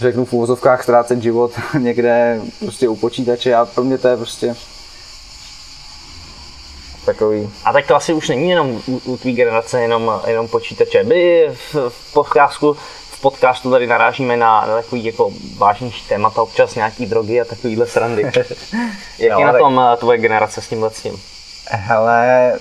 řeknu 0.01 0.25
v 0.25 0.33
úvozovkách 0.33 0.83
ztrácet 0.83 1.23
život 1.23 1.53
někde 1.79 2.41
prostě 2.59 2.89
u 2.89 2.97
počítače 2.97 3.55
a 3.55 3.65
pro 3.65 3.85
mě 3.85 3.99
to 3.99 4.09
je 4.09 4.17
prostě 4.17 4.57
takový 7.05 7.51
A 7.65 7.73
tak 7.73 7.87
to 7.87 7.97
asi 7.97 8.13
už 8.13 8.29
není 8.29 8.51
jenom 8.51 8.83
u, 8.87 9.01
u 9.05 9.17
tvý 9.17 9.33
generace, 9.33 9.81
jenom, 9.81 10.21
jenom 10.27 10.49
počítače. 10.49 11.05
My 11.05 11.49
v, 11.53 11.75
v 11.89 12.13
podcastu 12.13 12.77
v 13.21 13.23
podcastu 13.23 13.71
tady 13.71 13.87
narážíme 13.87 14.37
na, 14.37 14.67
na 14.67 14.75
takový 14.75 15.05
jako 15.05 15.31
vážnější 15.57 16.09
témata, 16.09 16.43
občas 16.43 16.75
nějaký 16.75 17.07
drogy 17.07 17.41
a 17.41 17.45
takovýhle 17.45 17.87
srandy. 17.87 18.23
Jak 19.19 19.33
No, 19.33 19.39
je 19.39 19.45
na 19.47 19.53
tak- 19.53 19.61
tom 19.61 19.81
eh, 19.93 19.97
tvoje 19.97 20.19
generace 20.19 20.63
s 20.63 20.69
tímhle 20.69 20.91
s 20.91 21.03
tím? 21.03 21.21
Hele, 21.71 22.53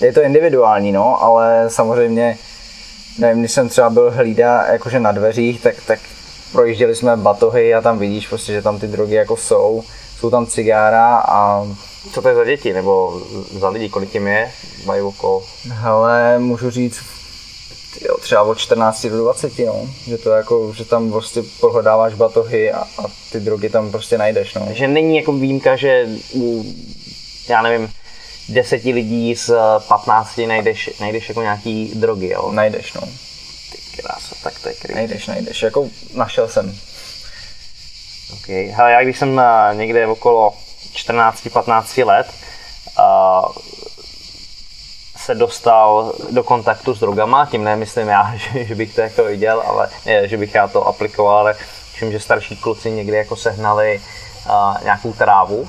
je 0.00 0.12
to 0.12 0.22
individuální, 0.22 0.92
no, 0.92 1.22
ale 1.22 1.64
samozřejmě, 1.68 2.38
nevím, 3.18 3.38
když 3.40 3.52
jsem 3.52 3.68
třeba 3.68 3.90
byl 3.90 4.10
hlída 4.10 4.66
jakože 4.72 5.00
na 5.00 5.12
dveřích, 5.12 5.60
tak, 5.62 5.74
tak 5.86 5.98
projížděli 6.52 6.94
jsme 6.94 7.16
batohy 7.16 7.74
a 7.74 7.80
tam 7.80 7.98
vidíš 7.98 8.28
prostě, 8.28 8.52
že 8.52 8.62
tam 8.62 8.78
ty 8.78 8.86
drogy 8.86 9.14
jako 9.14 9.36
jsou. 9.36 9.84
Jsou 10.18 10.30
tam 10.30 10.46
cigára 10.46 11.16
a 11.28 11.66
Co 12.12 12.22
to 12.22 12.28
je 12.28 12.34
za 12.34 12.44
děti, 12.44 12.72
nebo 12.72 13.20
za 13.58 13.68
lidi, 13.68 13.88
kolik 13.88 14.14
jim 14.14 14.26
je? 14.26 14.52
Mají 14.84 15.02
okolo. 15.02 15.42
hele, 15.68 16.38
můžu 16.38 16.70
říct, 16.70 17.00
jo, 18.00 18.16
třeba 18.20 18.42
od 18.42 18.58
14 18.58 19.06
do 19.06 19.18
20, 19.18 19.58
no. 19.58 19.88
Že 20.06 20.18
to 20.18 20.30
jako, 20.30 20.72
že 20.76 20.84
tam 20.84 21.10
prostě 21.10 21.42
prohledáváš 21.60 22.14
batohy 22.14 22.72
a, 22.72 22.78
a 22.80 23.04
ty 23.32 23.40
drogy 23.40 23.68
tam 23.68 23.90
prostě 23.90 24.18
najdeš, 24.18 24.54
no. 24.54 24.68
Že 24.70 24.88
není 24.88 25.16
jako 25.16 25.32
výjimka, 25.32 25.76
že 25.76 26.08
u, 26.34 26.64
já 27.48 27.62
nevím, 27.62 27.92
deseti 28.48 28.92
lidí 28.92 29.36
z 29.36 29.50
eh, 29.50 29.80
15 29.88 30.38
najdeš, 30.38 30.90
najdeš 31.00 31.28
jako 31.28 31.42
nějaký 31.42 31.92
drogy, 31.94 32.28
jo? 32.28 32.52
Najdeš, 32.52 32.92
no. 32.92 33.00
Ty 33.72 34.02
krása, 34.02 34.34
tak 34.42 34.60
to 34.62 34.68
je 34.68 34.74
creepy. 34.74 34.94
Najdeš, 34.94 35.26
najdeš. 35.26 35.62
Jako 35.62 35.88
našel 36.14 36.48
jsem. 36.48 36.78
Okay. 38.42 38.66
Hele, 38.66 38.92
já 38.92 39.02
když 39.02 39.18
jsem 39.18 39.40
eh, 39.40 39.74
někde 39.74 40.06
okolo 40.06 40.54
14-15 40.94 42.06
let 42.06 42.26
a 42.96 43.40
se 45.26 45.34
dostal 45.34 46.12
do 46.30 46.44
kontaktu 46.44 46.94
s 46.94 47.00
drogama, 47.00 47.46
tím 47.46 47.64
nemyslím 47.64 48.08
já, 48.08 48.34
že, 48.36 48.64
že 48.64 48.74
bych 48.74 48.94
to 48.94 49.00
jako 49.00 49.24
viděl, 49.24 49.62
ale 49.66 49.88
že 50.24 50.36
bych 50.36 50.54
já 50.54 50.68
to 50.68 50.86
aplikoval, 50.86 51.38
ale 51.38 51.54
všim, 51.92 52.12
že 52.12 52.20
starší 52.20 52.56
kluci 52.56 52.90
někdy 52.90 53.16
jako 53.16 53.36
sehnali 53.36 54.00
uh, 54.46 54.82
nějakou 54.82 55.12
trávu. 55.12 55.68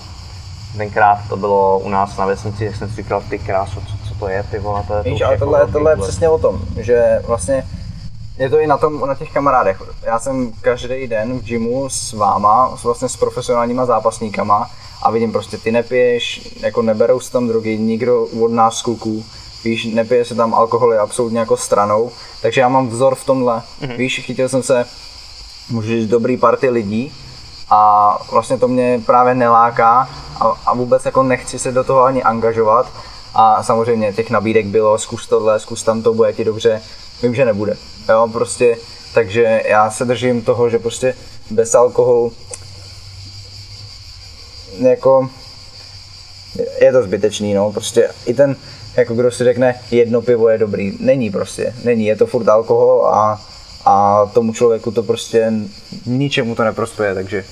Tenkrát 0.77 1.19
to 1.29 1.37
bylo 1.37 1.79
u 1.79 1.89
nás 1.89 2.17
na 2.17 2.25
vesnici, 2.25 2.65
jak 2.65 2.75
jsem 2.75 2.89
si 2.89 2.95
říkal, 2.95 3.23
ty 3.29 3.39
kráso, 3.39 3.81
co, 3.81 4.09
co 4.09 4.19
to 4.19 4.27
je 4.27 4.43
ty 4.43 4.59
vole, 4.59 4.83
to 4.87 4.93
je 4.93 5.03
to 5.03 5.09
Víš, 5.09 5.21
ale 5.21 5.33
jako 5.33 5.45
tohle, 5.45 5.59
velký 5.59 5.73
tohle 5.73 5.91
je 5.91 5.97
přesně 5.97 6.29
o 6.29 6.37
tom, 6.37 6.59
že 6.77 7.21
vlastně 7.27 7.67
je 8.37 8.49
to 8.49 8.59
i 8.59 8.67
na 8.67 8.77
tom, 8.77 9.07
na 9.07 9.15
těch 9.15 9.31
kamarádech. 9.31 9.81
Já 10.03 10.19
jsem 10.19 10.51
každý 10.61 11.07
den 11.07 11.39
v 11.39 11.43
gymu 11.43 11.89
s 11.89 12.13
váma, 12.13 12.77
s 12.77 12.83
vlastně 12.83 13.09
s 13.09 13.17
profesionálníma 13.17 13.85
zápasníkama 13.85 14.69
a 15.01 15.11
vidím 15.11 15.31
prostě, 15.31 15.57
ty 15.57 15.71
nepiješ, 15.71 16.55
jako 16.59 16.81
neberou 16.81 17.19
se 17.19 17.31
tam 17.31 17.47
drogy, 17.47 17.77
nikdo 17.77 18.25
od 18.41 18.51
nás 18.51 18.81
kluků, 18.81 19.25
víš, 19.63 19.85
nepije 19.85 20.25
se 20.25 20.35
tam 20.35 20.53
alkoholy 20.53 20.97
absolutně 20.97 21.39
jako 21.39 21.57
stranou, 21.57 22.11
takže 22.41 22.61
já 22.61 22.69
mám 22.69 22.87
vzor 22.87 23.15
v 23.15 23.25
tomhle, 23.25 23.61
mm-hmm. 23.81 23.97
víš, 23.97 24.19
chytil 24.25 24.49
jsem 24.49 24.63
se, 24.63 24.85
můžu 25.69 25.87
říct, 25.87 26.09
dobrý 26.09 26.37
party 26.37 26.69
lidí 26.69 27.13
a 27.69 28.11
vlastně 28.31 28.57
to 28.57 28.67
mě 28.67 29.01
právě 29.05 29.35
neláká 29.35 30.09
a, 30.39 30.53
a 30.65 30.73
vůbec 30.73 31.05
jako 31.05 31.23
nechci 31.23 31.59
se 31.59 31.71
do 31.71 31.83
toho 31.83 32.03
ani 32.03 32.23
angažovat. 32.23 32.91
A 33.33 33.63
samozřejmě 33.63 34.13
těch 34.13 34.29
nabídek 34.29 34.65
bylo, 34.65 34.97
zkus 34.97 35.27
tohle, 35.27 35.59
zkus 35.59 35.83
tam 35.83 36.01
to, 36.01 36.13
bude 36.13 36.33
ti 36.33 36.43
dobře, 36.43 36.81
vím, 37.23 37.35
že 37.35 37.45
nebude, 37.45 37.77
jo, 38.09 38.29
prostě, 38.33 38.77
takže 39.13 39.61
já 39.65 39.91
se 39.91 40.05
držím 40.05 40.41
toho, 40.41 40.69
že 40.69 40.79
prostě 40.79 41.15
bez 41.49 41.75
alkoholu 41.75 42.33
jako 44.79 45.29
je 46.81 46.91
to 46.91 47.03
zbytečný, 47.03 47.53
no, 47.53 47.71
prostě 47.71 48.09
i 48.25 48.33
ten, 48.33 48.55
jako 48.97 49.13
kdo 49.13 49.31
si 49.31 49.43
řekne, 49.43 49.79
jedno 49.91 50.21
pivo 50.21 50.49
je 50.49 50.57
dobrý, 50.57 50.93
není 50.99 51.31
prostě, 51.31 51.73
není, 51.83 52.05
je 52.05 52.15
to 52.15 52.25
furt 52.25 52.47
alkohol 52.47 53.05
a, 53.05 53.41
a 53.85 54.25
tomu 54.33 54.53
člověku 54.53 54.91
to 54.91 55.03
prostě 55.03 55.51
ničemu 56.05 56.55
to 56.55 56.63
neprospěje, 56.63 57.13
takže, 57.13 57.43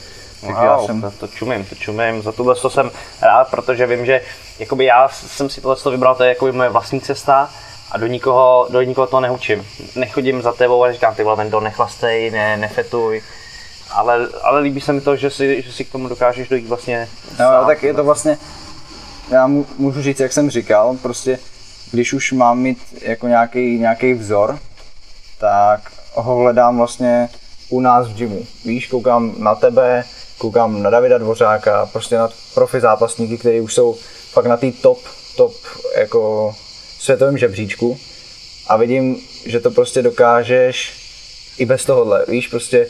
já 0.43 0.77
Wow, 0.77 0.85
jsem, 0.85 1.01
to, 1.01 1.11
to 1.11 1.27
čumím, 1.27 1.65
to 1.65 1.75
čumím, 1.75 2.21
za 2.21 2.31
tohle 2.31 2.55
to 2.55 2.69
jsem 2.69 2.91
rád, 3.21 3.47
protože 3.51 3.87
vím, 3.87 4.05
že 4.05 4.21
jakoby 4.59 4.85
já 4.85 5.09
jsem 5.09 5.49
si 5.49 5.61
tohle 5.61 5.91
vybral, 5.91 6.15
to 6.15 6.23
je 6.23 6.29
jakoby 6.29 6.51
moje 6.51 6.69
vlastní 6.69 7.01
cesta 7.01 7.49
a 7.91 7.97
do 7.97 8.07
nikoho, 8.07 8.67
do 8.69 8.81
nikoho 8.81 9.07
to 9.07 9.19
neučím. 9.19 9.67
Nechodím 9.95 10.41
za 10.41 10.53
tebou 10.53 10.83
a 10.83 10.91
říkám, 10.91 11.15
ty 11.15 11.23
vole, 11.23 11.35
Vendo, 11.35 11.59
nechlastej, 11.59 12.31
ne, 12.31 12.57
nefetuj, 12.57 13.21
ale, 13.91 14.27
ale 14.43 14.59
líbí 14.59 14.81
se 14.81 14.93
mi 14.93 15.01
to, 15.01 15.15
že 15.15 15.29
si, 15.29 15.61
že 15.61 15.71
si 15.71 15.85
k 15.85 15.91
tomu 15.91 16.07
dokážeš 16.07 16.49
dojít 16.49 16.67
vlastně 16.67 17.09
no, 17.39 17.65
tak 17.65 17.83
je 17.83 17.93
to 17.93 18.03
vlastně, 18.03 18.37
já 19.31 19.47
můžu 19.77 20.01
říct, 20.01 20.19
jak 20.19 20.33
jsem 20.33 20.49
říkal, 20.49 20.97
prostě, 21.01 21.39
když 21.91 22.13
už 22.13 22.31
mám 22.31 22.59
mít 22.59 22.77
jako 23.01 23.27
nějaký, 23.27 23.79
nějaký 23.79 24.13
vzor, 24.13 24.59
tak 25.39 25.91
ho 26.13 26.35
hledám 26.35 26.77
vlastně 26.77 27.29
u 27.69 27.79
nás 27.79 28.07
v 28.07 28.15
gymu. 28.15 28.45
Víš, 28.65 28.87
koukám 28.87 29.35
na 29.37 29.55
tebe, 29.55 30.03
koukám 30.37 30.83
na 30.83 30.89
Davida 30.89 31.17
Dvořáka, 31.17 31.85
prostě 31.85 32.17
na 32.17 32.29
profi 32.53 32.79
zápasníky, 32.79 33.37
kteří 33.37 33.59
už 33.61 33.73
jsou 33.73 33.95
fakt 34.31 34.45
na 34.45 34.57
té 34.57 34.71
top, 34.71 34.99
top 35.37 35.53
jako 35.97 36.55
světovém 36.99 37.37
žebříčku 37.37 37.99
a 38.67 38.77
vidím, 38.77 39.17
že 39.45 39.59
to 39.59 39.71
prostě 39.71 40.01
dokážeš 40.01 40.93
i 41.57 41.65
bez 41.65 41.85
tohohle, 41.85 42.25
víš, 42.27 42.47
prostě 42.47 42.87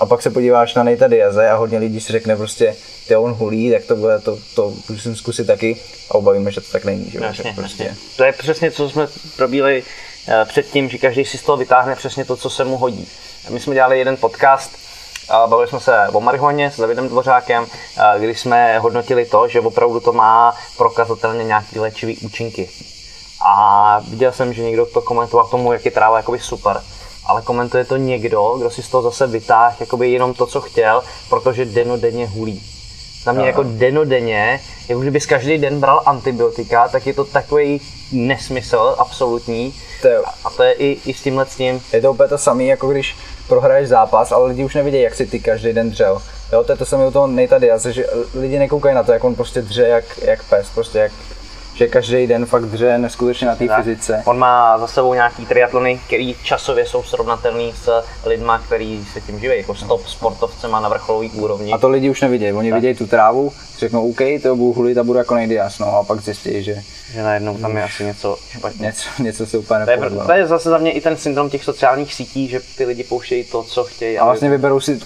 a 0.00 0.06
pak 0.06 0.22
se 0.22 0.30
podíváš 0.30 0.74
na 0.74 0.82
Nejta 0.82 1.08
Diaze 1.08 1.48
a 1.48 1.56
hodně 1.56 1.78
lidí 1.78 2.00
si 2.00 2.12
řekne 2.12 2.36
prostě, 2.36 2.76
ty 3.08 3.16
on 3.16 3.32
hulí, 3.32 3.70
tak 3.70 3.84
to 3.84 3.96
bude, 3.96 4.18
to, 4.18 4.38
to 4.54 4.74
musím 4.88 5.16
zkusit 5.16 5.46
taky 5.46 5.76
a 6.10 6.14
obavíme, 6.14 6.52
že 6.52 6.60
to 6.60 6.72
tak 6.72 6.84
není, 6.84 7.10
že 7.10 7.18
Jasně, 7.22 7.52
prostě. 7.56 7.84
jasně. 7.84 7.98
To 8.16 8.24
je 8.24 8.32
přesně, 8.32 8.70
co 8.70 8.90
jsme 8.90 9.06
probíli 9.36 9.82
eh, 10.28 10.44
předtím, 10.44 10.88
že 10.88 10.98
každý 10.98 11.24
si 11.24 11.38
z 11.38 11.42
toho 11.42 11.56
vytáhne 11.56 11.96
přesně 11.96 12.24
to, 12.24 12.36
co 12.36 12.50
se 12.50 12.64
mu 12.64 12.76
hodí. 12.76 13.08
My 13.50 13.60
jsme 13.60 13.74
dělali 13.74 13.98
jeden 13.98 14.16
podcast, 14.16 14.70
a 15.28 15.46
bavili 15.46 15.68
jsme 15.68 15.80
se 15.80 16.08
o 16.12 16.20
marihuaně 16.20 16.70
s 16.70 16.80
Davidem 16.80 17.08
Dvořákem, 17.08 17.66
a 18.00 18.18
kdy 18.18 18.34
jsme 18.34 18.78
hodnotili 18.78 19.26
to, 19.26 19.48
že 19.48 19.60
opravdu 19.60 20.00
to 20.00 20.12
má 20.12 20.54
prokazatelně 20.76 21.44
nějaký 21.44 21.78
léčivý 21.78 22.18
účinky. 22.18 22.70
A 23.46 24.00
viděl 24.08 24.32
jsem, 24.32 24.52
že 24.52 24.62
někdo 24.62 24.86
to 24.86 25.02
komentoval 25.02 25.46
k 25.46 25.50
tomu, 25.50 25.72
jak 25.72 25.84
je 25.84 25.90
tráva 25.90 26.16
jakoby 26.16 26.38
super. 26.40 26.82
Ale 27.28 27.42
komentuje 27.42 27.84
to 27.84 27.96
někdo, 27.96 28.54
kdo 28.58 28.70
si 28.70 28.82
z 28.82 28.88
toho 28.88 29.02
zase 29.02 29.26
vytáhl 29.26 29.76
jakoby 29.80 30.10
jenom 30.10 30.34
to, 30.34 30.46
co 30.46 30.60
chtěl, 30.60 31.02
protože 31.30 31.64
denodenně 31.64 32.26
hulí. 32.26 32.62
Za 33.24 33.32
mě 33.32 33.46
jako 33.46 33.62
denodenně, 33.62 34.60
jako 34.88 35.00
kdybys 35.00 35.26
každý 35.26 35.58
den 35.58 35.80
bral 35.80 36.02
antibiotika, 36.06 36.88
tak 36.88 37.06
je 37.06 37.14
to 37.14 37.24
takový 37.24 37.80
nesmysl 38.12 38.94
absolutní. 38.98 39.74
To 40.02 40.08
je, 40.08 40.18
A 40.44 40.50
to 40.56 40.62
je 40.62 40.72
i, 40.72 40.98
i 41.06 41.14
s 41.14 41.22
tímhle 41.22 41.46
s 41.46 41.56
tím. 41.56 41.82
je 41.92 42.00
to 42.00 42.12
úplně 42.12 42.28
to 42.28 42.38
samé, 42.38 42.64
jako 42.64 42.88
když 42.88 43.16
prohraješ 43.48 43.88
zápas, 43.88 44.32
ale 44.32 44.48
lidi 44.48 44.64
už 44.64 44.74
nevidí, 44.74 45.00
jak 45.00 45.14
si 45.14 45.26
ty 45.26 45.40
každý 45.40 45.72
den 45.72 45.90
dřel. 45.90 46.22
Jo, 46.52 46.64
to 46.64 46.72
je 46.72 46.78
to 46.78 46.84
samé 46.86 47.06
u 47.06 47.10
toho 47.10 47.26
Nejta 47.26 47.58
Diaze, 47.58 47.92
že 47.92 48.06
lidi 48.34 48.58
nekoukají 48.58 48.94
na 48.94 49.02
to, 49.02 49.12
jak 49.12 49.24
on 49.24 49.34
prostě 49.34 49.62
dře 49.62 49.82
jak, 49.82 50.04
jak 50.22 50.44
pes, 50.44 50.70
prostě 50.74 50.98
jak, 50.98 51.12
že 51.78 51.86
každý 51.88 52.26
den 52.26 52.46
fakt 52.46 52.64
dře 52.64 52.98
neskutečně 52.98 53.46
na 53.46 53.56
té 53.56 53.66
Tak. 53.66 53.84
fyzice. 53.84 54.22
On 54.26 54.38
má 54.38 54.78
za 54.78 54.86
sebou 54.86 55.14
nějaký 55.14 55.46
triatlony, 55.46 56.00
které 56.06 56.32
časově 56.44 56.86
jsou 56.86 57.02
srovnatelné 57.02 57.72
s 57.84 58.02
lidma, 58.26 58.58
kteří 58.58 59.04
se 59.12 59.20
tím 59.20 59.40
živí, 59.40 59.56
jako 59.56 59.74
stop 59.74 60.06
sportovcema 60.06 60.80
na 60.80 60.88
vrcholové 60.88 61.28
úrovni. 61.28 61.72
A 61.72 61.78
to 61.78 61.88
lidi 61.88 62.10
už 62.10 62.20
nevidějí, 62.20 62.52
oni 62.52 62.72
vidějí 62.72 62.94
tu 62.94 63.06
trávu, 63.06 63.52
řeknou 63.78 64.10
OK, 64.10 64.18
to 64.42 64.56
budu 64.56 64.72
hulit 64.72 64.98
a 64.98 65.04
budu 65.04 65.18
jako 65.18 65.34
nejdias, 65.34 65.78
no 65.78 65.86
a 65.96 66.04
pak 66.04 66.20
zjistí, 66.20 66.62
že 66.62 66.76
Že 67.12 67.22
najednou 67.22 67.58
tam 67.58 67.76
je 67.76 67.82
asi 67.84 68.04
něco 68.04 68.36
špatně. 68.50 68.86
něco, 68.86 69.08
něco 69.22 69.46
se 69.46 69.58
úplně 69.58 69.84
To 69.84 69.90
je, 69.90 69.98
to 70.26 70.32
je 70.32 70.46
zase 70.46 70.70
za 70.70 70.78
mě 70.78 70.92
i 70.92 71.00
ten 71.00 71.16
syndrom 71.16 71.50
těch 71.50 71.64
sociálních 71.64 72.14
sítí, 72.14 72.48
že 72.48 72.60
ty 72.76 72.84
lidi 72.84 73.04
pouštějí 73.04 73.44
to, 73.44 73.62
co 73.62 73.84
chtějí. 73.84 74.18
A 74.18 74.24
vlastně 74.24 74.50
vyberou 74.50 74.80
si, 74.80 75.00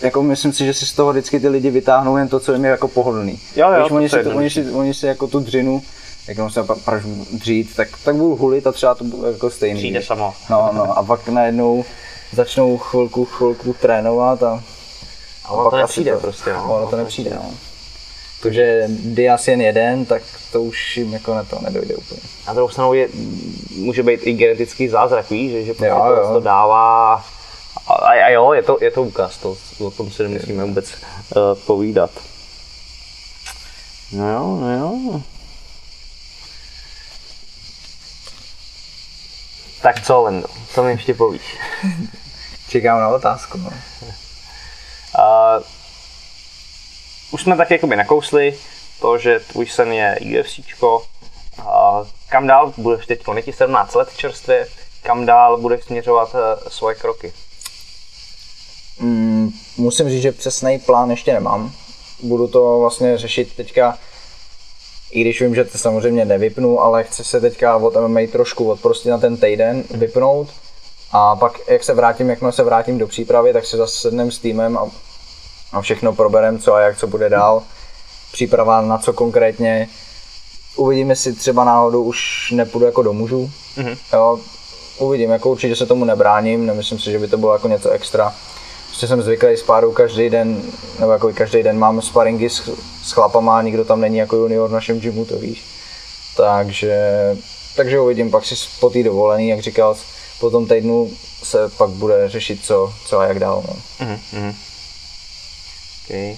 jako 0.00 0.22
myslím 0.22 0.52
si, 0.52 0.66
že 0.66 0.74
si 0.74 0.86
z 0.86 0.92
toho 0.92 1.10
vždycky 1.10 1.40
ty 1.40 1.48
lidi 1.48 1.70
vytáhnou 1.70 2.16
jen 2.16 2.28
to, 2.28 2.40
co 2.40 2.52
jim 2.52 2.64
je 2.64 2.70
jako 2.70 2.88
pohodlný. 2.88 3.40
Jo, 3.56 3.70
jo, 3.72 3.78
Když 3.78 3.88
to 3.88 3.94
oni, 3.94 4.08
si, 4.08 4.24
to, 4.24 4.30
oni, 4.30 4.50
si, 4.50 4.70
oni 4.70 4.94
si 4.94 5.06
jako 5.06 5.26
tu 5.26 5.40
dřinu, 5.40 5.82
jak 6.28 6.36
jenom 6.36 6.50
se 6.50 6.64
praž 6.84 7.02
dřít, 7.32 7.76
tak, 7.76 7.88
tak 8.04 8.16
budu 8.16 8.36
hulit 8.36 8.66
a 8.66 8.72
třeba 8.72 8.94
to 8.94 9.04
bude 9.04 9.32
jako 9.32 9.50
stejný. 9.50 9.80
Přijde 9.80 10.02
samo. 10.02 10.34
No, 10.50 10.70
no, 10.72 10.98
a 10.98 11.02
pak 11.02 11.28
najednou 11.28 11.84
začnou 12.32 12.78
chvilku, 12.78 13.24
chvilku 13.24 13.72
trénovat 13.80 14.42
a, 14.42 14.62
A 15.44 15.50
ono 15.50 15.64
to 15.64 15.70
pak 15.70 15.84
asi 15.84 16.00
nepřijde 16.00 16.16
prostě, 16.16 16.52
no. 16.52 16.76
Ono 16.76 16.86
to 16.86 16.96
nepřijde, 16.96 17.30
no. 17.34 17.50
Takže 18.42 18.84
Dias 18.88 19.48
jen 19.48 19.60
jeden, 19.60 20.04
tak 20.04 20.22
to 20.52 20.62
už 20.62 20.96
jim 20.96 21.12
jako 21.12 21.34
na 21.34 21.44
to 21.44 21.58
nedojde 21.62 21.96
úplně. 21.96 22.20
Na 22.46 22.52
druhou 22.52 22.68
stranu 22.68 22.94
je, 22.94 23.08
může 23.76 24.02
být 24.02 24.20
i 24.22 24.32
genetický 24.32 24.88
zázrak, 24.88 25.30
víš, 25.30 25.52
že, 25.52 25.64
že 25.64 25.72
prostě 25.72 25.86
Jo, 25.86 26.02
to, 26.06 26.20
jo. 26.22 26.30
to 26.32 26.40
dává. 26.40 27.24
A, 27.86 27.92
a, 27.92 28.28
jo, 28.28 28.52
je 28.52 28.62
to, 28.62 28.78
je 28.80 28.90
to 28.90 29.02
úkaz, 29.02 29.36
to, 29.38 29.56
o 29.78 29.90
tom 29.90 30.10
si 30.10 30.22
nemusíme 30.22 30.64
vůbec 30.64 30.94
uh, 30.94 31.58
povídat. 31.66 32.10
No 34.12 34.32
jo, 34.32 34.56
no 34.60 34.78
jo. 34.78 35.22
Tak 39.82 40.06
co, 40.06 40.22
Lendo, 40.22 40.48
co 40.74 40.82
mi 40.82 40.90
ještě 40.90 41.14
povíš? 41.14 41.56
Čekám 42.68 43.00
na 43.00 43.08
otázku, 43.08 43.58
no. 43.58 43.70
Uh, 45.18 45.64
už 47.30 47.42
jsme 47.42 47.56
tak 47.56 47.70
jakoby 47.70 47.96
nakousli 47.96 48.58
to, 49.00 49.18
že 49.18 49.40
tvůj 49.40 49.66
sen 49.66 49.92
je 49.92 50.18
UFCčko. 50.40 51.06
Uh, 51.58 51.64
kam 52.28 52.46
dál 52.46 52.72
budeš 52.76 53.06
teď, 53.06 53.20
je 53.36 53.42
ti 53.42 53.52
17 53.52 53.94
let 53.94 54.16
čerstvě, 54.16 54.68
kam 55.02 55.26
dál 55.26 55.56
budeš 55.56 55.84
směřovat 55.84 56.34
uh, 56.34 56.40
svoje 56.68 56.94
kroky? 56.94 57.32
Mm, 58.98 59.50
musím 59.76 60.08
říct, 60.08 60.22
že 60.22 60.32
přesný 60.32 60.78
plán 60.78 61.10
ještě 61.10 61.32
nemám. 61.32 61.72
Budu 62.22 62.48
to 62.48 62.78
vlastně 62.80 63.18
řešit 63.18 63.56
teďka, 63.56 63.98
i 65.10 65.20
když 65.20 65.40
vím, 65.40 65.54
že 65.54 65.64
to 65.64 65.78
samozřejmě 65.78 66.24
nevypnu, 66.24 66.80
ale 66.80 67.04
chci 67.04 67.24
se 67.24 67.40
teďka 67.40 67.76
od 67.76 67.96
MMA 67.96 68.20
trošku 68.32 68.70
odprostit 68.70 69.10
na 69.10 69.18
ten 69.18 69.36
týden, 69.36 69.84
vypnout 69.90 70.48
a 71.12 71.36
pak, 71.36 71.52
jak 71.68 71.84
se 71.84 71.94
vrátím, 71.94 72.30
jakmile 72.30 72.52
se 72.52 72.62
vrátím 72.62 72.98
do 72.98 73.06
přípravy, 73.06 73.52
tak 73.52 73.66
se 73.66 73.76
zase 73.76 73.98
sednem 73.98 74.30
s 74.30 74.38
týmem 74.38 74.78
a, 74.78 74.90
a 75.72 75.80
všechno 75.80 76.12
proberem, 76.12 76.58
co 76.58 76.74
a 76.74 76.80
jak, 76.80 76.98
co 76.98 77.06
bude 77.06 77.28
dál. 77.28 77.62
Příprava 78.32 78.80
na 78.80 78.98
co 78.98 79.12
konkrétně. 79.12 79.88
Uvidíme, 80.76 81.12
jestli 81.12 81.32
třeba 81.32 81.64
náhodou 81.64 82.02
už 82.02 82.50
nepůjdu 82.50 82.86
jako 82.86 83.02
do 83.02 83.12
mužů. 83.12 83.50
Mhm. 83.76 83.96
Jo, 84.12 84.40
uvidím, 84.98 85.30
jako 85.30 85.50
určitě 85.50 85.76
se 85.76 85.86
tomu 85.86 86.04
nebráním, 86.04 86.66
nemyslím 86.66 86.98
si, 86.98 87.10
že 87.10 87.18
by 87.18 87.28
to 87.28 87.38
bylo 87.38 87.52
jako 87.52 87.68
něco 87.68 87.90
extra. 87.90 88.34
Prostě 89.00 89.08
jsem 89.08 89.22
zvyklý 89.22 89.56
s 89.56 89.62
párou 89.62 89.92
každý 89.92 90.30
den, 90.30 90.62
nebo 90.98 91.12
jako 91.12 91.32
každý 91.32 91.62
den 91.62 91.78
mám 91.78 92.02
sparingy 92.02 92.50
s, 92.50 92.70
s 93.02 93.12
chlapama, 93.12 93.62
nikdo 93.62 93.84
tam 93.84 94.00
není 94.00 94.16
jako 94.16 94.36
junior 94.36 94.68
v 94.68 94.72
našem 94.72 95.00
gymu, 95.00 95.24
to 95.24 95.38
víš. 95.38 95.64
Takže, 96.36 96.96
takže 97.76 98.00
uvidím, 98.00 98.30
pak 98.30 98.44
si 98.44 98.54
po 98.80 98.90
té 98.90 99.02
dovolený, 99.02 99.48
jak 99.48 99.60
říkal, 99.60 99.96
po 100.40 100.50
tom 100.50 100.66
týdnu 100.66 101.10
se 101.42 101.68
pak 101.68 101.90
bude 101.90 102.28
řešit, 102.28 102.64
co, 102.64 102.92
co 103.06 103.18
a 103.18 103.24
jak 103.24 103.38
dál. 103.38 103.64
No. 103.68 103.76
Mhm, 104.00 104.18
mhm. 104.32 104.54
Okay. 106.04 106.36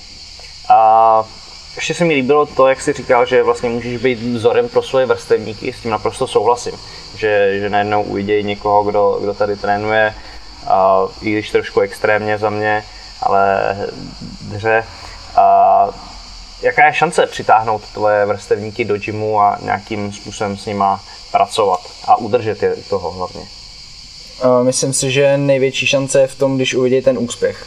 A 0.68 1.24
ještě 1.76 1.94
se 1.94 2.04
mi 2.04 2.14
líbilo 2.14 2.46
to, 2.46 2.68
jak 2.68 2.80
jsi 2.80 2.92
říkal, 2.92 3.26
že 3.26 3.42
vlastně 3.42 3.70
můžeš 3.70 4.02
být 4.02 4.18
vzorem 4.18 4.68
pro 4.68 4.82
svoje 4.82 5.06
vrstevníky, 5.06 5.72
s 5.72 5.80
tím 5.80 5.90
naprosto 5.90 6.26
souhlasím. 6.26 6.74
Že, 7.16 7.58
že 7.60 7.70
najednou 7.70 8.02
uvidějí 8.02 8.44
někoho, 8.44 8.82
kdo, 8.82 9.18
kdo 9.20 9.34
tady 9.34 9.56
trénuje, 9.56 10.14
a, 10.66 11.06
i 11.22 11.32
když 11.32 11.50
trošku 11.50 11.80
extrémně 11.80 12.38
za 12.38 12.50
mě, 12.50 12.84
ale 13.22 13.76
dře. 14.42 14.84
A 15.36 15.88
jaká 16.62 16.86
je 16.86 16.94
šance 16.94 17.26
přitáhnout 17.26 17.82
tvoje 17.94 18.26
vrstevníky 18.26 18.84
do 18.84 18.98
gymu 18.98 19.40
a 19.40 19.58
nějakým 19.62 20.12
způsobem 20.12 20.56
s 20.56 20.66
nima 20.66 21.04
pracovat 21.32 21.80
a 22.04 22.16
udržet 22.16 22.62
je 22.62 22.74
u 22.74 22.82
toho 22.82 23.10
hlavně? 23.10 23.42
Myslím 24.62 24.92
si, 24.92 25.10
že 25.10 25.36
největší 25.36 25.86
šance 25.86 26.20
je 26.20 26.26
v 26.26 26.34
tom, 26.34 26.56
když 26.56 26.74
uvidí 26.74 27.02
ten 27.02 27.18
úspěch. 27.18 27.66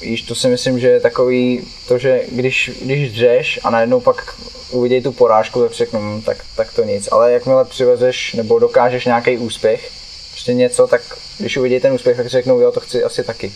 Víš, 0.00 0.22
to 0.22 0.34
si 0.34 0.48
myslím, 0.48 0.80
že 0.80 0.88
je 0.88 1.00
takový 1.00 1.66
to, 1.88 1.98
že 1.98 2.20
když, 2.32 2.70
když 2.82 3.12
dřeš 3.12 3.60
a 3.64 3.70
najednou 3.70 4.00
pak 4.00 4.34
uvidí 4.70 5.02
tu 5.02 5.12
porážku, 5.12 5.62
tak 5.62 5.72
řeknu, 5.72 6.00
hm, 6.00 6.22
tak, 6.22 6.36
tak 6.56 6.72
to 6.72 6.84
nic. 6.84 7.08
Ale 7.12 7.32
jakmile 7.32 7.64
přivezeš 7.64 8.34
nebo 8.34 8.58
dokážeš 8.58 9.04
nějaký 9.04 9.38
úspěch, 9.38 9.90
prostě 10.30 10.54
něco, 10.54 10.86
tak 10.86 11.02
když 11.38 11.56
uvidí 11.56 11.80
ten 11.80 11.92
úspěch, 11.92 12.16
tak 12.16 12.26
řeknou, 12.26 12.60
jo, 12.60 12.72
to 12.72 12.80
chci 12.80 13.04
asi 13.04 13.24
taky. 13.24 13.52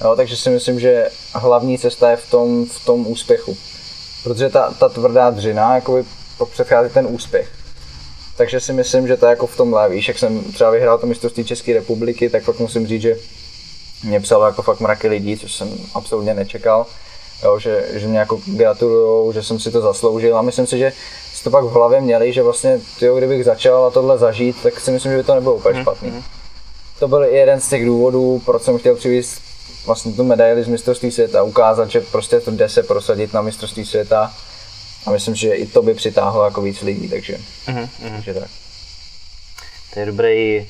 Jo, 0.00 0.16
takže 0.16 0.36
si 0.36 0.50
myslím, 0.50 0.80
že 0.80 1.10
hlavní 1.34 1.78
cesta 1.78 2.10
je 2.10 2.16
v 2.16 2.30
tom, 2.30 2.66
v 2.66 2.84
tom 2.84 3.06
úspěchu. 3.06 3.56
Protože 4.24 4.48
ta, 4.48 4.74
ta 4.78 4.88
tvrdá 4.88 5.30
dřina 5.30 5.74
jakoby 5.74 6.04
předchází 6.52 6.94
ten 6.94 7.06
úspěch. 7.10 7.48
Takže 8.36 8.60
si 8.60 8.72
myslím, 8.72 9.06
že 9.06 9.16
to 9.16 9.26
je 9.26 9.30
jako 9.30 9.46
v 9.46 9.56
tom 9.56 9.76
víš, 9.88 10.08
jak 10.08 10.18
jsem 10.18 10.52
třeba 10.52 10.70
vyhrál 10.70 10.98
to 10.98 11.06
mistrovství 11.06 11.44
České 11.44 11.74
republiky, 11.74 12.30
tak 12.30 12.44
pak 12.44 12.58
musím 12.58 12.86
říct, 12.86 13.02
že 13.02 13.16
mě 14.04 14.20
psalo 14.20 14.46
jako 14.46 14.62
fakt 14.62 14.80
mraky 14.80 15.08
lidí, 15.08 15.38
což 15.38 15.54
jsem 15.54 15.72
absolutně 15.94 16.34
nečekal. 16.34 16.86
Jo, 17.42 17.58
že, 17.58 17.88
že 17.92 18.06
mě 18.06 18.18
jako 18.18 18.40
gratulujou, 18.46 19.32
že 19.32 19.42
jsem 19.42 19.60
si 19.60 19.70
to 19.70 19.80
zasloužil 19.80 20.38
a 20.38 20.42
myslím 20.42 20.66
si, 20.66 20.78
že 20.78 20.92
si 21.34 21.44
to 21.44 21.50
pak 21.50 21.64
v 21.64 21.72
hlavě 21.72 22.00
měli, 22.00 22.32
že 22.32 22.42
vlastně 22.42 22.80
tyjo, 22.98 23.16
kdybych 23.16 23.44
začal 23.44 23.84
a 23.84 23.90
tohle 23.90 24.18
zažít, 24.18 24.62
tak 24.62 24.80
si 24.80 24.90
myslím, 24.90 25.12
že 25.12 25.18
by 25.18 25.24
to 25.24 25.34
nebylo 25.34 25.54
úplně 25.54 25.74
mhm, 25.74 25.82
špatný. 25.82 26.10
Mm-hmm. 26.10 26.37
To 26.98 27.08
byl 27.08 27.22
jeden 27.22 27.60
z 27.60 27.68
těch 27.68 27.86
důvodů, 27.86 28.42
proč 28.44 28.62
jsem 28.62 28.78
chtěl 28.78 28.96
přivést 28.96 29.42
vlastně 29.86 30.12
tu 30.12 30.24
medaili 30.24 30.64
z 30.64 30.68
mistrovství 30.68 31.10
světa, 31.10 31.42
ukázat, 31.42 31.90
že 31.90 32.00
prostě 32.00 32.40
to 32.40 32.50
jde 32.50 32.68
se 32.68 32.82
prosadit 32.82 33.32
na 33.32 33.42
mistrovství 33.42 33.86
světa 33.86 34.32
a 35.06 35.10
myslím, 35.10 35.34
že 35.34 35.54
i 35.54 35.66
to 35.66 35.82
by 35.82 35.94
přitáhlo 35.94 36.44
jako 36.44 36.62
víc 36.62 36.82
lidí, 36.82 37.08
takže, 37.08 37.38
mm-hmm. 37.66 37.88
takže 38.14 38.34
tak. 38.34 38.48
To 39.94 40.00
je 40.00 40.06
dobrý 40.06 40.60
uh, 40.60 40.66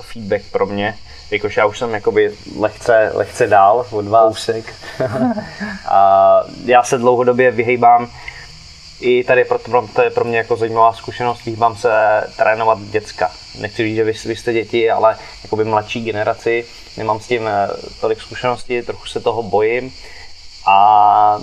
feedback 0.00 0.42
pro 0.52 0.66
mě, 0.66 0.98
jakož 1.30 1.56
já 1.56 1.66
už 1.66 1.78
jsem 1.78 1.94
jakoby 1.94 2.34
lehce, 2.58 3.10
lehce 3.14 3.46
dál 3.46 3.86
od 3.90 4.06
vás. 4.06 4.50
a 5.88 6.42
já 6.64 6.82
se 6.82 6.98
dlouhodobě 6.98 7.50
vyhejbám 7.50 8.10
i 9.02 9.24
tady 9.24 9.44
pro, 9.44 9.58
to 9.94 10.02
je 10.02 10.10
pro 10.10 10.24
mě 10.24 10.38
jako 10.38 10.56
zajímavá 10.56 10.92
zkušenost, 10.92 11.44
vyhýbám 11.44 11.76
se 11.76 11.90
trénovat 12.36 12.78
děcka. 12.80 13.32
Nechci 13.58 13.82
říct, 13.82 13.96
že 13.96 14.04
vy, 14.04 14.12
vy 14.24 14.36
jste 14.36 14.52
děti, 14.52 14.90
ale 14.90 15.18
jakoby 15.42 15.64
mladší 15.64 16.04
generaci, 16.04 16.64
nemám 16.96 17.20
s 17.20 17.26
tím 17.26 17.48
eh, 17.48 17.68
tolik 18.00 18.20
zkušeností, 18.20 18.82
trochu 18.82 19.06
se 19.06 19.20
toho 19.20 19.42
bojím 19.42 19.94
a 20.66 21.38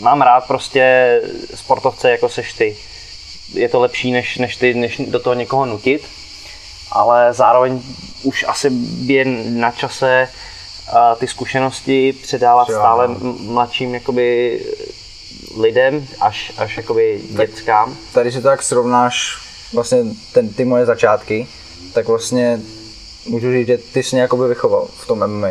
mám 0.00 0.22
rád 0.22 0.46
prostě 0.46 1.20
sportovce 1.54 2.10
jako 2.10 2.28
seš 2.28 2.52
ty. 2.52 2.76
Je 3.54 3.68
to 3.68 3.80
lepší, 3.80 4.12
než, 4.12 4.38
než, 4.38 4.56
ty, 4.56 4.74
než 4.74 5.00
do 5.06 5.20
toho 5.20 5.34
někoho 5.34 5.66
nutit, 5.66 6.08
ale 6.92 7.32
zároveň 7.32 7.82
už 8.22 8.44
asi 8.48 8.70
je 9.04 9.24
na 9.50 9.70
čase 9.70 10.28
uh, 10.28 11.18
ty 11.18 11.28
zkušenosti 11.28 12.12
předávat 12.12 12.64
stále 12.64 13.08
mladším 13.38 13.94
jakoby 13.94 14.60
lidem, 15.60 16.06
až, 16.20 16.52
až 16.58 16.76
jakoby 16.76 17.20
dětskám. 17.30 17.96
Tady 18.14 18.32
si 18.32 18.42
tak 18.42 18.62
srovnáš 18.62 19.36
vlastně 19.72 20.04
ten, 20.32 20.48
ty 20.48 20.64
moje 20.64 20.86
začátky, 20.86 21.46
tak 21.94 22.08
vlastně 22.08 22.60
můžu 23.26 23.52
říct, 23.52 23.66
že 23.66 23.78
ty 23.78 24.02
jsi 24.02 24.16
mě 24.16 24.22
jakoby 24.22 24.48
vychoval 24.48 24.88
v 24.98 25.06
tom 25.06 25.26
MMA. 25.26 25.50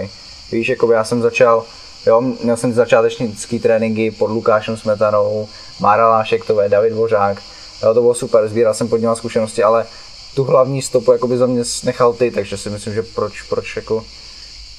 Víš, 0.51 0.69
jakoby 0.69 0.93
já 0.93 1.03
jsem 1.03 1.21
začal, 1.21 1.65
jo, 2.05 2.21
měl 2.21 2.57
jsem 2.57 2.73
začátečnický 2.73 3.59
tréninky 3.59 4.11
pod 4.11 4.31
Lukášem 4.31 4.77
Smetanou, 4.77 5.49
Mára 5.79 6.09
Lášektové, 6.09 6.69
David 6.69 6.93
Božák, 6.93 7.37
jo, 7.83 7.93
to 7.93 8.01
bylo 8.01 8.13
super, 8.13 8.47
sbíral 8.47 8.73
jsem 8.73 8.87
pod 8.87 8.97
něma 8.97 9.15
zkušenosti, 9.15 9.63
ale 9.63 9.85
tu 10.35 10.43
hlavní 10.43 10.81
stopu 10.81 11.11
jakoby 11.11 11.37
za 11.37 11.45
mě 11.45 11.63
nechal 11.83 12.13
ty, 12.13 12.31
takže 12.31 12.57
si 12.57 12.69
myslím, 12.69 12.93
že 12.93 13.03
proč, 13.03 13.41
proč 13.41 13.75
jako 13.75 14.05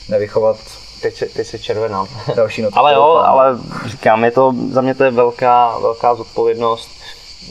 nevychovat 0.08 0.56
teď 1.02 1.14
se, 1.14 1.26
teď 1.26 1.46
se 1.46 1.58
červená. 1.58 2.06
Další 2.36 2.64
ale 2.72 2.94
jo, 2.94 3.22
ale 3.24 3.58
říkám, 3.86 4.24
je 4.24 4.30
to, 4.30 4.54
za 4.70 4.80
mě 4.80 4.94
to 4.94 5.04
je 5.04 5.10
velká, 5.10 5.78
velká 5.78 6.14
zodpovědnost. 6.14 6.90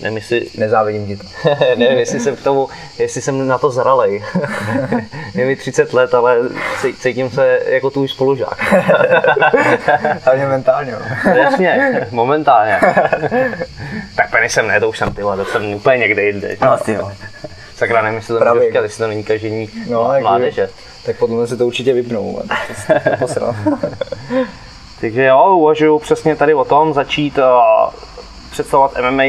Nevím, 0.01 0.17
jestli... 0.17 0.47
Nezávidím 0.57 1.07
ti 1.07 1.17
to. 1.17 1.23
nevím, 1.75 1.97
jestli 1.99 2.19
jsem 2.19 2.35
k 2.35 2.43
tomu, 2.43 2.69
jestli 2.97 3.21
jsem 3.21 3.47
na 3.47 3.57
to 3.57 3.71
zralej. 3.71 4.23
je 5.33 5.45
mi 5.45 5.55
30 5.55 5.93
let, 5.93 6.13
ale 6.13 6.37
cítím 6.99 7.29
se 7.29 7.59
jako 7.65 7.89
tvůj 7.89 8.07
spolužák. 8.07 8.73
Ale 10.25 10.45
mentálně. 10.47 10.95
Jasně, 11.35 12.07
momentálně. 12.11 12.79
tak 14.15 14.31
penisem 14.31 14.67
ne, 14.67 14.79
to 14.79 14.89
už 14.89 14.97
jsem 14.97 15.13
tyhle, 15.13 15.37
to 15.37 15.45
jsem 15.45 15.73
úplně 15.73 15.97
někde 15.97 16.23
jinde. 16.23 16.57
No, 16.61 16.77
ty 16.77 16.93
jo. 16.93 17.11
Sakra, 17.81 18.01
nevím, 18.01 18.17
jestli 18.17 18.39
to 18.39 18.45
můžu 18.45 18.59
říkat, 18.67 18.83
jestli 18.83 19.03
to 19.03 19.07
není 19.07 19.23
kažení 19.23 19.69
no, 19.89 20.13
mládeže. 20.21 20.61
Jako, 20.61 20.73
tak 21.05 21.17
potom 21.17 21.47
se 21.47 21.57
to 21.57 21.67
určitě 21.67 21.93
vypnou. 21.93 22.41
Takže 25.01 25.23
jo, 25.23 25.55
uvažuju 25.57 25.99
přesně 25.99 26.35
tady 26.35 26.53
o 26.53 26.65
tom, 26.65 26.93
začít 26.93 27.37
uh, 27.37 27.43
představovat 28.51 28.93
MMA 29.09 29.23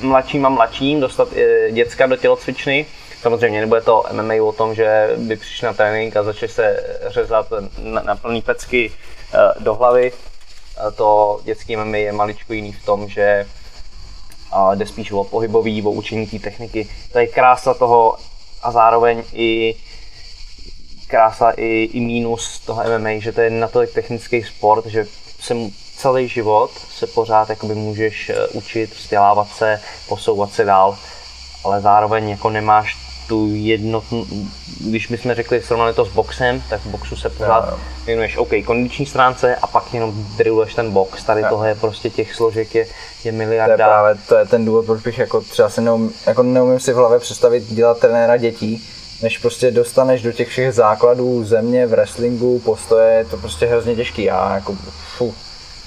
mladším 0.00 0.46
a 0.46 0.48
mladším, 0.48 1.00
dostat 1.00 1.28
uh, 1.28 1.34
děcka 1.70 2.06
do 2.06 2.16
tělocvičny. 2.16 2.86
Samozřejmě 3.20 3.60
nebude 3.60 3.80
to 3.80 4.04
MMA 4.12 4.34
o 4.42 4.52
tom, 4.52 4.74
že 4.74 5.10
by 5.16 5.36
přišli 5.36 5.66
na 5.66 5.72
trénink 5.72 6.16
a 6.16 6.22
začali 6.22 6.52
se 6.52 6.84
řezat 7.06 7.46
na, 7.78 8.02
na 8.02 8.16
plný 8.16 8.42
pecky 8.42 8.90
uh, 8.90 8.94
do 9.64 9.74
hlavy. 9.74 10.12
Uh, 10.12 10.18
to 10.92 11.40
dětský 11.44 11.76
MMA 11.76 11.96
je 11.96 12.12
maličko 12.12 12.52
jiný 12.52 12.72
v 12.72 12.84
tom, 12.84 13.08
že 13.08 13.46
uh, 14.54 14.74
jde 14.74 14.86
spíš 14.86 15.12
o 15.12 15.24
pohybový, 15.24 15.82
o 15.82 15.90
učení 15.90 16.26
té 16.26 16.38
techniky. 16.38 16.88
To 17.12 17.18
je 17.18 17.26
krása 17.26 17.74
toho 17.74 18.16
a 18.62 18.72
zároveň 18.72 19.22
i 19.32 19.74
krása 21.06 21.50
i, 21.50 21.90
i 21.92 22.00
mínus 22.00 22.58
toho 22.58 22.82
MMA, 22.98 23.10
že 23.18 23.32
to 23.32 23.40
je 23.40 23.50
natolik 23.50 23.92
technický 23.92 24.42
sport, 24.42 24.86
že 24.86 25.06
se 25.40 25.54
celý 25.96 26.28
život 26.28 26.70
se 26.90 27.06
pořád 27.06 27.50
jakoby 27.50 27.74
můžeš 27.74 28.28
eh, 28.28 28.46
učit, 28.48 28.94
vzdělávat 28.96 29.48
se, 29.48 29.80
posouvat 30.08 30.52
se 30.52 30.64
dál, 30.64 30.98
ale 31.64 31.80
zároveň 31.80 32.28
jako 32.28 32.50
nemáš 32.50 33.05
tu 33.28 33.48
jednotnou, 33.52 34.26
když 34.80 35.06
bychom 35.06 35.34
řekli, 35.34 35.62
srovnali 35.62 35.94
to 35.94 36.04
s 36.04 36.08
boxem, 36.08 36.62
tak 36.70 36.80
v 36.80 36.86
boxu 36.86 37.16
se 37.16 37.30
pořád 37.30 37.70
no, 37.70 37.78
věnuješ 38.06 38.36
OK, 38.36 38.50
kondiční 38.64 39.06
stránce 39.06 39.56
a 39.56 39.66
pak 39.66 39.94
jenom 39.94 40.26
drilluješ 40.36 40.74
ten 40.74 40.90
box. 40.90 41.24
Tady 41.24 41.42
no. 41.42 41.48
tohle 41.48 41.68
je 41.68 41.74
prostě 41.74 42.10
těch 42.10 42.34
složek 42.34 42.74
je, 42.74 42.86
je 43.24 43.32
miliarda. 43.32 43.76
To 43.76 43.82
je 43.82 43.86
právě 43.86 44.14
to 44.28 44.36
je 44.36 44.46
ten 44.46 44.64
důvod, 44.64 44.86
proč 44.86 45.02
bych 45.02 45.18
jako 45.18 45.40
třeba 45.40 45.68
se 45.68 45.80
neum, 45.80 46.12
jako 46.26 46.42
neumím 46.42 46.80
si 46.80 46.92
v 46.92 46.96
hlavě 46.96 47.18
představit 47.18 47.64
dělat 47.64 48.00
trenéra 48.00 48.36
dětí, 48.36 48.88
než 49.22 49.38
prostě 49.38 49.70
dostaneš 49.70 50.22
do 50.22 50.32
těch 50.32 50.48
všech 50.48 50.72
základů 50.72 51.44
země 51.44 51.86
v 51.86 51.90
wrestlingu, 51.90 52.58
postoje, 52.58 53.14
je 53.14 53.24
to 53.24 53.36
prostě 53.36 53.66
hrozně 53.66 53.96
těžký. 53.96 54.24
Já 54.24 54.54
jako, 54.54 54.76
fu, 55.16 55.34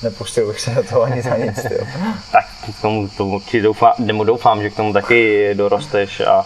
nepustil 0.04 0.48
bych 0.48 0.60
se 0.60 0.72
do 0.72 0.84
toho 0.84 1.02
ani 1.02 1.22
za 1.22 1.38
nic. 1.38 1.58
Jo. 1.72 1.86
tak 2.32 2.46
k 2.78 2.82
tomu, 2.82 3.10
tomu 3.18 3.36
určitě 3.36 3.62
doufám, 3.62 3.94
doufám, 4.26 4.62
že 4.62 4.70
k 4.70 4.76
tomu 4.76 4.94
taky 4.94 5.50
dorosteš 5.54 6.20
a, 6.20 6.46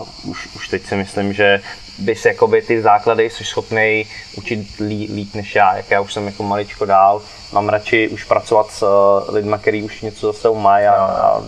a 0.00 0.04
už, 0.24 0.48
už 0.56 0.68
teď 0.68 0.86
si 0.86 0.96
myslím, 0.96 1.32
že 1.32 1.60
bys 1.98 2.24
jakoby 2.24 2.62
ty 2.62 2.82
základy 2.82 3.30
jsi 3.30 3.44
schopný 3.44 4.06
učit 4.36 4.66
lí, 4.80 5.12
líp 5.14 5.34
než 5.34 5.54
já, 5.54 5.76
jak 5.76 5.90
já 5.90 6.00
už 6.00 6.12
jsem 6.12 6.26
jako 6.26 6.42
maličko 6.42 6.84
dál. 6.84 7.22
Mám 7.52 7.68
radši 7.68 8.08
už 8.08 8.24
pracovat 8.24 8.70
s 8.70 8.82
uh, 8.82 9.34
lidmi, 9.34 9.56
kteří 9.60 9.82
už 9.82 10.00
něco 10.00 10.32
zase 10.32 10.48
mají 10.58 10.86
a, 10.86 10.94
a 10.94 11.42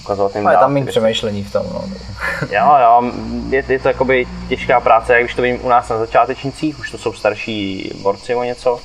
ukazovat 0.00 0.36
jim 0.36 0.46
Ale 0.46 0.56
tam 0.56 0.72
mít 0.72 0.88
přemýšlení 0.88 1.44
v 1.44 1.52
tom. 1.52 1.66
No. 1.72 1.84
jo, 2.50 2.76
jo, 2.82 3.12
je, 3.50 3.64
je 3.68 3.78
to 3.78 3.88
jakoby 3.88 4.26
těžká 4.48 4.80
práce, 4.80 5.14
jak 5.14 5.24
už 5.24 5.34
to 5.34 5.42
vím 5.42 5.64
u 5.64 5.68
nás 5.68 5.88
na 5.88 5.98
začátečnicích, 5.98 6.78
už 6.78 6.90
to 6.90 6.98
jsou 6.98 7.12
starší 7.12 7.90
borci 8.02 8.34
o 8.34 8.44
něco, 8.44 8.80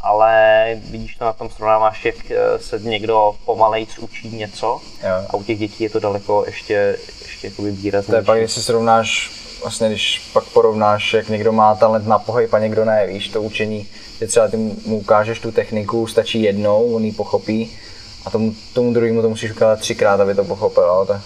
ale 0.00 0.64
vidíš 0.90 1.16
to 1.16 1.24
na 1.24 1.32
tom 1.32 1.50
srovnáváš, 1.50 2.04
jak 2.04 2.30
eh, 2.30 2.58
se 2.58 2.78
někdo 2.78 3.32
pomalejc 3.44 3.98
učí 3.98 4.36
něco 4.36 4.80
jo. 5.02 5.26
a 5.30 5.34
u 5.34 5.42
těch 5.42 5.58
dětí 5.58 5.84
je 5.84 5.90
to 5.90 6.00
daleko 6.00 6.44
ještě, 6.46 6.96
ještě 7.42 7.46
jakoby 7.46 7.70
výraznější. 7.70 8.10
To 8.10 8.16
je 8.16 8.22
pak, 8.22 8.38
když 8.38 8.52
se 8.52 8.62
srovnáš, 8.62 9.30
vlastně 9.60 9.88
když 9.88 10.30
pak 10.32 10.44
porovnáš, 10.44 11.14
jak 11.14 11.28
někdo 11.28 11.52
má 11.52 11.74
talent 11.74 12.06
na 12.06 12.18
pohyb 12.18 12.54
a 12.54 12.58
někdo 12.58 12.84
ne, 12.84 13.06
víš, 13.06 13.28
to 13.28 13.42
učení, 13.42 13.88
že 14.20 14.26
třeba 14.26 14.48
ty 14.48 14.56
mu 14.56 14.74
ukážeš 14.86 15.40
tu 15.40 15.52
techniku, 15.52 16.06
stačí 16.06 16.42
jednou, 16.42 16.94
on 16.94 17.04
ji 17.04 17.12
pochopí, 17.12 17.76
a 18.26 18.30
tomu, 18.30 18.54
tomu 18.74 18.92
druhému 18.92 19.22
to 19.22 19.28
musíš 19.28 19.50
ukázat 19.50 19.80
třikrát, 19.80 20.20
aby 20.20 20.34
to 20.34 20.44
pochopil, 20.44 20.84
ale 20.84 21.06
to, 21.06 21.20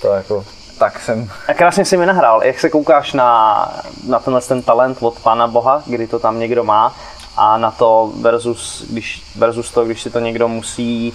to 0.00 0.08
jako 0.08 0.44
tak 0.78 1.00
jsem. 1.00 1.30
A 1.48 1.54
krásně 1.54 1.84
si 1.84 1.96
mi 1.96 2.06
nahrál. 2.06 2.42
Jak 2.44 2.60
se 2.60 2.70
koukáš 2.70 3.12
na, 3.12 3.82
na 4.08 4.18
tenhle 4.18 4.40
ten 4.40 4.62
talent 4.62 4.98
od 5.00 5.18
Pána 5.18 5.46
Boha, 5.46 5.82
kdy 5.86 6.06
to 6.06 6.18
tam 6.18 6.38
někdo 6.38 6.64
má, 6.64 6.96
a 7.36 7.58
na 7.58 7.70
to 7.70 8.12
versus, 8.20 8.84
když, 8.90 9.22
versus 9.36 9.70
to, 9.70 9.84
když 9.84 10.02
si 10.02 10.10
to 10.10 10.18
někdo 10.18 10.48
musí 10.48 11.12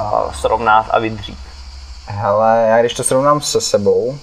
uh, 0.00 0.32
srovnat 0.32 0.86
a 0.90 0.98
vydřít? 0.98 1.45
Hele, 2.08 2.66
já 2.68 2.80
když 2.80 2.94
to 2.94 3.04
srovnám 3.04 3.40
se 3.40 3.60
sebou, 3.60 4.18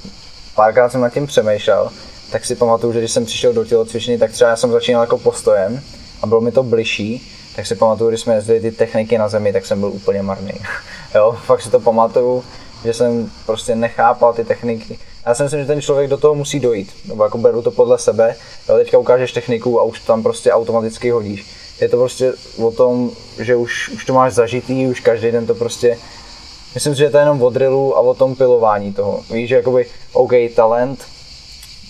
párkrát 0.56 0.90
jsem 0.90 1.02
nad 1.02 1.14
tím 1.14 1.28
přemýšlel, 1.28 1.90
tak 2.32 2.46
si 2.46 2.56
pamatuju, 2.56 2.94
že 2.94 3.00
když 3.00 3.12
jsem 3.12 3.26
přišel 3.26 3.54
do 3.54 3.66
tělocvičny, 3.66 4.18
tak 4.18 4.32
třeba 4.32 4.50
já 4.50 4.56
jsem 4.56 4.72
začínal 4.72 5.02
jako 5.02 5.18
postojem 5.18 5.82
a 6.22 6.28
bylo 6.28 6.42
mi 6.42 6.52
to 6.52 6.64
bližší, 6.64 7.32
tak 7.56 7.66
si 7.66 7.76
pamatuju, 7.76 8.10
když 8.10 8.22
jsme 8.22 8.36
jezdili 8.36 8.60
ty 8.60 8.72
techniky 8.72 9.18
na 9.18 9.30
zemi, 9.30 9.54
tak 9.54 9.66
jsem 9.66 9.80
byl 9.80 9.90
úplně 9.90 10.22
marný. 10.22 10.54
jo, 11.16 11.38
fakt 11.46 11.62
si 11.62 11.70
to 11.70 11.80
pamatuju, 11.80 12.44
že 12.86 12.94
jsem 12.94 13.32
prostě 13.46 13.76
nechápal 13.76 14.34
ty 14.34 14.44
techniky. 14.44 15.00
Já 15.26 15.36
si 15.36 15.44
myslím, 15.44 15.62
že 15.62 15.68
ten 15.68 15.82
člověk 15.82 16.10
do 16.10 16.18
toho 16.18 16.36
musí 16.36 16.60
dojít, 16.60 16.94
nebo 17.06 17.24
jako 17.24 17.38
beru 17.38 17.62
to 17.62 17.72
podle 17.72 18.00
sebe. 18.00 18.36
Jo, 18.70 18.76
teďka 18.76 18.98
ukážeš 18.98 19.32
techniku 19.32 19.80
a 19.80 19.84
už 19.84 20.00
tam 20.00 20.24
prostě 20.24 20.52
automaticky 20.52 21.12
hodíš. 21.12 21.46
Je 21.82 21.90
to 21.90 21.98
prostě 21.98 22.34
o 22.58 22.72
tom, 22.72 23.12
že 23.40 23.56
už, 23.56 23.90
už 23.90 24.06
to 24.06 24.14
máš 24.14 24.34
zažitý, 24.34 24.88
už 24.88 25.00
každý 25.00 25.32
den 25.32 25.46
to 25.46 25.56
prostě 25.56 25.98
Myslím 26.74 26.96
si, 26.96 27.00
že 27.00 27.10
to 27.10 27.18
je 27.18 27.22
jenom 27.22 27.42
o 27.42 27.50
drillu 27.50 27.98
a 27.98 28.00
o 28.00 28.14
tom 28.14 28.36
pilování 28.36 28.94
toho. 28.94 29.24
Víš, 29.32 29.50
že 29.50 29.56
jakoby, 29.56 29.86
OK, 30.14 30.32
talent, 30.56 31.08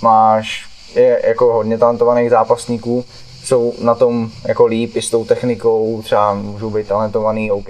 máš 0.02 0.66
je 0.96 1.22
jako 1.28 1.54
hodně 1.54 1.78
talentovaných 1.78 2.30
zápasníků, 2.30 3.06
jsou 3.44 3.74
na 3.82 3.96
tom 3.96 4.32
jako 4.48 4.66
líp 4.66 4.96
i 4.96 5.02
s 5.02 5.10
tou 5.10 5.26
technikou, 5.26 6.02
třeba 6.02 6.34
můžou 6.34 6.70
být 6.70 6.88
talentovaný, 6.88 7.52
OK, 7.52 7.70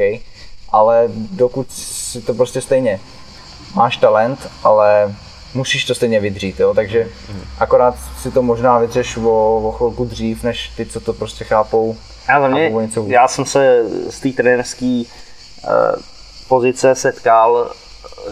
ale 0.69 1.09
dokud 1.31 1.71
si 1.71 2.21
to 2.21 2.33
prostě 2.33 2.61
stejně 2.61 2.99
máš 3.75 3.97
talent, 3.97 4.49
ale 4.63 5.15
musíš 5.53 5.85
to 5.85 5.95
stejně 5.95 6.19
vydřít, 6.19 6.59
jo? 6.59 6.73
takže 6.73 7.07
akorát 7.59 7.95
si 8.21 8.31
to 8.31 8.41
možná 8.41 8.79
vydřeš 8.79 9.17
o, 9.17 9.57
o 9.57 9.71
chvilku 9.71 10.05
dřív, 10.05 10.43
než 10.43 10.71
ty, 10.77 10.85
co 10.85 10.99
to 10.99 11.13
prostě 11.13 11.43
chápou. 11.43 11.95
Já, 12.29 12.47
mě, 12.47 12.71
já 13.07 13.27
jsem 13.27 13.45
se 13.45 13.85
z 14.09 14.19
té 14.19 14.29
trenerské 14.29 15.03
uh, 15.63 16.01
pozice 16.53 16.95
setkal 16.95 17.71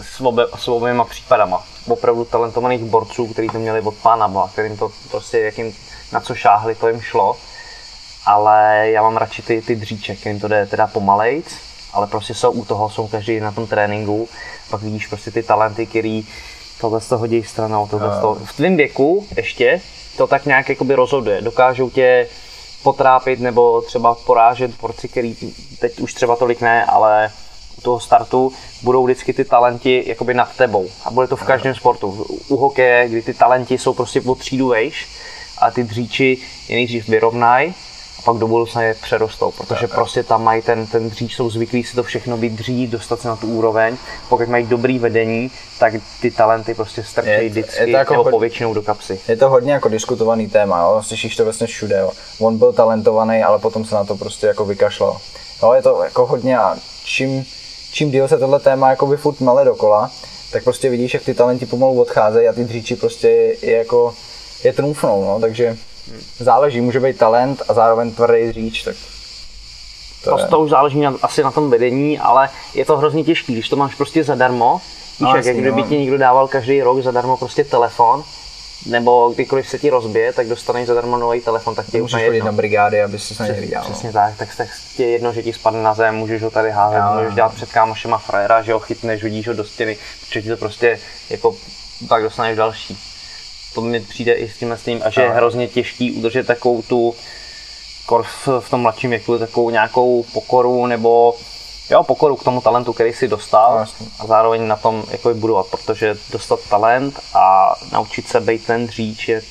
s, 0.00 0.20
obe, 0.20 0.46
s 0.56 0.68
oběma 0.68 1.04
případama. 1.04 1.64
Opravdu 1.88 2.24
talentovaných 2.24 2.84
borců, 2.84 3.26
kteří 3.26 3.48
to 3.48 3.58
měli 3.58 3.80
od 3.80 3.94
pána 3.94 4.48
kterým 4.52 4.76
to 4.76 4.90
prostě, 5.10 5.40
jakým, 5.40 5.74
na 6.12 6.20
co 6.20 6.34
šáhli, 6.34 6.74
to 6.74 6.88
jim 6.88 7.00
šlo. 7.00 7.36
Ale 8.26 8.90
já 8.90 9.02
mám 9.02 9.16
radši 9.16 9.42
ty, 9.42 9.62
ty 9.62 9.76
dříček, 9.76 10.20
kterým 10.20 10.40
to 10.40 10.48
jde 10.48 10.66
teda 10.66 10.86
pomalejc, 10.86 11.46
ale 11.92 12.06
prostě 12.06 12.34
jsou 12.34 12.50
u 12.50 12.64
toho, 12.64 12.90
jsou 12.90 13.08
každý 13.08 13.40
na 13.40 13.52
tom 13.52 13.66
tréninku. 13.66 14.28
Pak 14.70 14.82
vidíš 14.82 15.06
prostě 15.06 15.30
ty 15.30 15.42
talenty, 15.42 15.86
který 15.86 16.26
tohle 16.80 17.00
z 17.00 17.08
toho 17.08 17.18
hodí 17.18 17.42
stranou, 17.42 17.86
tohle 17.86 18.16
z 18.18 18.20
toho. 18.20 18.34
V 18.34 18.52
tvém 18.52 18.76
věku 18.76 19.26
ještě 19.36 19.80
to 20.16 20.26
tak 20.26 20.46
nějak 20.46 20.68
jakoby 20.68 20.94
rozhoduje. 20.94 21.40
Dokážou 21.42 21.90
tě 21.90 22.28
potrápit 22.82 23.40
nebo 23.40 23.82
třeba 23.82 24.14
porážet 24.14 24.78
porci, 24.78 25.08
který 25.08 25.36
teď 25.78 26.00
už 26.00 26.14
třeba 26.14 26.36
tolik 26.36 26.60
ne, 26.60 26.84
ale 26.84 27.30
toho 27.82 28.00
startu 28.00 28.52
budou 28.82 29.04
vždycky 29.04 29.32
ty 29.32 29.44
talenti 29.44 30.04
jakoby 30.06 30.34
nad 30.34 30.56
tebou. 30.56 30.88
A 31.04 31.10
bude 31.10 31.26
to 31.26 31.36
v 31.36 31.42
každém 31.42 31.74
sportu. 31.74 32.26
U 32.48 32.56
hokeje, 32.56 33.08
kdy 33.08 33.22
ty 33.22 33.34
talenti 33.34 33.78
jsou 33.78 33.94
prostě 33.94 34.20
o 34.20 34.34
třídu 34.34 34.68
vejš 34.68 35.08
a 35.58 35.70
ty 35.70 35.84
dříči 35.84 36.38
je 36.68 36.76
nejdřív 36.76 37.08
vyrovnají 37.08 37.74
a 38.18 38.22
pak 38.22 38.36
do 38.36 38.48
budoucna 38.48 38.82
je 38.82 38.94
přerostou, 38.94 39.50
protože 39.50 39.88
prostě 39.88 40.22
tam 40.22 40.44
mají 40.44 40.62
ten, 40.62 40.86
ten 40.86 41.10
dříč, 41.10 41.34
jsou 41.34 41.50
zvyklí 41.50 41.84
si 41.84 41.94
to 41.94 42.02
všechno 42.02 42.36
vydřít, 42.36 42.90
dostat 42.90 43.20
se 43.20 43.28
na 43.28 43.36
tu 43.36 43.46
úroveň. 43.46 43.96
Pokud 44.28 44.48
mají 44.48 44.66
dobrý 44.66 44.98
vedení, 44.98 45.50
tak 45.78 45.94
ty 46.20 46.30
talenty 46.30 46.74
prostě 46.74 47.04
strčejí 47.04 47.48
vždycky 47.48 47.80
je 47.80 47.86
to 47.86 47.96
jako 47.96 48.24
povětšinou 48.24 48.74
do 48.74 48.82
kapsy. 48.82 49.20
Je 49.28 49.36
to 49.36 49.50
hodně 49.50 49.72
jako 49.72 49.88
diskutovaný 49.88 50.48
téma, 50.48 50.82
jo? 50.82 51.02
slyšíš 51.02 51.36
to 51.36 51.44
vlastně 51.44 51.66
všude. 51.66 51.98
Jo? 51.98 52.10
On 52.38 52.58
byl 52.58 52.72
talentovaný, 52.72 53.42
ale 53.42 53.58
potom 53.58 53.84
se 53.84 53.94
na 53.94 54.04
to 54.04 54.16
prostě 54.16 54.46
jako 54.46 54.64
vykašlal. 54.64 55.18
Jo, 55.62 55.72
je 55.72 55.82
to 55.82 56.02
jako 56.04 56.26
hodně 56.26 56.58
a 56.58 56.76
čím 57.04 57.44
čím 57.92 58.10
díl 58.10 58.28
se 58.28 58.38
tohle 58.38 58.60
téma 58.60 58.90
jakoby 58.90 59.16
furt 59.16 59.40
mele 59.40 59.64
dokola, 59.64 60.10
tak 60.52 60.64
prostě 60.64 60.90
vidíš, 60.90 61.14
jak 61.14 61.22
ty 61.22 61.34
talenti 61.34 61.66
pomalu 61.66 62.00
odcházejí 62.00 62.48
a 62.48 62.52
ty 62.52 62.64
dříči 62.64 62.96
prostě 62.96 63.28
je 63.62 63.76
jako 63.76 64.14
je 64.64 64.72
trůfnou, 64.72 65.24
no, 65.24 65.40
takže 65.40 65.76
záleží, 66.38 66.80
může 66.80 67.00
být 67.00 67.18
talent 67.18 67.62
a 67.68 67.74
zároveň 67.74 68.10
tvrdý 68.10 68.48
dříč, 68.48 68.82
tak 68.82 68.96
to, 70.24 70.36
to, 70.36 70.46
to 70.46 70.60
už 70.60 70.70
záleží 70.70 71.00
na, 71.00 71.14
asi 71.22 71.42
na 71.42 71.50
tom 71.50 71.70
vedení, 71.70 72.18
ale 72.18 72.50
je 72.74 72.84
to 72.84 72.96
hrozně 72.96 73.24
těžký, 73.24 73.52
když 73.52 73.68
to 73.68 73.76
máš 73.76 73.94
prostě 73.94 74.24
zadarmo, 74.24 74.80
víš, 75.20 75.20
no, 75.20 75.36
jak, 75.36 75.44
jak 75.44 75.56
kdyby 75.56 75.80
no. 75.80 75.88
ti 75.88 75.98
někdo 75.98 76.18
dával 76.18 76.48
každý 76.48 76.82
rok 76.82 77.02
zadarmo 77.02 77.36
prostě 77.36 77.64
telefon, 77.64 78.24
nebo 78.86 79.32
kdykoliv 79.34 79.68
se 79.68 79.78
ti 79.78 79.90
rozbije, 79.90 80.32
tak 80.32 80.48
dostaneš 80.48 80.86
zadarmo 80.86 81.16
nový 81.16 81.40
telefon, 81.40 81.74
tak 81.74 81.86
ti 81.86 81.96
je 81.96 82.02
úplně 82.02 82.24
jedno. 82.24 82.46
na 82.46 82.52
brigády, 82.52 83.02
aby 83.02 83.18
se 83.18 83.42
nevydělal. 83.42 83.84
Přesně 83.84 84.12
tak, 84.12 84.36
tak, 84.36 84.56
tak 84.56 84.68
ti 84.96 85.02
je 85.02 85.08
jedno, 85.08 85.32
že 85.32 85.42
ti 85.42 85.52
spadne 85.52 85.82
na 85.82 85.94
zem, 85.94 86.14
můžeš 86.14 86.42
ho 86.42 86.50
tady 86.50 86.70
házet, 86.70 86.98
jo, 86.98 87.18
můžeš 87.18 87.34
dělat 87.34 87.54
před 87.54 87.72
kámošema 87.72 88.18
frajera, 88.18 88.62
že 88.62 88.72
ho 88.72 88.78
chytneš, 88.78 89.22
hodíš 89.22 89.48
ho 89.48 89.54
do 89.54 89.64
stěny, 89.64 89.96
protože 90.20 90.42
ti 90.42 90.48
to 90.48 90.56
prostě 90.56 90.98
jako 91.30 91.56
tak 92.08 92.22
dostaneš 92.22 92.56
další. 92.56 92.98
To 93.74 93.80
mi 93.80 94.00
přijde 94.00 94.32
i 94.32 94.48
s 94.48 94.58
tím, 94.58 94.72
s 94.72 94.82
tím 94.82 95.00
a 95.04 95.10
že 95.10 95.22
je 95.22 95.30
hrozně 95.30 95.68
těžký 95.68 96.12
udržet 96.12 96.46
takovou 96.46 96.82
tu 96.82 97.14
v, 98.22 98.48
v 98.60 98.70
tom 98.70 98.80
mladším 98.80 99.10
věku 99.10 99.38
takovou 99.38 99.70
nějakou 99.70 100.24
pokoru 100.32 100.86
nebo 100.86 101.34
jo, 101.90 102.02
pokoru 102.02 102.36
k 102.36 102.44
tomu 102.44 102.60
talentu, 102.60 102.92
který 102.92 103.12
si 103.12 103.28
dostal 103.28 103.86
no, 104.00 104.06
a 104.18 104.26
zároveň 104.26 104.66
na 104.66 104.76
tom 104.76 105.04
jako 105.10 105.34
budovat, 105.34 105.66
protože 105.66 106.16
dostat 106.30 106.60
talent 106.68 107.20
a 107.34 107.74
naučit 107.92 108.28
se 108.28 108.40
být 108.40 108.66
ten 108.66 108.86
dříč 108.86 109.28
je, 109.28 109.42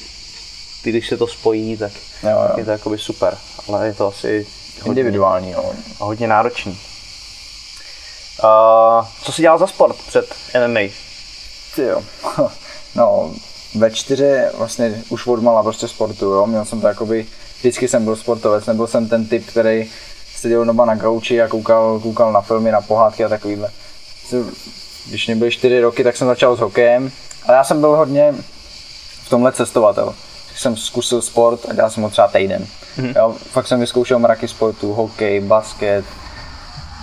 když 0.84 1.08
se 1.08 1.18
to 1.18 1.28
spojí, 1.28 1.78
tak, 1.78 1.92
jo, 2.24 2.30
jo. 2.30 2.58
je 2.58 2.66
to 2.66 2.72
jakoby 2.72 2.98
super, 2.98 3.38
ale 3.68 3.88
je 3.88 3.94
to 3.94 4.08
asi 4.08 4.48
hodně, 4.82 4.90
individuální, 4.90 5.52
jo. 5.52 5.72
hodně 6.00 6.28
náročný. 6.28 6.80
Uh, 8.44 9.06
co 9.24 9.32
jsi 9.32 9.42
dělal 9.42 9.58
za 9.58 9.68
sport 9.68 9.96
před 10.08 10.36
MMA? 10.68 10.80
Ty 11.76 11.82
jo. 11.82 12.04
No, 12.96 13.34
ve 13.76 13.92
čtyři 13.92 14.42
vlastně 14.58 15.04
už 15.10 15.28
od 15.28 15.44
mala 15.44 15.64
prostě 15.64 15.88
sportu, 15.88 16.26
jo. 16.26 16.48
Měl 16.48 16.66
jsem 16.66 16.82
to 16.82 16.88
jakoby, 16.88 17.26
vždycky 17.60 17.88
jsem 17.88 18.04
byl 18.04 18.16
sportovec, 18.16 18.66
nebyl 18.66 18.88
jsem 18.88 19.10
ten 19.10 19.28
typ, 19.28 19.46
který 19.48 19.90
seděl 20.42 20.66
doma 20.66 20.86
na 20.86 20.96
gauči 20.96 21.42
a 21.42 21.48
koukal, 21.48 22.00
koukal 22.00 22.34
na 22.34 22.42
filmy, 22.42 22.72
na 22.72 22.82
pohádky 22.82 23.26
a 23.26 23.30
takovýhle. 23.30 23.70
Když 25.08 25.28
mě 25.28 25.36
byly 25.36 25.52
čtyři 25.52 25.82
roky, 25.82 26.04
tak 26.04 26.18
jsem 26.18 26.28
začal 26.28 26.56
s 26.56 26.60
hokejem, 26.60 27.12
ale 27.46 27.58
já 27.58 27.64
jsem 27.64 27.80
byl 27.80 27.90
hodně 27.90 28.34
v 29.26 29.30
tomhle 29.30 29.52
cestovatel. 29.52 30.06
Tak 30.48 30.58
jsem 30.58 30.78
zkusil 30.78 31.22
sport 31.22 31.60
a 31.70 31.74
dělal 31.74 31.90
jsem 31.90 32.04
ho 32.04 32.10
třeba 32.10 32.28
týden. 32.28 32.68
Mm-hmm. 32.98 33.14
Jo, 33.18 33.36
fakt 33.52 33.68
jsem 33.68 33.80
vyzkoušel 33.80 34.20
mraky 34.20 34.48
sportu, 34.48 34.94
hokej, 34.94 35.40
basket, 35.40 36.06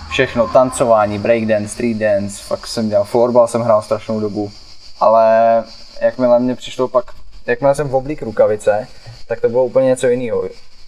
všechno, 0.09 0.47
tancování, 0.47 1.19
breakdance, 1.19 1.69
street 1.69 1.97
dance, 1.97 2.43
fakt 2.43 2.67
jsem 2.67 2.89
dělal 2.89 3.03
florbal, 3.05 3.47
jsem 3.47 3.61
hrál 3.61 3.81
strašnou 3.81 4.19
dobu. 4.19 4.51
Ale 4.99 5.63
jakmile 6.01 6.39
mě 6.39 6.55
přišlo 6.55 6.87
pak, 6.87 7.05
jakmile 7.45 7.75
jsem 7.75 7.93
oblík 7.93 8.21
rukavice, 8.21 8.87
tak 9.27 9.41
to 9.41 9.49
bylo 9.49 9.65
úplně 9.65 9.87
něco 9.87 10.07
jiného. 10.07 10.43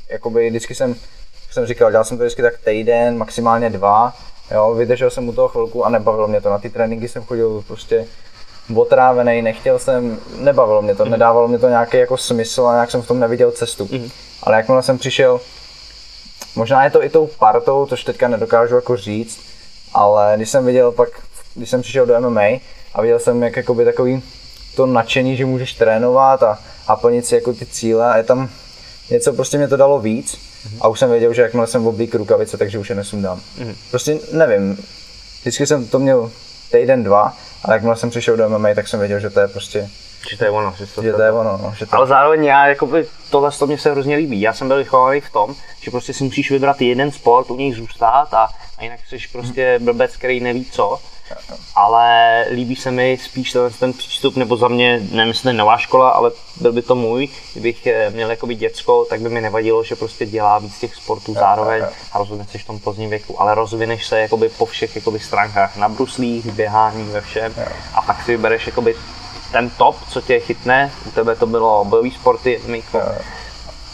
Jakoby 0.10 0.50
vždycky 0.50 0.76
jsem 0.76 0.96
jsem 1.54 1.66
říkal, 1.66 1.92
dělal 1.92 2.04
jsem 2.04 2.18
to 2.18 2.24
vždycky 2.24 2.42
tak 2.42 2.54
týden, 2.66 3.18
maximálně 3.18 3.70
dva, 3.70 4.14
jo, 4.52 4.74
vydržel 4.74 5.10
jsem 5.10 5.30
u 5.30 5.34
toho 5.34 5.48
chvilku 5.48 5.86
a 5.86 5.90
nebavilo 5.90 6.28
mě 6.28 6.42
to. 6.42 6.50
Na 6.50 6.58
ty 6.58 6.70
tréninky 6.70 7.08
jsem 7.08 7.24
chodil 7.24 7.64
prostě 7.68 8.08
otrávený, 8.76 9.42
nechtěl 9.42 9.80
jsem, 9.80 10.20
nebavilo 10.38 10.82
mě 10.82 10.96
to, 10.96 11.06
mm. 11.06 11.12
nedávalo 11.12 11.48
mě 11.48 11.60
to 11.60 11.70
nějaký 11.70 11.98
jako 11.98 12.18
smysl 12.18 12.68
a 12.68 12.74
nějak 12.74 12.92
jsem 12.92 13.02
v 13.02 13.08
tom 13.08 13.20
neviděl 13.20 13.52
cestu. 13.52 13.90
Mm. 13.92 14.10
Ale 14.44 14.58
jakmile 14.58 14.84
jsem 14.84 14.98
přišel, 14.98 15.40
možná 16.56 16.84
je 16.84 16.90
to 16.90 17.04
i 17.04 17.10
tou 17.10 17.28
partou, 17.28 17.86
což 17.86 18.04
teďka 18.04 18.28
nedokážu 18.28 18.76
jako 18.76 18.98
říct, 18.98 19.40
ale 19.94 20.34
když 20.36 20.50
jsem 20.50 20.66
viděl 20.66 20.92
pak, 20.92 21.10
když 21.56 21.70
jsem 21.70 21.82
přišel 21.82 22.06
do 22.06 22.22
MMA 22.22 22.48
a 22.94 23.02
viděl 23.02 23.20
jsem, 23.20 23.44
jak 23.44 23.58
jakoby 23.58 23.86
takový 23.86 24.24
to 24.76 24.86
nadšení, 24.86 25.38
že 25.38 25.46
můžeš 25.46 25.74
trénovat 25.74 26.44
a, 26.44 26.60
a 26.88 26.96
plnit 26.96 27.26
si 27.26 27.36
jako 27.36 27.54
ty 27.54 27.66
cíle 27.66 28.12
a 28.12 28.18
je 28.18 28.24
tam 28.24 28.50
něco, 29.10 29.34
prostě 29.34 29.58
mě 29.58 29.68
to 29.68 29.78
dalo 29.78 30.00
víc, 30.00 30.51
a 30.82 30.88
už 30.88 31.00
jsem 31.00 31.10
věděl, 31.10 31.34
že 31.34 31.42
jakmile 31.42 31.68
jsem 31.68 31.88
oblík 31.88 32.16
rukavice, 32.16 32.58
takže 32.58 32.80
už 32.80 32.90
je 32.90 32.96
nesundám. 32.96 33.42
Mm. 33.58 33.76
Prostě 33.90 34.20
nevím, 34.32 34.86
vždycky 35.42 35.68
jsem 35.68 35.88
to 35.88 36.00
měl 36.00 36.32
týden, 36.72 37.04
dva, 37.04 37.38
a 37.66 37.74
jakmile 37.74 37.96
jsem 37.96 38.10
přišel 38.10 38.38
do 38.38 38.50
MMA, 38.50 38.74
tak 38.76 38.88
jsem 38.88 39.00
věděl, 39.00 39.20
že 39.20 39.30
to 39.30 39.40
je 39.40 39.48
prostě 39.48 39.90
že 40.30 40.38
to 40.38 40.44
je 40.44 40.50
ono. 40.50 40.74
Že 40.78 40.88
to, 40.88 41.04
že 41.04 41.14
to 41.14 41.22
je 41.22 41.32
ono, 41.32 41.58
no, 41.58 41.74
že 41.78 41.86
to... 41.86 41.96
Ale 41.96 42.08
zároveň 42.08 42.44
já, 42.44 42.68
jakoby, 42.68 43.08
tohle 43.30 43.52
to 43.52 43.68
mě 43.68 43.78
se 43.78 43.92
hrozně 43.92 44.16
líbí. 44.16 44.42
Já 44.42 44.54
jsem 44.54 44.68
byl 44.68 44.78
vychovaný 44.78 45.22
v 45.22 45.32
tom, 45.32 45.56
že 45.82 45.92
prostě 45.92 46.14
si 46.14 46.24
musíš 46.24 46.52
vybrat 46.52 46.82
jeden 46.82 47.12
sport, 47.12 47.52
u 47.52 47.56
něj 47.56 47.74
zůstat 47.74 48.34
a, 48.34 48.50
a 48.78 48.84
jinak 48.84 49.00
jsi 49.10 49.18
prostě 49.32 49.80
blbec, 49.80 50.18
který 50.18 50.40
neví 50.40 50.66
co 50.66 51.00
ale 51.76 52.46
líbí 52.52 52.76
se 52.76 52.92
mi 52.92 53.18
spíš 53.22 53.52
ten, 53.52 53.72
ten 53.80 53.94
přístup, 53.94 54.36
nebo 54.36 54.58
za 54.58 54.68
mě, 54.68 55.00
nevím, 55.12 55.28
jestli 55.28 55.44
to 55.44 55.50
je 55.50 55.54
nová 55.54 55.78
škola, 55.78 56.10
ale 56.10 56.32
byl 56.62 56.74
by 56.74 56.82
to 56.82 56.96
můj, 56.96 57.30
kdybych 57.52 57.88
eh, 57.88 58.10
měl 58.10 58.30
jakoby 58.30 58.56
děcko, 58.56 59.06
tak 59.10 59.22
by 59.22 59.30
mi 59.30 59.42
nevadilo, 59.42 59.84
že 59.84 59.96
prostě 59.96 60.26
dělá 60.26 60.60
víc 60.60 60.80
těch 60.80 60.96
sportů 60.96 61.34
zároveň 61.34 61.84
a 62.12 62.18
rozhodne 62.18 62.46
se 62.52 62.58
v 62.58 62.66
tom 62.66 62.80
pozdním 62.80 63.10
věku, 63.10 63.42
ale 63.42 63.56
rozvineš 63.56 64.08
se 64.08 64.20
jakoby 64.20 64.50
po 64.50 64.66
všech 64.66 64.96
jakoby 64.96 65.20
stránkách, 65.20 65.78
na 65.78 65.90
bruslích, 65.90 66.46
běhání, 66.46 67.04
ve 67.04 67.22
všem. 67.22 67.54
A 67.94 68.02
pak 68.02 68.26
si 68.26 68.32
vybereš 68.32 68.68
jakoby 68.68 68.96
ten 69.52 69.70
top, 69.70 69.96
co 70.10 70.22
tě 70.22 70.40
chytne, 70.40 70.92
u 71.08 71.12
tebe 71.12 71.36
to 71.36 71.46
bylo 71.46 71.86
bojový 71.86 72.12
sporty, 72.12 72.62
Miko. 72.66 73.02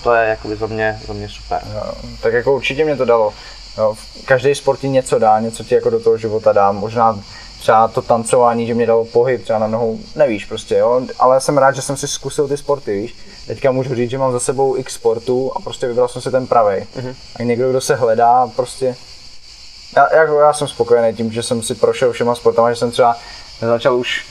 To 0.03 0.13
je 0.13 0.29
jakoby 0.29 0.55
za 0.55 0.67
mě, 0.67 0.99
za 1.07 1.13
mě 1.13 1.29
super. 1.29 1.61
Jo, 1.73 1.93
tak 2.21 2.33
jako 2.33 2.55
určitě 2.55 2.85
mě 2.85 2.95
to 2.95 3.05
dalo. 3.05 3.33
Jo, 3.78 3.95
každý 4.25 4.55
sport 4.55 4.80
ti 4.80 4.89
něco 4.89 5.19
dá, 5.19 5.39
něco 5.39 5.63
ti 5.63 5.75
jako 5.75 5.89
do 5.89 5.99
toho 5.99 6.17
života 6.17 6.53
dá. 6.53 6.71
Možná 6.71 7.19
třeba 7.59 7.88
to 7.88 8.01
tancování, 8.01 8.67
že 8.67 8.73
mě 8.73 8.88
dalo 8.88 9.05
pohyb 9.05 9.43
třeba 9.43 9.59
na 9.59 9.67
nohou, 9.67 9.99
nevíš 10.15 10.45
prostě, 10.45 10.78
jo, 10.78 11.01
ale 11.19 11.41
jsem 11.41 11.57
rád, 11.57 11.71
že 11.71 11.82
jsem 11.82 11.97
si 11.97 12.07
zkusil 12.07 12.47
ty 12.47 12.57
sporty, 12.57 13.01
víš. 13.01 13.15
Teďka 13.47 13.71
můžu 13.71 13.95
říct, 13.95 14.09
že 14.09 14.17
mám 14.17 14.32
za 14.32 14.39
sebou 14.39 14.78
x 14.78 14.93
sportů 14.93 15.51
a 15.55 15.59
prostě 15.59 15.88
vybral 15.88 16.07
jsem 16.07 16.21
si 16.21 16.32
ten 16.32 16.47
pravý. 16.47 16.75
Mm-hmm. 16.75 17.15
A 17.36 17.43
někdo, 17.43 17.69
kdo 17.69 17.82
se 17.82 17.95
hledá, 17.95 18.47
prostě 18.55 18.95
já, 19.95 20.15
jako 20.15 20.39
já 20.39 20.53
jsem 20.53 20.67
spokojený 20.67 21.17
tím, 21.17 21.32
že 21.32 21.43
jsem 21.43 21.61
si 21.63 21.75
prošel 21.75 22.11
všema 22.11 22.36
sportama, 22.36 22.69
že 22.73 22.75
jsem 22.75 22.91
třeba 22.91 23.17
začal 23.61 23.95
už, 23.95 24.25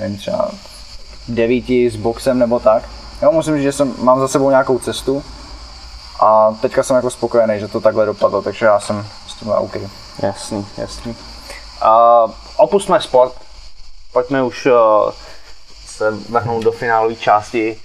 nevím, 0.00 0.16
třeba 0.16 0.50
devíti 1.28 1.90
s 1.90 1.96
boxem 1.96 2.38
nebo 2.38 2.60
tak. 2.60 2.88
Jo, 3.22 3.32
musím 3.32 3.54
říct, 3.54 3.62
že 3.62 3.72
jsem, 3.72 3.94
mám 3.98 4.20
za 4.20 4.28
sebou 4.28 4.50
nějakou 4.50 4.78
cestu 4.78 5.24
a 6.20 6.54
teďka 6.60 6.82
jsem 6.82 6.96
jako 6.96 7.10
spokojený, 7.10 7.60
že 7.60 7.68
to 7.68 7.80
takhle 7.80 8.06
dopadlo, 8.06 8.42
takže 8.42 8.66
já 8.66 8.80
jsem 8.80 9.06
s 9.28 9.34
tím 9.34 9.50
OK. 9.50 9.76
Jasný, 10.22 10.66
jasný. 10.76 11.16
Uh, 11.84 12.32
opustme 12.56 13.00
sport, 13.00 13.32
pojďme 14.12 14.42
už 14.42 14.66
uh, 14.66 14.72
se 15.86 16.10
vrhnout 16.10 16.64
do 16.64 16.72
finálové 16.72 17.14
části. 17.14 17.80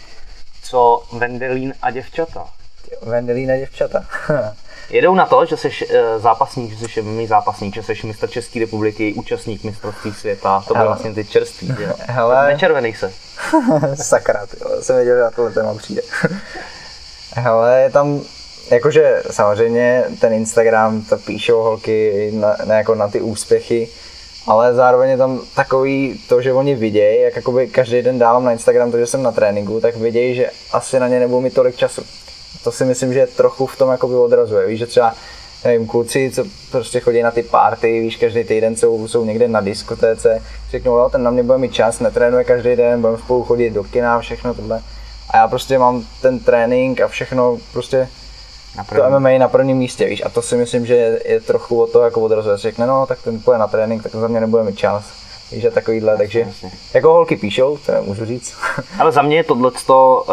Co 0.63 1.03
Vendelín 1.13 1.73
a 1.81 1.91
děvčata? 1.91 2.45
Vendelín 3.01 3.51
a 3.51 3.57
děvčata. 3.57 4.05
Jedou 4.89 5.15
na 5.15 5.25
to, 5.25 5.45
že 5.45 5.57
jsi 5.57 5.67
uh, 5.69 6.21
zápasník, 6.21 6.79
že 6.79 6.87
jsi 6.87 7.01
mý 7.01 7.27
zápasník, 7.27 7.75
že 7.75 7.83
jsi 7.83 8.07
mistr 8.07 8.29
České 8.29 8.59
republiky, 8.59 9.13
účastník 9.13 9.63
mistrovství 9.63 10.13
světa, 10.13 10.63
to 10.67 10.73
byl 10.73 10.85
vlastně 10.85 11.13
ty 11.13 11.25
čerství, 11.25 11.75
jo? 11.79 11.93
Hele. 11.99 12.47
Nečervený 12.47 12.93
se. 12.93 13.13
Sakra, 13.95 14.45
ty 14.45 14.57
jsem 14.81 14.95
věděl, 14.95 15.15
že 15.15 15.21
na 15.21 15.31
tohle 15.31 15.51
téma 15.51 15.73
přijde. 15.73 16.01
Hele, 17.39 17.81
je 17.81 17.89
tam, 17.89 18.21
jakože 18.71 19.23
samozřejmě 19.31 20.03
ten 20.21 20.33
Instagram, 20.33 21.01
to 21.01 21.17
píšou 21.17 21.61
holky 21.61 22.31
na, 22.33 22.55
na, 22.65 22.75
jako 22.75 22.95
na 22.95 23.07
ty 23.07 23.21
úspěchy, 23.21 23.89
ale 24.47 24.73
zároveň 24.73 25.09
je 25.09 25.17
tam 25.17 25.41
takový 25.55 26.21
to, 26.29 26.41
že 26.41 26.53
oni 26.53 26.75
vidějí, 26.75 27.21
jak 27.21 27.35
jakoby 27.35 27.67
každý 27.67 28.01
den 28.01 28.19
dávám 28.19 28.43
na 28.43 28.51
Instagram 28.51 28.91
to, 28.91 28.97
že 28.97 29.07
jsem 29.07 29.23
na 29.23 29.31
tréninku, 29.31 29.79
tak 29.79 29.95
vidějí, 29.95 30.35
že 30.35 30.49
asi 30.73 30.99
na 30.99 31.07
ně 31.07 31.19
nebudu 31.19 31.41
mít 31.41 31.53
tolik 31.53 31.75
času. 31.75 32.01
To 32.63 32.71
si 32.71 32.85
myslím, 32.85 33.13
že 33.13 33.27
trochu 33.27 33.65
v 33.65 33.77
tom 33.77 33.89
jakoby 33.89 34.15
odrazuje. 34.15 34.67
Víš, 34.67 34.79
že 34.79 34.87
třeba 34.87 35.15
nevím, 35.65 35.87
kluci, 35.87 36.31
co 36.35 36.43
prostě 36.71 36.99
chodí 36.99 37.21
na 37.21 37.31
ty 37.31 37.43
party, 37.43 38.01
víš, 38.01 38.17
každý 38.17 38.43
týden 38.43 38.75
jsou, 38.75 39.07
jsou 39.07 39.25
někde 39.25 39.47
na 39.47 39.61
diskotéce, 39.61 40.41
řeknou, 40.69 40.97
jo, 40.97 41.09
ten 41.11 41.23
na 41.23 41.31
mě 41.31 41.43
bude 41.43 41.57
mít 41.57 41.73
čas, 41.73 41.99
netrénuje 41.99 42.43
každý 42.43 42.75
den, 42.75 43.01
budeme 43.01 43.19
spolu 43.19 43.43
chodit 43.43 43.69
do 43.69 43.83
kina, 43.83 44.19
všechno 44.19 44.53
tohle. 44.53 44.81
A 45.29 45.37
já 45.37 45.47
prostě 45.47 45.79
mám 45.79 46.05
ten 46.21 46.39
trénink 46.39 47.01
a 47.01 47.07
všechno 47.07 47.57
prostě 47.73 48.09
na 48.77 48.83
to 48.83 49.19
MMA 49.19 49.29
na 49.37 49.47
prvním 49.47 49.77
místě, 49.77 50.05
víš, 50.05 50.21
a 50.25 50.29
to 50.29 50.41
si 50.41 50.55
myslím, 50.55 50.85
že 50.85 50.95
je, 50.95 51.21
je 51.25 51.41
trochu 51.41 51.81
o 51.81 51.87
to 51.87 52.01
jako 52.01 52.21
odrazuje. 52.21 52.57
Řekne, 52.57 52.87
no, 52.87 53.05
tak 53.05 53.21
ten 53.21 53.39
půjde 53.39 53.57
na 53.57 53.67
trénink, 53.67 54.03
tak 54.03 54.11
za 54.11 54.27
mě 54.27 54.39
nebude 54.39 54.63
mít 54.63 54.77
čas. 54.77 55.05
Víš, 55.51 55.65
a 55.65 55.71
takovýhle, 55.71 56.17
takže 56.17 56.39
jasně. 56.39 56.71
jako 56.93 57.13
holky 57.13 57.35
píšou, 57.35 57.77
to 57.77 57.91
můžu 58.01 58.25
říct. 58.25 58.53
Ale 58.99 59.11
za 59.11 59.21
mě 59.21 59.35
je 59.35 59.43
tohle 59.43 59.71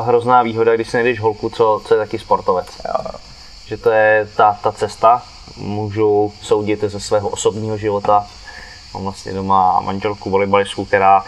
hrozná 0.01 0.43
výhoda, 0.43 0.75
když 0.75 0.91
si 0.91 0.97
nejdeš 0.97 1.21
holku, 1.21 1.51
co, 1.51 1.83
co 1.85 1.95
je 1.95 1.99
taky 1.99 2.19
sportovec. 2.19 2.67
Jo. 2.89 3.11
Že 3.67 3.77
to 3.77 3.91
je 3.91 4.29
ta, 4.37 4.59
ta 4.63 4.73
cesta, 4.73 5.23
můžu 5.57 6.33
soudit 6.43 6.81
ze 6.81 7.01
svého 7.01 7.29
osobního 7.29 7.79
života. 7.79 8.27
Mám 8.95 9.03
vlastně 9.03 9.33
doma 9.33 9.81
manželku 9.81 10.31
volejbalistku, 10.31 10.85
která 10.85 11.25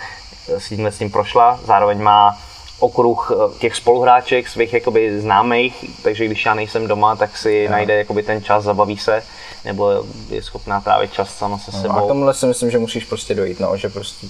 s 0.48 0.68
tím, 0.68 0.86
s 0.86 0.98
tím 0.98 1.10
prošla, 1.10 1.60
zároveň 1.64 2.02
má 2.02 2.38
okruh 2.80 3.32
eh, 3.32 3.58
těch 3.58 3.76
spoluhráček, 3.76 4.48
svých 4.48 4.72
jakoby 4.72 5.20
známých, 5.20 5.84
takže 6.02 6.24
když 6.24 6.44
já 6.44 6.54
nejsem 6.54 6.86
doma, 6.86 7.16
tak 7.16 7.36
si 7.36 7.52
ja. 7.52 7.70
najde 7.70 7.94
jakoby 7.94 8.22
ten 8.22 8.42
čas, 8.42 8.64
zabaví 8.64 8.98
se, 8.98 9.22
nebo 9.64 10.04
je 10.30 10.42
schopná 10.42 10.80
trávit 10.80 11.12
čas 11.12 11.34
sama 11.34 11.58
se 11.58 11.72
sebou. 11.72 11.92
No, 11.92 12.04
a 12.04 12.08
tomuhle 12.08 12.34
si 12.34 12.46
myslím, 12.46 12.70
že 12.70 12.78
musíš 12.78 13.04
prostě 13.04 13.34
dojít, 13.34 13.60
no, 13.60 13.76
že 13.76 13.88
prostě 13.88 14.26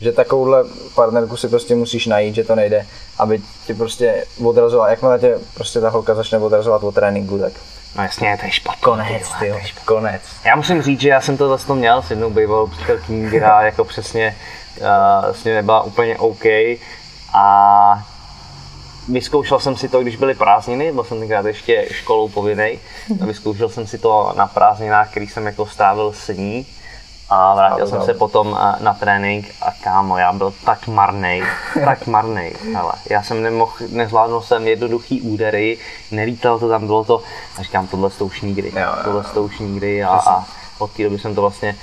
že 0.00 0.12
takovouhle 0.12 0.64
partnerku 0.94 1.36
si 1.36 1.48
prostě 1.48 1.74
musíš 1.74 2.06
najít, 2.06 2.34
že 2.34 2.44
to 2.44 2.54
nejde, 2.54 2.86
aby 3.18 3.40
tě 3.66 3.74
prostě 3.74 4.24
odrazovala, 4.44 4.90
jakmile 4.90 5.18
tě 5.18 5.38
prostě 5.54 5.80
ta 5.80 5.90
holka 5.90 6.14
začne 6.14 6.38
odrazovat 6.38 6.82
od 6.82 6.94
tréninku, 6.94 7.38
tak 7.38 7.52
No 7.96 8.02
jasně, 8.02 8.36
to 8.40 8.46
je 8.46 8.52
špatný. 8.52 8.80
Konec, 8.80 9.32
ty 9.38 9.46
jo, 9.46 9.58
konec. 9.84 10.22
Já 10.44 10.56
musím 10.56 10.82
říct, 10.82 11.00
že 11.00 11.08
já 11.08 11.20
jsem 11.20 11.36
to 11.36 11.48
zase 11.48 11.74
měl 11.74 12.02
s 12.02 12.10
jednou 12.10 12.30
bývalou 12.30 12.66
přítelkyní, 12.66 13.28
která 13.28 13.62
jako 13.62 13.84
přesně 13.84 14.36
uh, 14.80 14.86
s 15.32 15.44
ním 15.44 15.54
nebyla 15.54 15.82
úplně 15.82 16.18
OK 16.18 16.44
a 17.34 18.02
vyzkoušel 19.08 19.60
jsem 19.60 19.76
si 19.76 19.88
to, 19.88 20.00
když 20.00 20.16
byly 20.16 20.34
prázdniny, 20.34 20.92
byl 20.92 21.04
jsem 21.04 21.18
tenkrát 21.18 21.46
ještě 21.46 21.88
školou 21.90 22.28
povinnej, 22.28 22.78
a 23.22 23.26
vyzkoušel 23.26 23.68
jsem 23.68 23.86
si 23.86 23.98
to 23.98 24.32
na 24.36 24.46
prázdninách, 24.46 25.10
který 25.10 25.26
jsem 25.26 25.46
jako 25.46 25.66
strávil 25.66 26.12
s 26.12 26.28
ní. 26.28 26.66
A 27.30 27.54
vrátil 27.54 27.86
jsem 27.86 28.02
se 28.02 28.14
potom 28.14 28.58
na 28.80 28.94
trénink 28.94 29.46
a 29.62 29.70
kámo, 29.84 30.18
já 30.18 30.32
byl 30.32 30.54
tak 30.64 30.86
marnej, 30.86 31.42
tak 31.84 32.08
ale 32.76 32.92
já 33.10 33.22
jsem 33.22 33.42
nemohl, 33.42 33.72
nezvládnul 33.88 34.42
jsem 34.42 34.68
jednoduchý 34.68 35.22
údery, 35.22 35.78
nelítal 36.10 36.58
to 36.58 36.68
tam, 36.68 36.86
bylo 36.86 37.04
to, 37.04 37.22
a 37.58 37.62
říkám, 37.62 37.86
tohle 37.86 38.10
to 38.10 38.26
už 38.26 38.40
nikdy, 38.40 38.72
tohle 39.04 39.24
to 39.34 39.42
už 39.42 39.58
nikdy 39.58 40.04
a, 40.04 40.08
a 40.10 40.44
od 40.78 40.90
té 40.90 41.02
doby 41.02 41.18
jsem 41.18 41.34
to 41.34 41.40
vlastně 41.40 41.76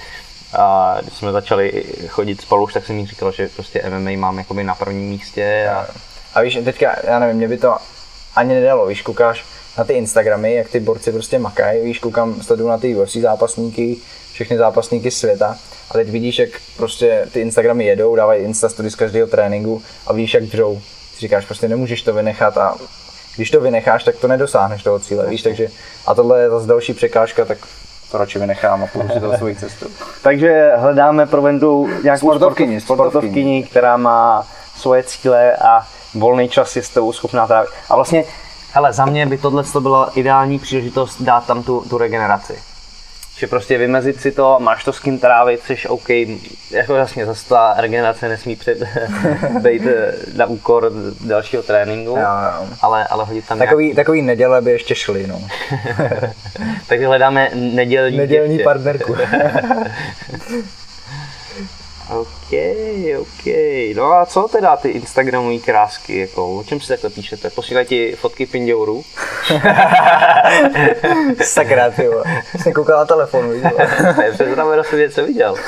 a 0.54 0.98
když 1.02 1.14
jsme 1.14 1.32
začali 1.32 1.84
chodit 2.08 2.42
spolu, 2.42 2.68
tak 2.74 2.86
jsem 2.86 2.96
mi 2.96 3.06
říkal, 3.06 3.32
že 3.32 3.50
prostě 3.56 3.84
MMA 3.90 4.12
mám 4.12 4.38
jakoby 4.38 4.64
na 4.64 4.76
prvním 4.76 5.10
místě. 5.10 5.70
A, 5.74 5.88
a 6.34 6.42
víš, 6.42 6.60
teďka, 6.66 6.96
já 7.04 7.20
nevím, 7.20 7.38
mě 7.38 7.48
by 7.48 7.58
to 7.58 7.78
ani 8.36 8.54
nedalo, 8.54 8.88
víš, 8.88 9.02
koukáš 9.02 9.46
na 9.78 9.84
ty 9.84 9.94
Instagramy, 9.94 10.54
jak 10.54 10.70
ty 10.70 10.80
borci 10.80 11.12
prostě 11.12 11.40
makají, 11.40 11.84
víš, 11.84 12.00
koukám, 12.00 12.42
sleduju 12.42 12.70
na 12.70 12.78
ty 12.78 12.96
UFC 12.96 13.16
zápasníky, 13.16 13.98
všechny 14.34 14.58
zápasníky 14.58 15.12
světa 15.12 15.58
a 15.90 15.94
teď 15.94 16.10
vidíš, 16.10 16.40
jak 16.40 16.50
prostě 16.78 17.28
ty 17.34 17.42
Instagramy 17.42 17.86
jedou, 17.86 18.16
dávají 18.16 18.44
Insta 18.44 18.70
z 18.70 18.96
každého 18.96 19.28
tréninku 19.28 19.82
a 20.08 20.14
vidíš, 20.14 20.34
jak 20.34 20.44
dřou. 20.44 20.82
Ty 21.16 21.20
říkáš, 21.20 21.46
prostě 21.46 21.68
nemůžeš 21.68 22.02
to 22.02 22.14
vynechat 22.14 22.58
a 22.58 22.76
když 23.36 23.52
to 23.52 23.62
vynecháš, 23.62 24.04
tak 24.04 24.16
to 24.16 24.28
nedosáhneš 24.28 24.84
toho 24.84 25.00
cíle, 25.00 25.30
víš, 25.30 25.42
takže 25.42 25.68
a 26.06 26.14
tohle 26.14 26.42
je 26.42 26.50
zase 26.50 26.68
další 26.68 26.94
překážka, 26.94 27.46
tak 27.46 27.58
to 28.12 28.18
radši 28.18 28.40
vynechám 28.40 28.84
a 28.84 28.88
půjdu 28.88 29.10
si 29.10 29.20
to 29.20 29.34
svoji 29.38 29.56
cestu. 29.56 29.86
Takže 30.24 30.72
hledáme 30.76 31.26
pro 31.26 31.42
Vendu 31.42 31.90
nějakou 32.04 32.28
sportovkyni, 32.28 32.82
sportovkyni, 32.82 33.64
která 33.64 33.98
má 33.98 34.48
svoje 34.76 35.04
cíle 35.04 35.56
a 35.56 35.88
volný 36.14 36.50
čas 36.50 36.76
je 36.76 36.84
s 36.84 36.90
tou 36.90 37.12
schopná 37.12 37.48
trávit. 37.48 37.70
A 37.90 37.96
vlastně 37.96 38.24
Hele, 38.74 38.94
za 38.94 39.06
mě 39.06 39.26
by 39.26 39.38
tohle 39.38 39.64
byla 39.80 40.12
ideální 40.16 40.60
příležitost 40.60 41.22
dát 41.22 41.46
tam 41.46 41.64
tu, 41.64 41.84
tu 41.90 41.98
regeneraci 41.98 42.71
že 43.42 43.48
prostě 43.48 43.78
vymezit 43.78 44.22
si 44.22 44.32
to, 44.32 44.58
máš 44.60 44.84
to 44.84 44.94
s 44.94 45.00
kým 45.00 45.20
trávit, 45.20 45.62
jsi 45.64 45.88
OK, 45.88 46.10
jako 46.72 46.96
jasně 46.96 47.26
zase 47.26 47.50
ta 47.50 47.74
regenerace 47.78 48.30
nesmí 48.30 48.56
před, 48.56 48.78
být 49.62 49.82
eh, 49.86 50.14
na 50.36 50.46
úkor 50.46 50.92
dalšího 51.22 51.64
tréninku, 51.64 52.12
jo, 52.12 52.18
jo. 52.18 52.68
Ale, 52.82 53.08
ale 53.08 53.26
hodit 53.26 53.48
tam 53.48 53.60
takový, 53.60 53.86
nějaký... 53.86 53.96
takový 53.96 54.22
neděle 54.22 54.62
by 54.62 54.72
ještě 54.72 54.96
šly, 54.96 55.28
no. 55.28 55.42
Takže 56.88 57.08
hledáme 57.08 57.50
nedělní 57.54 58.18
Nedělní 58.18 58.60
partnerku. 58.60 59.16
OK, 62.12 62.52
OK. 63.20 63.46
No 63.96 64.14
a 64.14 64.26
co 64.26 64.48
teda 64.48 64.78
ty 64.78 64.90
Instagramové 64.90 65.58
krásky, 65.58 66.20
jako, 66.20 66.58
o 66.58 66.64
čem 66.64 66.80
si 66.80 66.88
takhle 66.88 67.10
píšete? 67.10 67.50
Posílají 67.50 67.88
ti 67.88 68.16
fotky 68.16 68.46
pindourů? 68.46 69.04
Sakra, 71.44 71.92
ty 71.92 72.04
jo. 72.04 72.24
Jsem 72.62 72.74
koukal 72.74 72.98
na 72.98 73.06
telefon, 73.06 73.52
víš? 73.52 73.64
Přes 74.34 74.56
rameno 74.56 74.84
jsem 74.84 75.00
něco 75.00 75.26
viděl. 75.26 75.56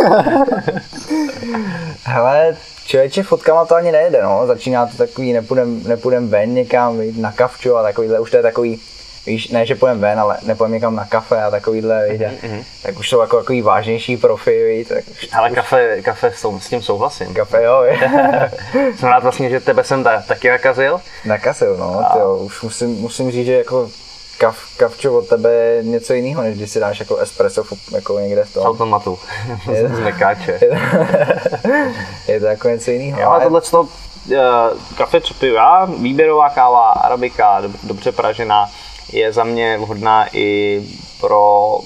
Hele, 2.03 2.57
člověče, 2.85 3.23
fotkama 3.23 3.65
to 3.65 3.75
ani 3.75 3.91
nejde, 3.91 4.23
no. 4.23 4.47
Začíná 4.47 4.85
to 4.85 4.97
takový, 4.97 5.33
nepůjdem, 5.33 5.83
nepůjdem 5.83 6.29
ven 6.29 6.53
někam, 6.53 7.01
na 7.17 7.31
kavčo 7.31 7.75
a 7.75 7.83
takovýhle, 7.83 8.19
už 8.19 8.31
to 8.31 8.37
je 8.37 8.43
takový, 8.43 8.81
víš, 9.25 9.47
ne, 9.47 9.65
že 9.65 9.75
pojem 9.75 9.99
ven, 9.99 10.19
ale 10.19 10.37
nepojím 10.43 10.73
někam 10.73 10.95
na 10.95 11.05
kafe 11.05 11.43
a 11.43 11.51
takovýhle, 11.51 12.09
víš, 12.09 12.21
mm-hmm. 12.21 12.63
tak 12.83 12.99
už 12.99 13.09
jsou 13.09 13.21
jako 13.21 13.37
takový 13.37 13.61
vážnější 13.61 14.17
profi, 14.17 14.63
víš, 14.67 14.87
tak 14.87 15.03
už, 15.11 15.29
Ale 15.33 15.49
už... 15.49 15.55
kafe, 15.55 16.01
kafe 16.01 16.31
s, 16.35 16.57
s 16.59 16.69
tím 16.69 16.81
souhlasím. 16.81 17.33
Kafe, 17.33 17.63
jo, 17.63 17.83
Jsem 18.97 19.09
rád 19.09 19.23
vlastně, 19.23 19.49
že 19.49 19.59
tebe 19.59 19.83
jsem 19.83 20.03
ta, 20.03 20.21
taky 20.27 20.49
nakazil. 20.49 21.01
Nakazil, 21.25 21.77
no, 21.77 21.99
a... 21.99 22.13
tyjo, 22.13 22.37
už 22.37 22.61
musím, 22.61 22.89
musím 22.89 23.31
říct, 23.31 23.45
že 23.45 23.53
jako 23.53 23.89
kav, 24.37 24.57
kavčo 24.77 25.13
od 25.13 25.27
tebe 25.27 25.53
je 25.53 25.83
něco 25.83 26.13
jiného, 26.13 26.41
než 26.41 26.57
když 26.57 26.71
si 26.71 26.79
dáš 26.79 26.99
jako 26.99 27.17
espresso 27.17 27.63
jako 27.91 28.19
někde 28.19 28.43
v 28.43 28.53
tom. 28.53 28.63
Automatu, 28.63 29.19
z 29.95 29.99
mekáče. 29.99 30.59
je 32.27 32.39
to 32.39 32.45
jako 32.45 32.69
něco 32.69 32.91
jiného. 32.91 33.21
Jo, 33.21 33.29
ale 33.29 33.43
tohle 33.43 33.61
to, 33.61 33.81
uh, 33.81 33.87
kafe, 34.97 35.21
co 35.21 35.33
piju 35.33 35.53
já, 35.53 35.85
výběrová 35.85 36.49
káva, 36.49 36.91
arabika, 36.91 37.61
dobře 37.83 38.11
pražená, 38.11 38.69
je 39.13 39.33
za 39.33 39.43
mě 39.43 39.77
vhodná 39.77 40.27
i 40.35 40.81
pro 41.21 41.79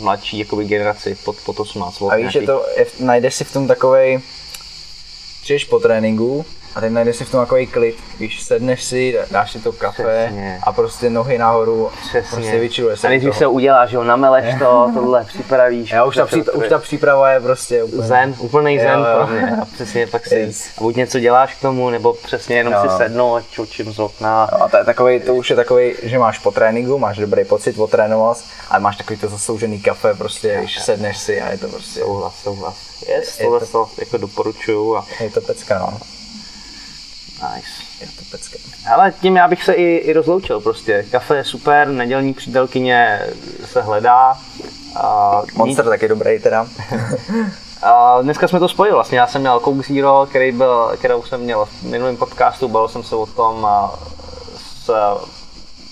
mladší 0.00 0.38
jakoby, 0.38 0.64
generaci 0.64 1.16
pod, 1.24 1.36
pod 1.44 1.60
18 1.60 2.00
let. 2.00 2.12
A 2.12 2.16
víš, 2.16 2.32
že 2.32 2.40
to 2.40 2.66
je, 2.76 2.86
najdeš 3.00 3.34
si 3.34 3.44
v 3.44 3.52
tom 3.52 3.66
takovej, 3.66 4.20
přijdeš 5.42 5.64
po 5.64 5.78
tréninku 5.78 6.46
a 6.76 6.80
teď 6.80 6.92
najdeš 6.92 7.16
si 7.16 7.24
v 7.24 7.30
tom 7.30 7.40
takový 7.40 7.66
klid, 7.66 7.96
víš, 8.18 8.42
sedneš 8.42 8.84
si, 8.84 9.18
dáš 9.30 9.52
si 9.52 9.58
to 9.60 9.72
kafe 9.72 10.24
Přesně. 10.26 10.60
a 10.62 10.72
prostě 10.72 11.10
nohy 11.10 11.38
nahoru, 11.38 11.90
Přesně. 12.08 12.36
prostě 12.36 12.58
vyčiluješ 12.58 13.00
se 13.00 13.08
A 13.08 13.20
toho. 13.20 13.32
se 13.32 13.46
uděláš, 13.46 13.90
že 13.90 13.96
jo, 13.96 14.04
nameleš 14.04 14.54
to, 14.58 14.90
tohle 14.94 15.24
připravíš. 15.24 15.90
Já 15.90 16.04
už 16.04 16.16
ta, 16.16 16.26
pří, 16.26 16.42
už 16.42 16.68
ta 16.68 16.78
příprava 16.78 17.30
je 17.30 17.40
prostě 17.40 17.82
úplně... 17.84 18.02
Zen, 18.02 18.34
úplný 18.38 18.78
zen 18.78 18.88
Jo, 18.98 19.06
jo. 19.06 19.16
pro 19.16 19.26
mě. 19.26 19.56
A 19.62 19.64
přesně 19.64 20.06
pak 20.06 20.26
si 20.26 20.34
Yes. 20.34 20.66
a 20.78 20.80
buď 20.80 20.96
něco 20.96 21.20
děláš 21.20 21.54
k 21.54 21.60
tomu, 21.60 21.90
nebo 21.90 22.12
přesně 22.12 22.56
jenom 22.56 22.72
Jo. 22.72 22.80
si 22.82 22.96
sednout, 22.96 23.42
čočím 23.50 23.92
z 23.92 23.98
okna. 23.98 24.48
No 24.52 24.62
a 24.62 24.68
to 24.68 24.76
je 24.76 24.84
takový, 24.84 25.20
to 25.20 25.34
už 25.34 25.50
je 25.50 25.56
takový, 25.56 25.94
že 26.02 26.18
máš 26.18 26.38
po 26.38 26.50
tréninku, 26.50 26.98
máš 26.98 27.16
dobrý 27.18 27.44
pocit, 27.44 27.78
otrénoval 27.78 28.34
ale 28.70 28.80
máš 28.80 28.96
takový 28.96 29.18
to 29.18 29.28
zasloužený 29.28 29.80
kafe, 29.80 30.14
prostě, 30.14 30.56
když 30.60 30.78
sedneš 30.82 31.18
si 31.18 31.40
a 31.42 31.50
je 31.50 31.58
to 31.58 31.68
prostě, 31.68 32.00
Souhlas, 32.00 32.34
souhlas. 32.42 32.74
Yes, 33.08 33.38
Je 33.40 33.44
tohle 33.44 33.60
to- 33.60 33.66
to 33.66 33.88
jako 33.98 34.16
doporučuju 34.16 34.96
a 34.96 35.06
je 35.20 35.30
to 35.30 35.40
pecka, 35.40 35.78
no. 35.78 35.98
Nice. 37.42 37.68
Je 38.00 38.06
to 38.06 38.24
pecka. 38.30 38.58
Ale 38.94 39.12
tím 39.20 39.36
já 39.36 39.48
bych 39.48 39.64
se 39.64 39.72
i, 39.72 39.96
i 39.96 40.12
rozloučil 40.12 40.60
prostě. 40.60 41.06
Kafe 41.10 41.36
je 41.36 41.44
super, 41.44 41.88
nedělní 41.88 42.34
přítelkyně 42.34 43.20
se 43.64 43.82
hledá. 43.82 44.38
A, 44.96 45.42
Monster 45.54 45.84
taky 45.84 46.08
dobrý 46.08 46.38
teda. 46.38 46.66
a 47.82 48.22
dneska 48.22 48.48
jsme 48.48 48.58
to 48.58 48.68
spojili 48.68 48.94
vlastně. 48.94 49.18
Já 49.18 49.26
jsem 49.26 49.40
měl 49.40 49.60
Coke 49.60 49.94
Zero, 49.94 50.26
který 50.30 50.52
byl, 50.52 50.92
kterou 50.96 51.22
jsem 51.22 51.40
měl 51.40 51.64
v 51.64 51.82
minulém 51.82 52.16
podcastu, 52.16 52.68
bavil 52.68 52.88
jsem 52.88 53.02
se 53.02 53.16
o 53.16 53.26
tom 53.26 53.68
s 54.56 54.90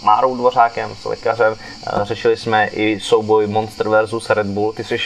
Márou 0.05 0.37
Dvořákem, 0.37 0.97
s 1.03 1.05
lékařem. 1.05 1.57
Řešili 2.03 2.37
jsme 2.37 2.67
i 2.67 3.01
souboj 3.01 3.47
Monster 3.47 3.89
versus 3.89 4.31
Red 4.31 4.47
Bull. 4.47 4.73
Ty 4.73 4.85
jsi 4.85 4.97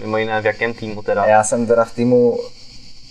mimo 0.00 0.18
jiné 0.18 0.42
v 0.42 0.46
jakém 0.46 0.74
týmu 0.74 1.02
teda? 1.02 1.24
Já 1.24 1.44
jsem 1.44 1.66
teda 1.66 1.84
v 1.84 1.92
týmu 1.92 2.38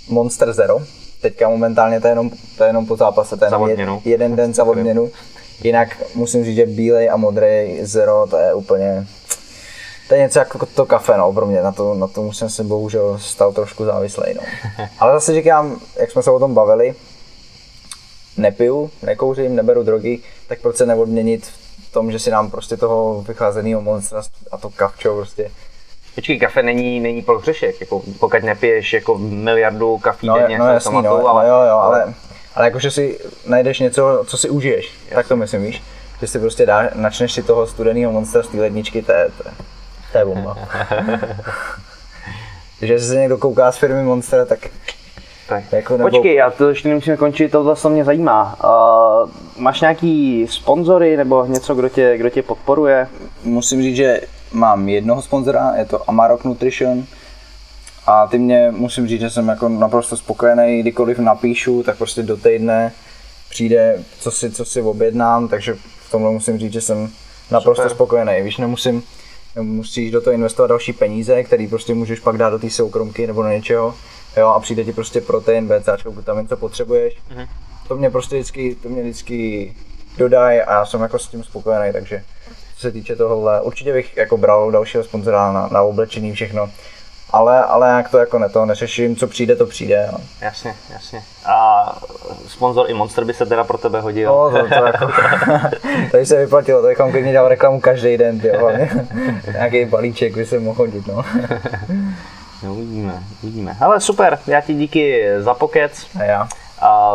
Monster 0.08 0.54
Zero. 0.54 0.80
Teďka 1.26 1.50
momentálně 1.50 2.02
to 2.02 2.08
je 2.08 2.12
jenom, 2.12 2.32
to 2.58 2.64
je 2.64 2.70
jenom 2.70 2.86
po 2.86 2.96
zápase, 2.96 3.38
to 3.38 3.46
je 3.46 3.52
jenom 3.52 3.70
jed, 3.70 4.06
jeden 4.06 4.36
den 4.36 4.54
za 4.54 4.64
odměnu. 4.64 5.12
Jinak 5.64 6.04
musím 6.16 6.46
říct, 6.46 6.56
že 6.56 6.66
bílej 6.66 7.10
a 7.10 7.18
modrý 7.18 7.80
Zero, 7.82 8.28
to 8.30 8.38
je 8.38 8.54
úplně, 8.54 9.08
to 10.08 10.14
je 10.14 10.22
něco 10.22 10.40
jako 10.40 10.66
to 10.66 10.86
kafe, 10.86 11.18
no, 11.18 11.34
pro 11.34 11.46
mě, 11.46 11.62
na 11.62 11.72
to, 11.72 11.94
na 11.94 12.08
tom 12.08 12.34
jsem 12.34 12.50
se 12.50 12.64
bohužel 12.64 13.20
stal 13.20 13.54
trošku 13.54 13.86
závislý, 13.86 14.24
no. 14.36 14.42
Ale 15.00 15.14
zase 15.14 15.34
říkám, 15.34 15.80
jak 16.00 16.12
jsme 16.12 16.24
se 16.24 16.32
o 16.32 16.40
tom 16.40 16.54
bavili, 16.54 16.96
nepiju, 18.38 18.92
nekouřím, 19.04 19.56
neberu 19.56 19.84
drogy, 19.84 20.20
tak 20.48 20.62
proč 20.62 20.76
se 20.76 20.86
neodměnit 20.86 21.46
v 21.90 21.92
tom, 21.92 22.12
že 22.12 22.20
si 22.20 22.32
nám 22.32 22.52
prostě 22.52 22.78
toho 22.78 23.22
vycházeného 23.28 23.82
monstra 23.82 24.22
a 24.52 24.58
to 24.58 24.70
kavčo 24.70 25.16
prostě 25.16 25.52
Počkej, 26.16 26.40
kafe 26.40 26.64
není, 26.64 27.00
není 27.00 27.22
pro 27.22 27.40
hřešek, 27.40 27.82
jako 27.82 28.02
pokud 28.20 28.44
nepiješ 28.44 28.94
jako 28.94 29.18
miliardu 29.18 29.98
kafí 29.98 30.28
No, 30.28 30.38
denně 30.38 30.60
no 30.60 30.74
jasný, 30.74 30.92
no, 30.92 30.98
automatu, 31.00 31.28
ale, 31.28 31.48
jo, 31.48 31.56
jo, 31.70 31.78
ale, 31.78 32.14
ale 32.56 32.66
jakože 32.66 32.92
si 32.92 33.20
najdeš 33.48 33.80
něco, 33.80 34.24
co 34.28 34.38
si 34.38 34.50
užiješ, 34.50 34.94
tak 35.14 35.28
to 35.28 35.36
myslím, 35.36 35.64
víš? 35.64 35.84
Že 36.22 36.28
si 36.28 36.40
prostě 36.40 36.66
dáš, 36.66 36.90
načneš 36.96 37.32
si 37.32 37.44
toho 37.44 37.68
studeného 37.68 38.12
monstra 38.12 38.44
z 38.44 38.48
té 38.48 38.58
ledničky, 38.58 39.02
to 39.02 39.12
je, 39.12 39.28
to 39.38 39.50
je, 39.50 39.54
to 40.12 40.18
je 40.18 40.26
bomba. 40.26 40.58
že 42.82 42.94
jestli 42.94 43.08
se 43.08 43.16
někdo 43.16 43.38
kouká 43.38 43.72
z 43.72 43.78
firmy 43.78 44.04
Monster, 44.04 44.46
tak 44.46 44.60
tak. 45.50 45.64
jako 45.72 45.98
nebo- 45.98 46.10
Počkej, 46.10 46.36
já 46.36 46.52
to 46.52 46.70
ještě 46.70 46.90
nemusíme 46.90 47.18
končit, 47.18 47.52
tohle 47.52 47.76
to 47.76 47.90
mě 47.90 48.04
zajímá. 48.04 48.58
Uh, 48.64 49.30
máš 49.58 49.82
nějaký 49.82 50.48
sponzory 50.50 51.18
nebo 51.18 51.46
něco, 51.46 51.76
kdo 51.76 51.90
tě, 51.90 52.18
kdo 52.18 52.30
tě 52.30 52.42
podporuje? 52.42 53.08
musím 53.44 53.82
říct, 53.82 53.96
že 53.96 54.22
mám 54.56 54.90
jednoho 54.90 55.22
sponzora, 55.22 55.76
je 55.76 55.86
to 55.86 56.10
Amarok 56.10 56.44
Nutrition. 56.44 57.06
A 58.08 58.28
ty 58.28 58.38
mě 58.38 58.72
musím 58.72 59.08
říct, 59.08 59.22
že 59.22 59.30
jsem 59.30 59.48
jako 59.48 59.70
naprosto 59.70 60.18
spokojený, 60.18 60.82
kdykoliv 60.82 61.20
napíšu, 61.20 61.84
tak 61.84 61.98
prostě 61.98 62.24
do 62.24 62.38
týdne 62.38 62.92
přijde, 63.50 64.04
co 64.20 64.32
si, 64.32 64.52
co 64.52 64.66
si 64.66 64.82
objednám, 64.82 65.48
takže 65.48 65.74
v 66.08 66.12
tomhle 66.12 66.32
musím 66.32 66.60
říct, 66.60 66.74
že 66.74 66.82
jsem 66.82 67.10
naprosto 67.52 67.84
Super. 67.84 67.96
spokojený. 67.96 68.42
Víš, 68.42 68.58
nemusím, 68.58 69.04
musíš 69.62 70.12
do 70.12 70.22
toho 70.22 70.34
investovat 70.34 70.68
další 70.68 70.94
peníze, 70.94 71.44
který 71.44 71.68
prostě 71.68 71.94
můžeš 71.94 72.20
pak 72.20 72.38
dát 72.38 72.50
do 72.50 72.60
té 72.60 72.70
soukromky 72.70 73.28
nebo 73.28 73.44
do 73.44 73.50
něčeho. 73.50 73.96
Jo, 74.38 74.48
a 74.48 74.60
přijde 74.60 74.84
ti 74.84 74.94
prostě 74.94 75.22
protein, 75.22 75.68
BCAčko, 75.68 76.12
glutamin, 76.12 76.48
co 76.48 76.58
potřebuješ. 76.58 77.14
To 77.88 77.96
mě 77.96 78.10
prostě 78.10 78.36
vždycky, 78.36 78.76
to 78.76 78.90
mě 78.90 79.02
vždycky 79.02 79.74
dodají 80.18 80.62
a 80.62 80.74
já 80.74 80.86
jsem 80.86 81.02
jako 81.02 81.20
s 81.20 81.28
tím 81.28 81.44
spokojený, 81.44 81.94
takže 81.94 82.24
co 82.76 82.82
se 82.82 82.92
týče 82.92 83.16
tohohle, 83.16 83.62
určitě 83.62 83.94
bych 83.94 84.18
jako 84.18 84.38
bral 84.38 84.72
dalšího 84.72 85.04
sponzora 85.04 85.54
na, 85.54 85.68
na 85.72 85.82
oblečení 85.82 86.34
všechno. 86.34 86.70
Ale, 87.32 87.64
ale 87.64 87.90
jak 87.90 88.10
to 88.10 88.18
jako 88.18 88.40
ne, 88.40 88.50
to 88.50 88.66
neřeším, 88.66 89.16
co 89.16 89.28
přijde, 89.28 89.56
to 89.56 89.66
přijde. 89.66 90.10
No, 90.12 90.18
Jasně, 90.42 90.76
jasně. 90.94 91.22
A 91.46 91.86
sponzor 92.48 92.90
i 92.90 92.94
Monster 92.94 93.24
by 93.24 93.34
se 93.34 93.46
teda 93.46 93.64
pro 93.64 93.78
tebe 93.78 94.02
hodil. 94.02 94.32
no 94.32 94.52
to, 94.52 94.68
to 94.68 94.86
jako, 94.86 95.08
to 96.12 96.18
by 96.18 96.26
se 96.26 96.38
vyplatilo, 96.38 96.82
to 96.82 96.88
bychom 96.88 97.12
klidně 97.12 97.32
dělal 97.32 97.48
reklamu 97.50 97.82
každý 97.82 98.18
den, 98.18 98.40
ty, 98.40 98.50
hlavně. 98.50 98.92
Nějaký 99.52 99.86
balíček 99.86 100.36
by 100.36 100.46
se 100.46 100.60
mohl 100.60 100.78
hodit, 100.78 101.08
no. 101.08 101.26
No, 102.64 102.74
uvidíme, 102.74 103.24
uvidíme. 103.44 103.78
Ale 103.82 104.02
super, 104.02 104.40
já 104.48 104.62
ti 104.62 104.74
díky 104.74 105.26
za 105.40 105.54
pokec. 105.54 106.08
A 106.20 106.24
já, 106.24 106.48
A 106.82 107.14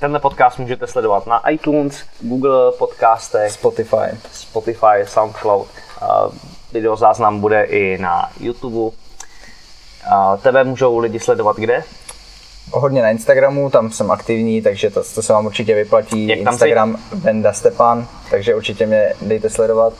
tenhle 0.00 0.20
podcast 0.20 0.58
můžete 0.58 0.86
sledovat 0.86 1.26
na 1.26 1.50
iTunes, 1.50 2.02
Google 2.20 2.72
podcastech, 2.72 3.52
Spotify. 3.52 4.18
Spotify, 4.32 5.04
Soundcloud. 5.04 5.68
A 6.00 6.28
videozáznam 6.72 7.40
bude 7.40 7.64
i 7.64 7.98
na 7.98 8.30
YouTube. 8.40 8.96
A 10.12 10.36
tebe 10.36 10.64
můžou 10.64 10.98
lidi 10.98 11.20
sledovat 11.20 11.56
kde? 11.56 11.84
Hodně 12.70 13.02
na 13.02 13.10
Instagramu, 13.10 13.70
tam 13.70 13.90
jsem 13.90 14.10
aktivní, 14.10 14.62
takže 14.62 14.90
to, 14.90 15.02
to 15.14 15.22
se 15.22 15.32
vám 15.32 15.46
určitě 15.46 15.74
vyplatí. 15.74 16.28
Jak 16.28 16.38
tam 16.38 16.52
Instagram 16.52 16.98
Benda 17.14 17.52
Stepan, 17.52 18.08
takže 18.30 18.54
určitě 18.54 18.86
mě 18.86 19.14
dejte 19.22 19.50
sledovat. 19.50 19.92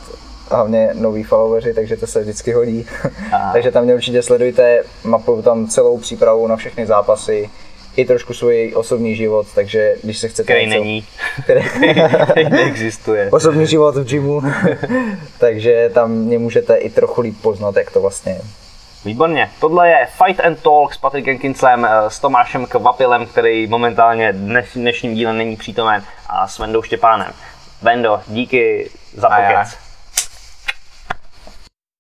Hlavně 0.51 0.91
noví 0.95 1.23
followeri, 1.23 1.75
takže 1.75 1.97
to 1.97 2.07
se 2.07 2.21
vždycky 2.21 2.53
hodí. 2.53 2.87
Takže 3.53 3.71
tam 3.71 3.85
mě 3.85 3.95
určitě 3.95 4.23
sledujte, 4.23 4.83
mapuju 5.05 5.43
tam 5.43 5.67
celou 5.67 5.99
přípravu 5.99 6.47
na 6.47 6.57
všechny 6.57 6.87
zápasy, 6.87 7.51
i 7.97 8.05
trošku 8.05 8.35
svůj 8.35 8.73
osobní 8.77 9.17
život, 9.17 9.47
takže 9.55 9.95
když 10.03 10.19
se 10.19 10.29
chcete 10.29 10.53
Který 10.53 10.67
něco, 10.67 10.81
není, 10.81 11.05
který, 11.45 11.61
který 12.25 12.51
neexistuje. 12.51 13.31
osobní 13.33 13.67
život 13.67 13.97
v 13.97 14.05
gymu, 14.05 14.43
takže 15.39 15.91
tam 15.95 16.11
mě 16.11 16.39
můžete 16.39 16.77
i 16.77 16.91
trochu 16.91 17.21
líp 17.21 17.37
poznat, 17.43 17.77
jak 17.77 17.91
to 17.91 18.01
vlastně 18.01 18.33
je. 18.33 18.41
Výborně. 19.05 19.51
Tohle 19.61 19.89
je 19.89 20.09
Fight 20.25 20.41
and 20.41 20.63
Talk 20.63 20.95
s 20.95 20.99
Patrikem 20.99 21.39
Kinslem, 21.39 21.85
eh, 21.85 22.11
s 22.11 22.19
Tomášem 22.19 22.67
Kvapilem, 22.67 23.27
který 23.27 23.67
momentálně 23.67 24.33
dnes, 24.33 24.67
dnešním 24.75 25.15
dílem 25.15 25.39
není 25.39 25.57
přítomen, 25.57 26.03
a 26.29 26.49
s 26.49 26.59
Vendou 26.59 26.83
Štěpánem. 26.83 27.33
Vendo, 27.83 28.21
díky 28.27 28.91
za 29.17 29.29
A 29.29 29.41
já, 29.41 29.51
pokec. 29.51 29.90